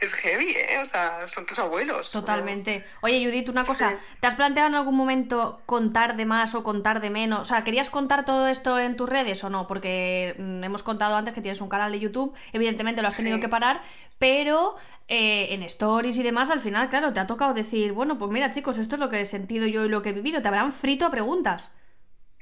Es 0.00 0.14
heavy, 0.14 0.52
¿eh? 0.56 0.78
O 0.80 0.86
sea, 0.86 1.28
son 1.28 1.44
tus 1.44 1.58
abuelos. 1.58 2.10
Totalmente. 2.10 2.86
Oye, 3.02 3.22
Judith, 3.22 3.50
una 3.50 3.64
cosa. 3.64 3.90
Sí. 3.90 3.96
¿Te 4.20 4.26
has 4.28 4.34
planteado 4.34 4.70
en 4.70 4.74
algún 4.74 4.96
momento 4.96 5.60
contar 5.66 6.16
de 6.16 6.24
más 6.24 6.54
o 6.54 6.64
contar 6.64 7.02
de 7.02 7.10
menos? 7.10 7.40
O 7.40 7.44
sea, 7.44 7.64
¿querías 7.64 7.90
contar 7.90 8.24
todo 8.24 8.48
esto 8.48 8.78
en 8.78 8.96
tus 8.96 9.06
redes 9.10 9.44
o 9.44 9.50
no? 9.50 9.66
Porque 9.66 10.34
mm, 10.38 10.64
hemos 10.64 10.82
contado 10.82 11.16
antes 11.16 11.34
que 11.34 11.42
tienes 11.42 11.60
un 11.60 11.68
canal 11.68 11.92
de 11.92 12.00
YouTube, 12.00 12.34
evidentemente 12.54 13.02
lo 13.02 13.08
has 13.08 13.16
tenido 13.18 13.36
Sí. 13.36 13.42
que 13.42 13.50
parar, 13.50 13.82
pero 14.18 14.74
eh, 15.12 15.52
en 15.52 15.64
stories 15.64 16.16
y 16.18 16.22
demás, 16.22 16.50
al 16.50 16.60
final, 16.60 16.88
claro, 16.88 17.12
te 17.12 17.18
ha 17.18 17.26
tocado 17.26 17.52
decir, 17.52 17.90
bueno, 17.90 18.16
pues 18.16 18.30
mira, 18.30 18.52
chicos, 18.52 18.78
esto 18.78 18.94
es 18.94 19.00
lo 19.00 19.08
que 19.08 19.20
he 19.20 19.26
sentido 19.26 19.66
yo 19.66 19.84
y 19.84 19.88
lo 19.88 20.02
que 20.02 20.10
he 20.10 20.12
vivido. 20.12 20.40
Te 20.40 20.46
habrán 20.46 20.72
frito 20.72 21.04
a 21.04 21.10
preguntas. 21.10 21.72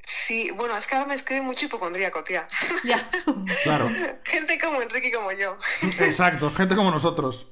Sí, 0.05 0.51
bueno, 0.51 0.77
es 0.77 0.85
que 0.85 0.93
ahora 0.93 1.07
me 1.07 1.15
escribe 1.15 1.41
mucho 1.41 1.65
hipocondríaco, 1.65 2.23
tía. 2.23 2.47
Ya. 2.83 3.09
Claro. 3.63 3.89
Gente 4.23 4.59
como 4.59 4.83
Enrique 4.83 5.07
y 5.07 5.11
como 5.11 5.31
yo. 5.31 5.57
Exacto, 5.99 6.51
gente 6.51 6.75
como 6.75 6.91
nosotros. 6.91 7.47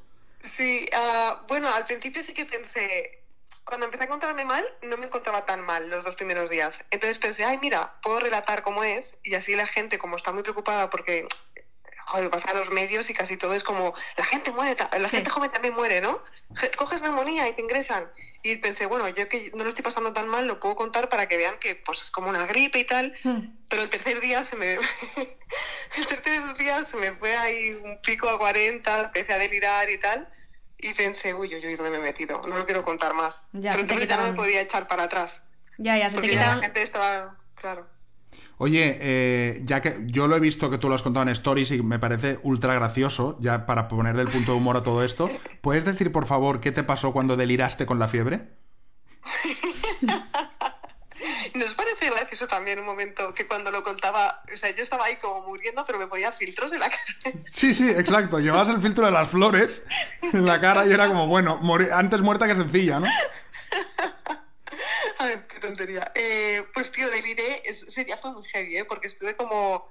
Sí, 0.56 0.88
ah, 0.94 1.42
bueno, 1.48 1.68
al 1.74 1.88
principio 1.88 2.22
sí 2.22 2.34
que 2.34 2.46
pensé, 2.46 3.24
cuando 3.64 3.86
empecé 3.86 4.04
a 4.04 4.06
encontrarme 4.06 4.46
mal, 4.46 4.64
no 4.84 4.98
me 4.98 5.08
encontraba 5.08 5.46
tan 5.46 5.62
mal 5.62 5.90
los 5.90 6.06
dos 6.06 6.16
primeros 6.16 6.50
días. 6.50 6.86
Entonces 6.92 7.18
pensé, 7.18 7.44
ay, 7.44 7.58
mira, 7.60 7.96
puedo 8.04 8.20
relatar 8.20 8.62
cómo 8.62 8.84
es 8.84 9.18
y 9.24 9.34
así 9.34 9.56
la 9.56 9.66
gente, 9.66 9.98
como 9.98 10.16
está 10.16 10.32
muy 10.32 10.44
preocupada 10.44 10.90
porque, 10.90 11.28
joder, 12.08 12.30
vas 12.30 12.46
a 12.46 12.54
los 12.54 12.70
medios 12.72 13.10
y 13.10 13.14
casi 13.14 13.38
todo 13.38 13.54
es 13.54 13.64
como, 13.64 13.94
la 14.16 14.24
gente 14.24 14.52
muere, 14.52 14.76
la 14.98 15.08
Sí. 15.08 15.18
gente 15.18 15.30
joven 15.30 15.52
también 15.52 15.74
muere, 15.74 16.00
¿no? 16.02 16.22
Coges 16.78 17.02
neumonía 17.02 17.48
y 17.50 17.54
te 17.54 17.62
ingresan. 17.62 18.10
Y 18.44 18.56
pensé, 18.58 18.86
bueno, 18.86 19.10
yo 19.10 19.28
que 19.28 19.52
no 19.56 19.64
lo 19.64 19.70
estoy 19.70 19.84
pasando 19.84 20.14
tan 20.14 20.28
mal, 20.30 20.48
lo 20.48 20.60
puedo 20.60 20.76
contar 20.76 21.10
para 21.10 21.28
que 21.28 21.36
vean 21.38 21.60
que 21.60 21.76
pues 21.76 22.02
es 22.02 22.12
como 22.12 22.30
una 22.30 22.46
gripe 22.46 22.80
y 22.80 22.86
tal. 22.86 23.14
Hmm. 23.24 23.58
Pero 23.70 23.84
el 23.84 23.90
tercer 23.90 24.22
día 24.22 24.44
se 24.46 24.56
me. 24.56 24.76
el 25.98 26.08
tercer 26.08 26.56
día 26.58 26.84
se 26.86 26.96
me 26.98 27.12
fue 27.14 27.36
ahí 27.36 27.72
un 27.74 28.00
pico 28.02 28.30
a 28.30 28.38
40, 28.38 29.02
empecé 29.06 29.34
a 29.34 29.38
delirar 29.38 29.90
y 29.90 29.98
tal. 29.98 30.30
Y 30.78 30.94
pensé, 30.94 31.34
uy, 31.34 31.54
uy, 31.56 31.66
uy, 31.68 31.76
¿dónde 31.76 31.90
me 31.92 31.98
he 31.98 32.12
metido? 32.12 32.42
No 32.48 32.58
lo 32.58 32.66
quiero 32.66 32.86
contar 32.86 33.14
más. 33.14 33.50
Ya, 33.52 33.72
Pero 33.72 33.76
te 33.88 33.94
entonces 33.94 34.08
ya 34.08 34.18
no 34.18 34.28
me 34.32 34.34
podía 34.34 34.62
echar 34.62 34.88
para 34.88 35.04
atrás. 35.04 35.42
Ya, 35.80 35.98
ya, 35.98 36.10
se 36.10 36.16
te 36.16 36.22
Porque 36.22 36.36
la 36.36 36.42
quitaron. 36.42 36.62
gente 36.62 36.82
estaba. 36.84 37.36
Claro. 37.56 37.88
Oye, 38.60 38.98
eh, 39.00 39.62
ya 39.66 39.82
que 39.82 39.98
yo 40.06 40.28
lo 40.28 40.36
he 40.36 40.40
visto 40.40 40.72
que 40.72 40.80
tú 40.80 40.90
lo 40.90 40.96
has 40.96 41.04
contado 41.04 41.24
en 41.24 41.30
stories 41.30 41.72
y 41.72 41.84
me 41.84 42.00
parece 42.00 42.40
ultra 42.42 42.74
gracioso, 42.74 43.38
ya 43.40 43.68
para 43.68 43.88
ponerle 43.88 44.24
el 44.24 44.30
punto 44.30 44.54
de 44.54 44.58
humor 44.58 44.78
a 44.78 44.82
todo 44.82 45.04
esto, 45.04 45.30
¿puedes 45.62 45.86
decir 45.86 46.12
por 46.12 46.26
favor 46.26 46.60
qué 46.60 46.72
te 46.72 46.84
pasó 46.84 47.14
cuando 47.14 47.38
deliraste 47.38 47.86
con 47.86 48.00
la 48.00 48.08
fiebre? 48.08 48.48
¿Nos 51.54 51.74
parece 51.74 52.10
gracioso 52.10 52.48
también 52.48 52.80
un 52.80 52.86
momento 52.86 53.34
que 53.34 53.48
cuando 53.48 53.72
lo 53.72 53.84
contaba, 53.84 54.42
o 54.54 54.58
sea, 54.58 54.76
yo 54.76 54.84
estaba 54.84 55.06
ahí 55.06 55.16
como 55.18 55.48
muriendo, 55.48 55.86
pero 55.86 56.00
me 56.00 56.08
ponía 56.08 56.32
filtros 56.32 56.72
en 56.74 56.80
la 56.80 56.90
cara? 56.90 57.04
Sí, 57.50 57.74
sí, 57.74 57.90
exacto. 57.90 58.40
Llevabas 58.40 58.70
el 58.70 58.82
filtro 58.82 59.06
de 59.06 59.12
las 59.12 59.30
flores 59.30 59.84
en 60.22 60.46
la 60.46 60.60
cara 60.60 60.86
y 60.86 60.92
era 60.92 61.08
como, 61.08 61.28
bueno, 61.28 61.60
antes 61.94 62.22
muerta 62.22 62.48
que 62.48 62.56
sencilla, 62.56 63.00
¿no? 63.00 63.08
Ay, 65.20 65.42
qué 65.50 65.60
tontería. 65.60 66.12
Eh, 66.16 66.64
pues 66.74 66.92
tío, 66.92 67.10
deliré, 67.10 67.62
es- 67.70 67.84
ese 67.84 68.06
día 68.06 68.18
fue 68.18 68.32
muy 68.32 68.44
heavy, 68.46 68.78
¿eh? 68.78 68.86
Porque 68.86 69.08
estuve 69.08 69.36
como... 69.36 69.90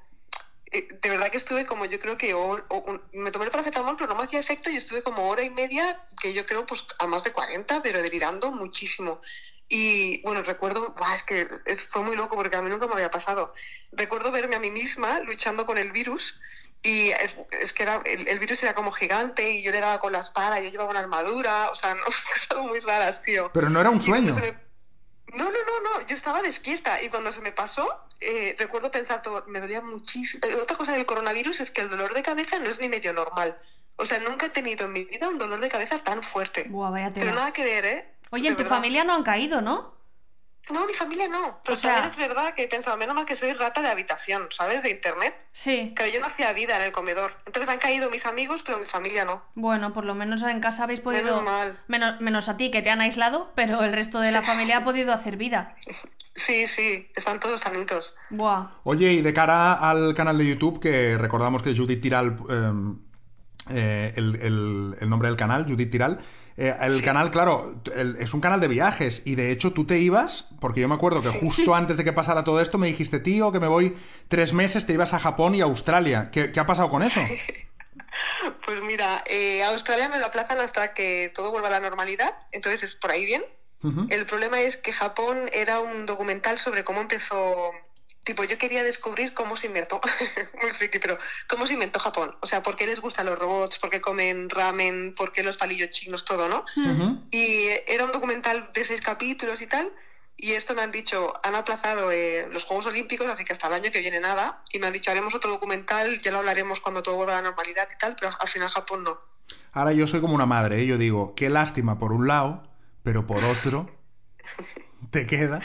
eh, 0.73 0.89
de 1.01 1.11
verdad 1.11 1.31
que 1.31 1.37
estuve 1.37 1.65
como, 1.67 1.85
yo 1.85 1.99
creo 2.01 2.17
que 2.19 2.35
o- 2.35 2.65
un- 2.69 3.03
me 3.13 3.31
tomé 3.31 3.45
el 3.47 3.51
paracetamol, 3.51 3.97
pero 3.97 4.09
no 4.09 4.17
me 4.17 4.25
hacía 4.25 4.41
efecto 4.41 4.71
y 4.71 4.77
estuve 4.77 5.03
como 5.03 5.29
hora 5.29 5.43
y 5.43 5.51
media, 5.51 6.01
que 6.21 6.33
yo 6.33 6.45
creo 6.45 6.67
pues 6.67 6.85
a 6.99 7.07
más 7.07 7.25
de 7.25 7.33
40, 7.33 7.83
pero 7.83 8.03
delirando 8.03 8.51
muchísimo. 8.51 9.21
Y 9.69 10.23
bueno, 10.23 10.43
recuerdo, 10.43 10.95
buah, 10.97 11.15
es 11.15 11.23
que 11.25 11.49
es- 11.67 11.85
fue 11.85 12.03
muy 12.03 12.17
loco 12.17 12.37
porque 12.37 12.57
a 12.57 12.63
mí 12.63 12.71
nunca 12.71 12.87
me 12.87 12.95
había 12.95 13.11
pasado. 13.11 13.53
Recuerdo 13.93 14.31
verme 14.33 14.57
a 14.57 14.61
mí 14.61 14.71
misma 14.71 15.21
luchando 15.21 15.67
con 15.67 15.77
el 15.79 15.91
virus 15.93 16.41
y 16.83 17.11
es, 17.11 17.35
es 17.51 17.73
que 17.73 17.83
era, 17.83 18.01
el, 18.05 18.29
el 18.29 18.39
virus 18.39 18.63
era 18.63 18.75
como 18.75 18.93
gigante 18.93 19.51
y 19.51 19.63
yo 19.63 19.73
le 19.73 19.81
daba 19.81 19.99
con 19.99 20.13
la 20.13 20.21
espada 20.21 20.61
y 20.61 20.65
yo 20.67 20.71
llevaba 20.71 20.91
una 20.91 21.01
armadura, 21.01 21.71
o 21.71 21.75
sea, 21.75 21.95
no, 21.97 22.05
cosas 22.05 22.59
muy 22.59 22.79
raras, 22.81 23.23
tío. 23.23 23.51
Pero 23.53 23.69
no 23.71 23.81
era 23.81 23.91
un 23.91 23.99
Y 24.01 24.05
sueño. 24.05 24.35
se 24.35 24.41
me- 24.41 24.66
No, 25.35 25.45
no, 25.45 25.51
no, 25.51 25.91
no, 26.01 26.07
yo 26.07 26.15
estaba 26.15 26.41
despierta 26.43 27.03
y 27.03 27.09
cuando 27.09 27.33
se 27.33 27.41
me 27.41 27.53
pasó, 27.53 27.89
eh, 28.21 28.55
recuerdo 28.59 28.91
pensar, 28.91 29.23
todo, 29.23 29.45
me 29.49 29.61
dolía 29.61 29.81
muchísimo. 29.81 30.47
Eh, 30.47 30.55
Otra 30.55 30.77
cosa 30.77 30.93
del 30.93 31.05
coronavirus 31.07 31.61
es 31.61 31.71
que 31.71 31.81
el 31.83 31.91
dolor 31.91 32.15
de 32.15 32.23
cabeza 32.23 32.59
no 32.59 32.69
es 32.71 32.81
ni 32.81 32.89
medio 32.89 33.13
normal. 33.13 33.59
O 33.97 34.07
sea, 34.07 34.19
nunca 34.21 34.47
he 34.47 34.51
tenido 34.51 34.87
en 34.87 34.93
mi 34.93 35.05
vida 35.05 35.29
un 35.29 35.39
dolor 35.39 35.59
de 35.61 35.69
cabeza 35.69 35.99
tan 35.99 36.23
fuerte. 36.23 36.67
Buah, 36.69 36.91
vaya 36.91 37.13
Pero 37.13 37.33
nada 37.33 37.53
que 37.53 37.65
ver, 37.65 37.85
¿eh? 37.85 38.15
Oye, 38.31 38.45
De 38.45 38.49
en 38.51 38.55
tu 38.57 38.63
verdad. 38.63 38.77
familia 38.77 39.05
no 39.05 39.15
han 39.15 39.23
caído, 39.25 39.61
¿no? 39.63 39.96
No, 40.73 40.85
mi 40.87 40.95
familia 40.95 41.29
no. 41.29 41.61
Pero 41.63 41.75
O 41.75 41.77
sea- 41.77 41.95
también 41.95 42.11
es 42.13 42.17
verdad 42.29 42.55
que 42.55 42.65
he 42.65 42.69
pensado, 42.69 42.97
menos 42.97 43.15
mal 43.15 43.25
que 43.25 43.37
soy 43.37 43.53
rata 43.53 43.81
de 43.83 43.89
habitación, 43.89 44.49
¿sabes? 44.51 44.83
De 44.83 44.91
internet. 44.91 45.35
Sí. 45.53 45.95
Que 45.97 46.11
yo 46.11 46.19
no 46.21 46.27
hacía 46.27 46.53
vida 46.53 46.77
en 46.77 46.83
el 46.83 46.93
comedor. 46.93 47.33
Entonces 47.47 47.69
han 47.69 47.79
caído 47.79 48.11
mis 48.11 48.27
amigos, 48.27 48.63
pero 48.65 48.79
mi 48.79 48.87
familia 48.87 49.25
no. 49.25 49.43
Bueno, 49.55 49.93
por 49.93 50.05
lo 50.05 50.15
menos 50.15 50.43
en 50.43 50.61
casa 50.61 50.83
habéis 50.85 51.01
podido. 51.01 51.23
Menos 51.25 51.43
mal. 51.45 51.79
Menos, 51.87 52.21
menos 52.21 52.49
a 52.49 52.57
ti, 52.57 52.71
que 52.73 52.83
te 52.83 52.91
han 52.91 53.01
aislado, 53.01 53.53
pero 53.55 53.83
el 53.85 53.93
resto 53.93 54.19
de 54.21 54.33
la 54.33 54.43
familia 54.43 54.79
ha 54.79 54.85
podido 54.85 55.13
hacer 55.13 55.37
vida. 55.37 55.77
Sí, 56.35 56.67
sí, 56.67 57.09
están 57.15 57.41
todos 57.41 57.61
sanitos. 57.63 58.15
Buah. 58.31 58.67
Oye, 58.83 59.13
y 59.13 59.23
de 59.23 59.33
cara 59.33 59.73
al 59.75 60.15
canal 60.15 60.37
de 60.37 60.47
YouTube, 60.47 60.81
que 60.81 61.17
recordamos 61.17 61.63
que 61.63 61.71
es 61.71 61.79
Judith 61.79 62.03
Tiral, 62.03 62.37
eh, 62.51 62.73
eh, 63.71 64.13
el, 64.17 64.37
el- 64.37 64.97
el 65.01 65.09
nombre 65.09 65.29
del 65.29 65.37
canal, 65.37 65.65
Judith 65.67 65.91
Tiral. 65.91 66.21
Eh, 66.57 66.75
el 66.81 67.03
canal, 67.03 67.31
claro, 67.31 67.81
el- 67.95 68.17
es 68.17 68.33
un 68.35 68.41
canal 68.41 68.61
de 68.61 68.69
viajes 68.69 69.23
y 69.27 69.35
de 69.35 69.51
hecho 69.51 69.73
tú 69.73 69.85
te 69.85 69.99
ibas, 69.99 70.51
porque 70.61 70.81
yo 70.81 70.89
me 70.89 70.95
acuerdo 70.95 71.21
que 71.23 71.29
justo 71.29 71.75
antes 71.75 71.97
de 71.97 72.05
que 72.05 72.13
pasara 72.13 72.45
todo 72.45 72.61
esto 72.61 72.79
me 72.79 72.87
dijiste, 72.87 73.21
tío, 73.21 73.53
que 73.53 73.61
me 73.61 73.67
voy 73.69 73.97
tres 74.29 74.53
meses, 74.53 74.87
te 74.87 74.93
ibas 74.95 75.13
a 75.15 75.19
Japón 75.21 75.55
y 75.55 75.61
a 75.61 75.65
Australia. 75.65 76.31
¿Qué, 76.33 76.53
qué 76.53 76.61
ha 76.61 76.67
pasado 76.67 76.89
con 76.91 77.03
eso? 77.03 77.21
Pues 78.65 78.81
mira, 78.83 79.23
eh, 79.27 79.63
a 79.63 79.69
Australia 79.69 80.09
me 80.09 80.19
lo 80.19 80.27
aplazan 80.27 80.59
hasta 80.61 80.95
que 80.95 81.31
todo 81.35 81.51
vuelva 81.51 81.69
a 81.69 81.73
la 81.73 81.81
normalidad, 81.81 82.35
entonces 82.51 82.83
es 82.83 82.95
por 82.95 83.11
ahí 83.11 83.27
bien. 83.27 83.45
El 84.09 84.27
problema 84.27 84.61
es 84.63 84.77
que 84.77 84.91
Japón 84.91 85.49
era 85.53 85.79
un 85.81 86.07
documental 86.07 86.59
sobre 86.59 86.83
cómo 86.83 87.01
empezó. 87.03 87.71
Tipo, 88.27 88.43
yo 88.43 88.59
quería 88.59 88.83
descubrir 88.83 89.35
cómo 89.35 89.57
se 89.57 89.69
inventó, 89.69 90.01
muy 90.61 90.73
friki, 90.73 90.99
pero 90.99 91.17
cómo 91.49 91.65
se 91.65 91.75
inventó 91.75 92.01
Japón. 92.01 92.37
O 92.41 92.47
sea, 92.49 92.61
por 92.61 92.75
qué 92.75 92.85
les 92.85 93.01
gustan 93.01 93.27
los 93.27 93.39
robots, 93.39 93.79
por 93.79 93.89
qué 93.89 94.01
comen 94.01 94.51
ramen, 94.51 95.15
por 95.15 95.31
qué 95.31 95.45
los 95.45 95.57
palillos 95.57 95.91
chinos, 95.91 96.25
todo, 96.25 96.49
¿no? 96.49 96.65
Y 97.31 97.69
era 97.87 98.05
un 98.05 98.11
documental 98.11 98.73
de 98.75 98.85
seis 98.85 99.01
capítulos 99.01 99.63
y 99.63 99.69
tal. 99.69 99.93
Y 100.37 100.55
esto 100.55 100.75
me 100.75 100.83
han 100.83 100.91
dicho, 100.91 101.35
han 101.45 101.55
aplazado 101.55 102.11
eh, 102.11 102.49
los 102.51 102.65
Juegos 102.65 102.87
Olímpicos, 102.87 103.29
así 103.29 103.45
que 103.45 103.53
hasta 103.53 103.69
el 103.69 103.75
año 103.75 103.93
que 103.93 104.01
viene 104.01 104.19
nada. 104.19 104.61
Y 104.73 104.81
me 104.81 104.89
han 104.89 104.93
dicho, 104.93 105.13
haremos 105.13 105.33
otro 105.33 105.53
documental, 105.53 106.19
ya 106.19 106.33
lo 106.33 106.39
hablaremos 106.39 106.81
cuando 106.81 107.05
todo 107.05 107.15
vuelva 107.15 107.35
a 107.35 107.43
la 107.43 107.49
normalidad 107.51 107.89
y 107.95 107.97
tal, 107.97 108.17
pero 108.19 108.33
al 108.37 108.49
final 108.49 108.69
Japón 108.71 109.05
no. 109.05 109.21
Ahora 109.71 109.93
yo 109.93 110.09
soy 110.09 110.21
como 110.21 110.35
una 110.35 110.47
madre, 110.47 110.83
¿eh? 110.83 110.87
yo 110.87 110.99
digo, 110.99 111.37
qué 111.37 111.49
lástima 111.49 111.97
por 111.97 112.13
un 112.13 112.27
lado, 112.27 112.69
pero 113.05 113.25
por 113.25 113.45
otro 113.45 113.89
te 115.17 115.27
quedas. 115.27 115.65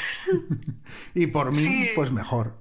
y 1.13 1.27
por 1.27 1.51
mí, 1.51 1.57
Sí. 1.65 1.89
pues 1.95 2.11
mejor. 2.11 2.55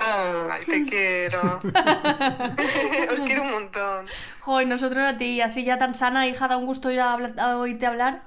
Ay, 0.00 0.64
te 0.64 0.84
quiero. 0.86 1.58
Os 3.12 3.20
quiero 3.20 3.42
un 3.42 3.50
montón. 3.50 4.06
Joder, 4.40 4.66
nosotros 4.66 5.08
a 5.08 5.18
ti, 5.18 5.40
así 5.40 5.64
ya 5.64 5.78
tan 5.78 5.94
sana, 5.94 6.26
hija, 6.26 6.48
da 6.48 6.56
un 6.56 6.66
gusto 6.66 6.90
ir 6.90 7.00
a, 7.00 7.12
a 7.14 7.56
oírte 7.58 7.86
hablar. 7.86 8.22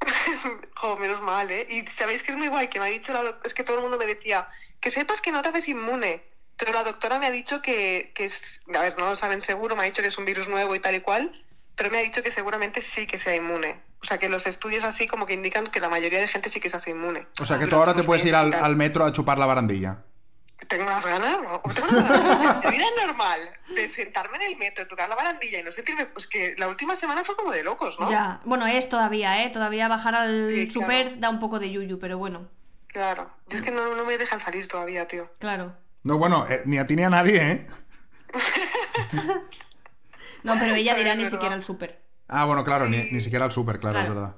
Jo, 0.80 0.96
menos 0.96 1.20
mal, 1.20 1.50
¿eh? 1.50 1.66
Y 1.68 1.82
sabéis 1.98 2.22
que 2.22 2.32
es 2.32 2.38
muy 2.38 2.48
guay, 2.48 2.68
que 2.68 2.78
me 2.80 2.86
ha 2.86 2.88
dicho, 2.88 3.12
la 3.12 3.34
es 3.44 3.52
que 3.52 3.64
todo 3.64 3.76
el 3.76 3.82
mundo 3.82 3.98
me 3.98 4.06
decía, 4.06 4.48
que 4.80 4.90
sepas 4.90 5.20
que 5.20 5.30
no 5.32 5.42
te 5.42 5.50
haces 5.50 5.68
inmune. 5.68 6.22
Pero 6.56 6.72
la 6.72 6.84
doctora 6.84 7.18
me 7.18 7.26
ha 7.26 7.30
dicho 7.30 7.60
que, 7.60 8.12
que 8.14 8.24
es, 8.24 8.62
a 8.74 8.80
ver, 8.80 8.96
no 8.98 9.10
lo 9.10 9.16
saben 9.16 9.42
seguro, 9.42 9.76
me 9.76 9.82
ha 9.82 9.86
dicho 9.86 10.00
que 10.00 10.08
es 10.08 10.16
un 10.16 10.24
virus 10.24 10.48
nuevo 10.48 10.74
y 10.74 10.80
tal 10.80 10.94
y 10.94 11.00
cual, 11.00 11.44
pero 11.80 11.90
me 11.90 11.96
ha 11.96 12.02
dicho 12.02 12.22
que 12.22 12.30
seguramente 12.30 12.82
sí 12.82 13.06
que 13.06 13.16
sea 13.16 13.34
inmune. 13.34 13.80
O 14.02 14.04
sea, 14.04 14.18
que 14.18 14.28
los 14.28 14.46
estudios 14.46 14.84
así 14.84 15.06
como 15.06 15.24
que 15.24 15.32
indican 15.32 15.66
que 15.66 15.80
la 15.80 15.88
mayoría 15.88 16.20
de 16.20 16.28
gente 16.28 16.50
sí 16.50 16.60
que 16.60 16.68
se 16.68 16.76
hace 16.76 16.90
inmune. 16.90 17.26
O 17.40 17.46
sea 17.46 17.58
que 17.58 17.66
tú 17.66 17.76
ahora 17.76 17.94
te 17.94 18.02
puedes 18.02 18.22
ir 18.26 18.34
al, 18.34 18.76
metro 18.76 19.06
a 19.06 19.12
chupar 19.14 19.38
la 19.38 19.46
barandilla. 19.46 20.04
Tengo 20.68 20.82
unas 20.82 21.06
ganas, 21.06 21.38
¿no? 21.40 21.62
Tengo 21.74 21.88
unas 21.88 22.10
ganas. 22.10 22.64
Mi 22.66 22.70
vida 22.72 22.84
es 22.84 23.06
normal 23.06 23.40
de 23.74 23.88
sentarme 23.88 24.36
en 24.36 24.52
el 24.52 24.58
metro, 24.58 24.86
tocar 24.88 25.08
la 25.08 25.16
barandilla 25.16 25.60
y 25.60 25.62
no 25.62 25.72
sentirme, 25.72 26.04
pues 26.04 26.26
que 26.26 26.54
la 26.58 26.68
última 26.68 26.94
semana 26.96 27.24
fue 27.24 27.34
como 27.34 27.50
de 27.50 27.64
locos, 27.64 27.98
¿no? 27.98 28.10
Ya. 28.10 28.42
Bueno, 28.44 28.66
es 28.66 28.90
todavía, 28.90 29.42
¿eh? 29.42 29.48
Todavía 29.48 29.88
bajar 29.88 30.14
al 30.14 30.48
Sí, 30.48 30.68
claro. 30.68 30.72
super 30.72 31.18
da 31.18 31.30
un 31.30 31.38
poco 31.38 31.58
de 31.58 31.70
yuyu, 31.70 31.98
pero 31.98 32.18
bueno, 32.18 32.46
Claro. 32.88 33.30
Yo 33.48 33.56
es 33.56 33.62
que 33.62 33.70
no, 33.70 33.94
no 33.96 34.04
me 34.04 34.18
dejan 34.18 34.38
salir 34.38 34.68
todavía, 34.68 35.08
tío. 35.08 35.30
claro. 35.38 35.74
No, 36.02 36.18
bueno, 36.18 36.46
eh, 36.46 36.60
ni 36.66 36.76
a 36.76 36.86
ti 36.86 36.94
ni 36.94 37.04
a 37.04 37.10
nadie, 37.10 37.52
¿eh? 37.52 37.66
No, 40.42 40.58
pero 40.58 40.74
ella 40.74 40.94
dirá 40.96 41.14
ni 41.14 41.26
siquiera 41.26 41.54
el 41.54 41.62
super. 41.64 42.00
Ah, 42.28 42.44
bueno, 42.44 42.64
claro, 42.64 42.86
ni, 42.88 42.98
ni 43.10 43.20
siquiera 43.20 43.44
al 43.44 43.52
súper, 43.52 43.78
claro, 43.80 43.94
Claro. 43.98 44.08
es 44.08 44.14
verdad. 44.14 44.36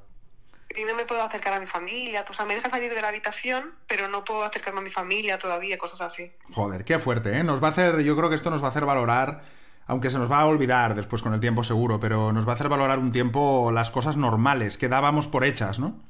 Y 0.75 0.85
no 0.85 0.95
me 0.95 1.05
puedo 1.05 1.23
acercar 1.23 1.53
a 1.53 1.61
mi 1.61 1.67
familia, 1.67 2.25
o 2.27 2.33
sea, 2.33 2.47
me 2.47 2.55
deja 2.55 2.71
salir 2.71 2.95
de 2.95 3.03
la 3.03 3.09
habitación, 3.09 3.73
pero 3.87 4.09
no 4.09 4.25
puedo 4.25 4.43
acercarme 4.43 4.81
a 4.81 4.83
mi 4.83 4.89
familia 4.91 5.37
todavía, 5.39 5.77
cosas 5.77 6.01
así. 6.01 6.33
Joder, 6.55 6.85
qué 6.87 6.99
fuerte, 6.99 7.37
¿eh? 7.39 7.45
Nos 7.45 7.63
va 7.63 7.69
a 7.69 7.71
hacer, 7.73 8.01
yo 8.01 8.17
creo 8.17 8.31
que 8.31 8.37
esto 8.37 8.49
nos 8.51 8.63
va 8.63 8.69
a 8.69 8.71
hacer 8.71 8.87
valorar, 8.87 9.43
aunque 9.87 10.09
se 10.11 10.19
nos 10.19 10.33
va 10.33 10.41
a 10.41 10.47
olvidar 10.47 10.95
después 10.95 11.21
con 11.23 11.35
el 11.35 11.41
tiempo 11.41 11.63
seguro, 11.63 12.01
pero 12.01 12.33
nos 12.33 12.47
va 12.49 12.53
a 12.53 12.55
hacer 12.55 12.71
valorar 12.71 12.99
un 12.99 13.13
tiempo 13.13 13.71
las 13.71 13.91
cosas 13.91 14.17
normales 14.17 14.79
que 14.79 14.89
dábamos 14.89 15.29
por 15.29 15.45
hechas, 15.45 15.79
¿no? 15.79 16.01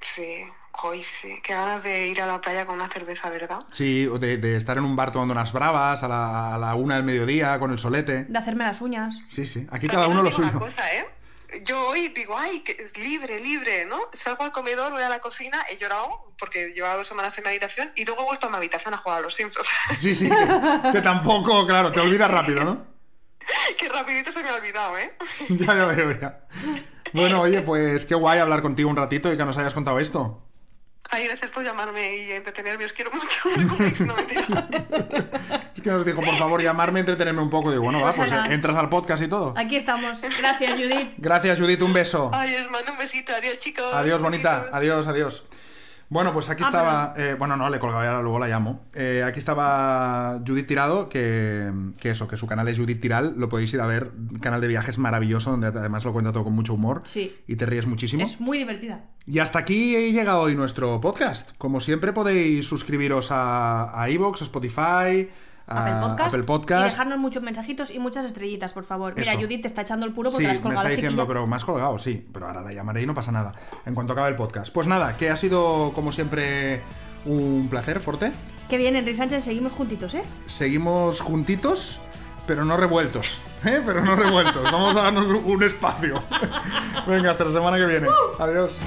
Sí, 0.00 0.42
Hoy 0.82 1.02
sí, 1.02 1.38
qué 1.42 1.52
ganas 1.54 1.82
de 1.82 2.08
ir 2.08 2.20
a 2.22 2.26
la 2.26 2.40
playa 2.40 2.64
con 2.66 2.76
una 2.76 2.88
cerveza, 2.88 3.28
¿verdad? 3.28 3.58
Sí, 3.70 4.06
o 4.06 4.18
de, 4.18 4.38
de 4.38 4.56
estar 4.56 4.78
en 4.78 4.84
un 4.84 4.96
bar 4.96 5.12
tomando 5.12 5.32
unas 5.32 5.52
bravas 5.52 6.02
a 6.02 6.08
la, 6.08 6.54
a 6.54 6.58
la 6.58 6.74
una 6.74 6.94
del 6.96 7.04
mediodía 7.04 7.58
con 7.58 7.70
el 7.72 7.78
solete. 7.78 8.24
De 8.24 8.38
hacerme 8.38 8.64
las 8.64 8.80
uñas. 8.80 9.14
Sí, 9.30 9.44
sí, 9.44 9.60
aquí 9.70 9.86
También 9.86 9.90
cada 9.90 10.08
uno 10.08 10.20
os 10.20 10.24
lo 10.24 10.30
digo 10.30 10.38
una 10.42 10.48
suyo. 10.48 10.60
cosa, 10.60 10.94
¿eh? 10.94 11.06
Yo 11.66 11.88
hoy 11.88 12.08
digo, 12.08 12.36
ay, 12.38 12.60
que 12.60 12.72
es 12.72 12.96
libre, 12.96 13.38
libre, 13.38 13.84
¿no? 13.84 13.98
Salgo 14.14 14.42
al 14.44 14.52
comedor, 14.52 14.90
voy 14.92 15.02
a 15.02 15.10
la 15.10 15.20
cocina, 15.20 15.62
he 15.70 15.76
llorado 15.76 16.32
porque 16.38 16.72
llevaba 16.74 16.96
dos 16.96 17.06
semanas 17.06 17.36
en 17.36 17.44
mi 17.44 17.50
habitación 17.50 17.92
y 17.94 18.06
luego 18.06 18.22
he 18.22 18.24
vuelto 18.24 18.46
a 18.46 18.50
mi 18.50 18.56
habitación 18.56 18.94
a 18.94 18.96
jugar 18.96 19.18
a 19.18 19.20
los 19.22 19.34
Sims. 19.34 19.58
Sí, 19.98 20.14
sí, 20.14 20.30
que, 20.30 20.92
que 20.92 21.02
tampoco, 21.02 21.66
claro, 21.66 21.92
te 21.92 22.00
olvidas 22.00 22.30
rápido, 22.30 22.64
¿no? 22.64 22.86
que 23.78 23.88
rapidito 23.90 24.32
se 24.32 24.42
me 24.42 24.48
ha 24.48 24.54
olvidado, 24.54 24.96
¿eh? 24.96 25.12
Ya, 25.50 25.66
ya 25.74 25.84
veo, 25.84 26.12
ya. 26.18 26.46
Bueno, 27.12 27.42
oye, 27.42 27.60
pues 27.60 28.06
qué 28.06 28.14
guay 28.14 28.38
hablar 28.38 28.62
contigo 28.62 28.88
un 28.88 28.96
ratito 28.96 29.30
y 29.30 29.36
que 29.36 29.44
nos 29.44 29.58
hayas 29.58 29.74
contado 29.74 30.00
esto. 30.00 30.48
Ay, 31.14 31.26
gracias 31.26 31.50
por 31.50 31.62
llamarme 31.62 32.16
y 32.16 32.32
entretenerme, 32.32 32.86
os 32.86 32.92
quiero 32.94 33.10
mucho. 33.12 33.28
No. 34.06 34.16
Es 35.74 35.82
que 35.82 35.90
nos 35.90 36.04
dijo, 36.06 36.22
por 36.22 36.36
favor, 36.36 36.62
llamarme, 36.62 37.00
entretenerme 37.00 37.42
un 37.42 37.50
poco. 37.50 37.70
Digo, 37.70 37.82
bueno, 37.82 38.00
va, 38.00 38.06
pasa 38.06 38.20
pues 38.20 38.30
nada. 38.32 38.52
entras 38.54 38.76
al 38.76 38.88
podcast 38.88 39.22
y 39.22 39.28
todo. 39.28 39.52
Aquí 39.56 39.76
estamos. 39.76 40.20
Gracias, 40.38 40.72
Judith. 40.72 41.10
Gracias, 41.18 41.58
Judith, 41.58 41.82
un 41.82 41.92
beso. 41.92 42.30
Ay, 42.32 42.54
os 42.56 42.70
mando 42.70 42.92
un 42.92 42.98
besito. 42.98 43.34
Adiós, 43.34 43.58
chicos. 43.58 43.92
Adiós, 43.92 44.22
bonita. 44.22 44.68
Adiós, 44.72 45.06
adiós. 45.06 45.44
Bueno, 46.12 46.30
pues 46.34 46.50
aquí 46.50 46.62
Ah, 46.62 46.66
estaba. 46.66 47.14
eh, 47.16 47.36
bueno, 47.38 47.56
no, 47.56 47.70
le 47.70 47.78
colgaba 47.78 48.04
ya, 48.04 48.20
luego 48.20 48.38
la 48.38 48.46
llamo. 48.46 48.82
Eh, 48.94 49.24
aquí 49.26 49.38
estaba 49.38 50.42
Judith 50.46 50.66
Tirado, 50.66 51.08
que, 51.08 51.72
que 51.98 52.10
eso, 52.10 52.28
que 52.28 52.36
su 52.36 52.46
canal 52.46 52.68
es 52.68 52.78
Judith 52.78 53.00
Tiral. 53.00 53.32
Lo 53.38 53.48
podéis 53.48 53.72
ir 53.72 53.80
a 53.80 53.86
ver. 53.86 54.10
Canal 54.42 54.60
de 54.60 54.68
viajes 54.68 54.98
maravilloso, 54.98 55.52
donde 55.52 55.68
además 55.68 56.04
lo 56.04 56.12
cuenta 56.12 56.30
todo 56.30 56.44
con 56.44 56.52
mucho 56.52 56.74
humor. 56.74 57.00
Sí. 57.04 57.34
Y 57.46 57.56
te 57.56 57.64
ríes 57.64 57.86
muchísimo. 57.86 58.22
Es 58.22 58.42
muy 58.42 58.58
divertida. 58.58 59.06
Y 59.26 59.38
hasta 59.38 59.60
aquí 59.60 60.12
llega 60.12 60.36
hoy 60.36 60.54
nuestro 60.54 61.00
podcast. 61.00 61.56
Como 61.56 61.80
siempre, 61.80 62.12
podéis 62.12 62.66
suscribiros 62.66 63.30
a, 63.32 63.98
a 63.98 64.10
iVoox, 64.10 64.42
a 64.42 64.44
Spotify, 64.44 65.30
a 65.66 65.84
Apple 65.84 66.08
Podcast. 66.08 66.34
Apple 66.34 66.80
Y 66.80 66.84
dejarnos 66.84 67.18
muchos 67.18 67.42
mensajitos 67.42 67.90
y 67.90 67.98
muchas 67.98 68.24
estrellitas, 68.24 68.72
por 68.72 68.84
favor. 68.84 69.14
Mira, 69.16 69.32
Eso. 69.32 69.40
Judith 69.40 69.62
te 69.62 69.68
está 69.68 69.82
echando 69.82 70.06
el 70.06 70.12
puro 70.12 70.30
porque 70.30 70.42
Sí, 70.42 70.46
la 70.46 70.52
has 70.52 70.58
me 70.58 70.62
colgado 70.62 70.82
está 70.82 70.90
la 70.90 70.96
diciendo, 70.96 71.26
pero 71.26 71.46
me 71.46 71.56
has 71.56 71.64
colgado, 71.64 71.98
sí. 71.98 72.26
Pero 72.32 72.46
ahora 72.46 72.62
la 72.62 72.72
llamaré 72.72 73.02
y 73.02 73.06
no 73.06 73.14
pasa 73.14 73.32
nada. 73.32 73.54
En 73.86 73.94
cuanto 73.94 74.12
acabe 74.12 74.28
el 74.30 74.36
podcast. 74.36 74.72
Pues 74.72 74.86
nada, 74.86 75.16
que 75.16 75.30
ha 75.30 75.36
sido, 75.36 75.92
como 75.94 76.12
siempre, 76.12 76.82
un 77.24 77.68
placer, 77.70 78.00
Forte. 78.00 78.32
Qué 78.68 78.78
bien, 78.78 78.96
Enrique 78.96 79.16
Sánchez, 79.16 79.44
seguimos 79.44 79.72
juntitos, 79.72 80.14
¿eh? 80.14 80.22
Seguimos 80.46 81.20
juntitos, 81.20 82.00
pero 82.46 82.64
no 82.64 82.76
revueltos. 82.76 83.38
¿eh? 83.64 83.82
Pero 83.84 84.02
no 84.02 84.16
revueltos. 84.16 84.62
Vamos 84.64 84.96
a 84.96 85.02
darnos 85.02 85.26
un 85.26 85.62
espacio. 85.62 86.22
Venga, 87.06 87.30
hasta 87.30 87.44
la 87.44 87.52
semana 87.52 87.76
que 87.76 87.86
viene. 87.86 88.08
Adiós. 88.38 88.78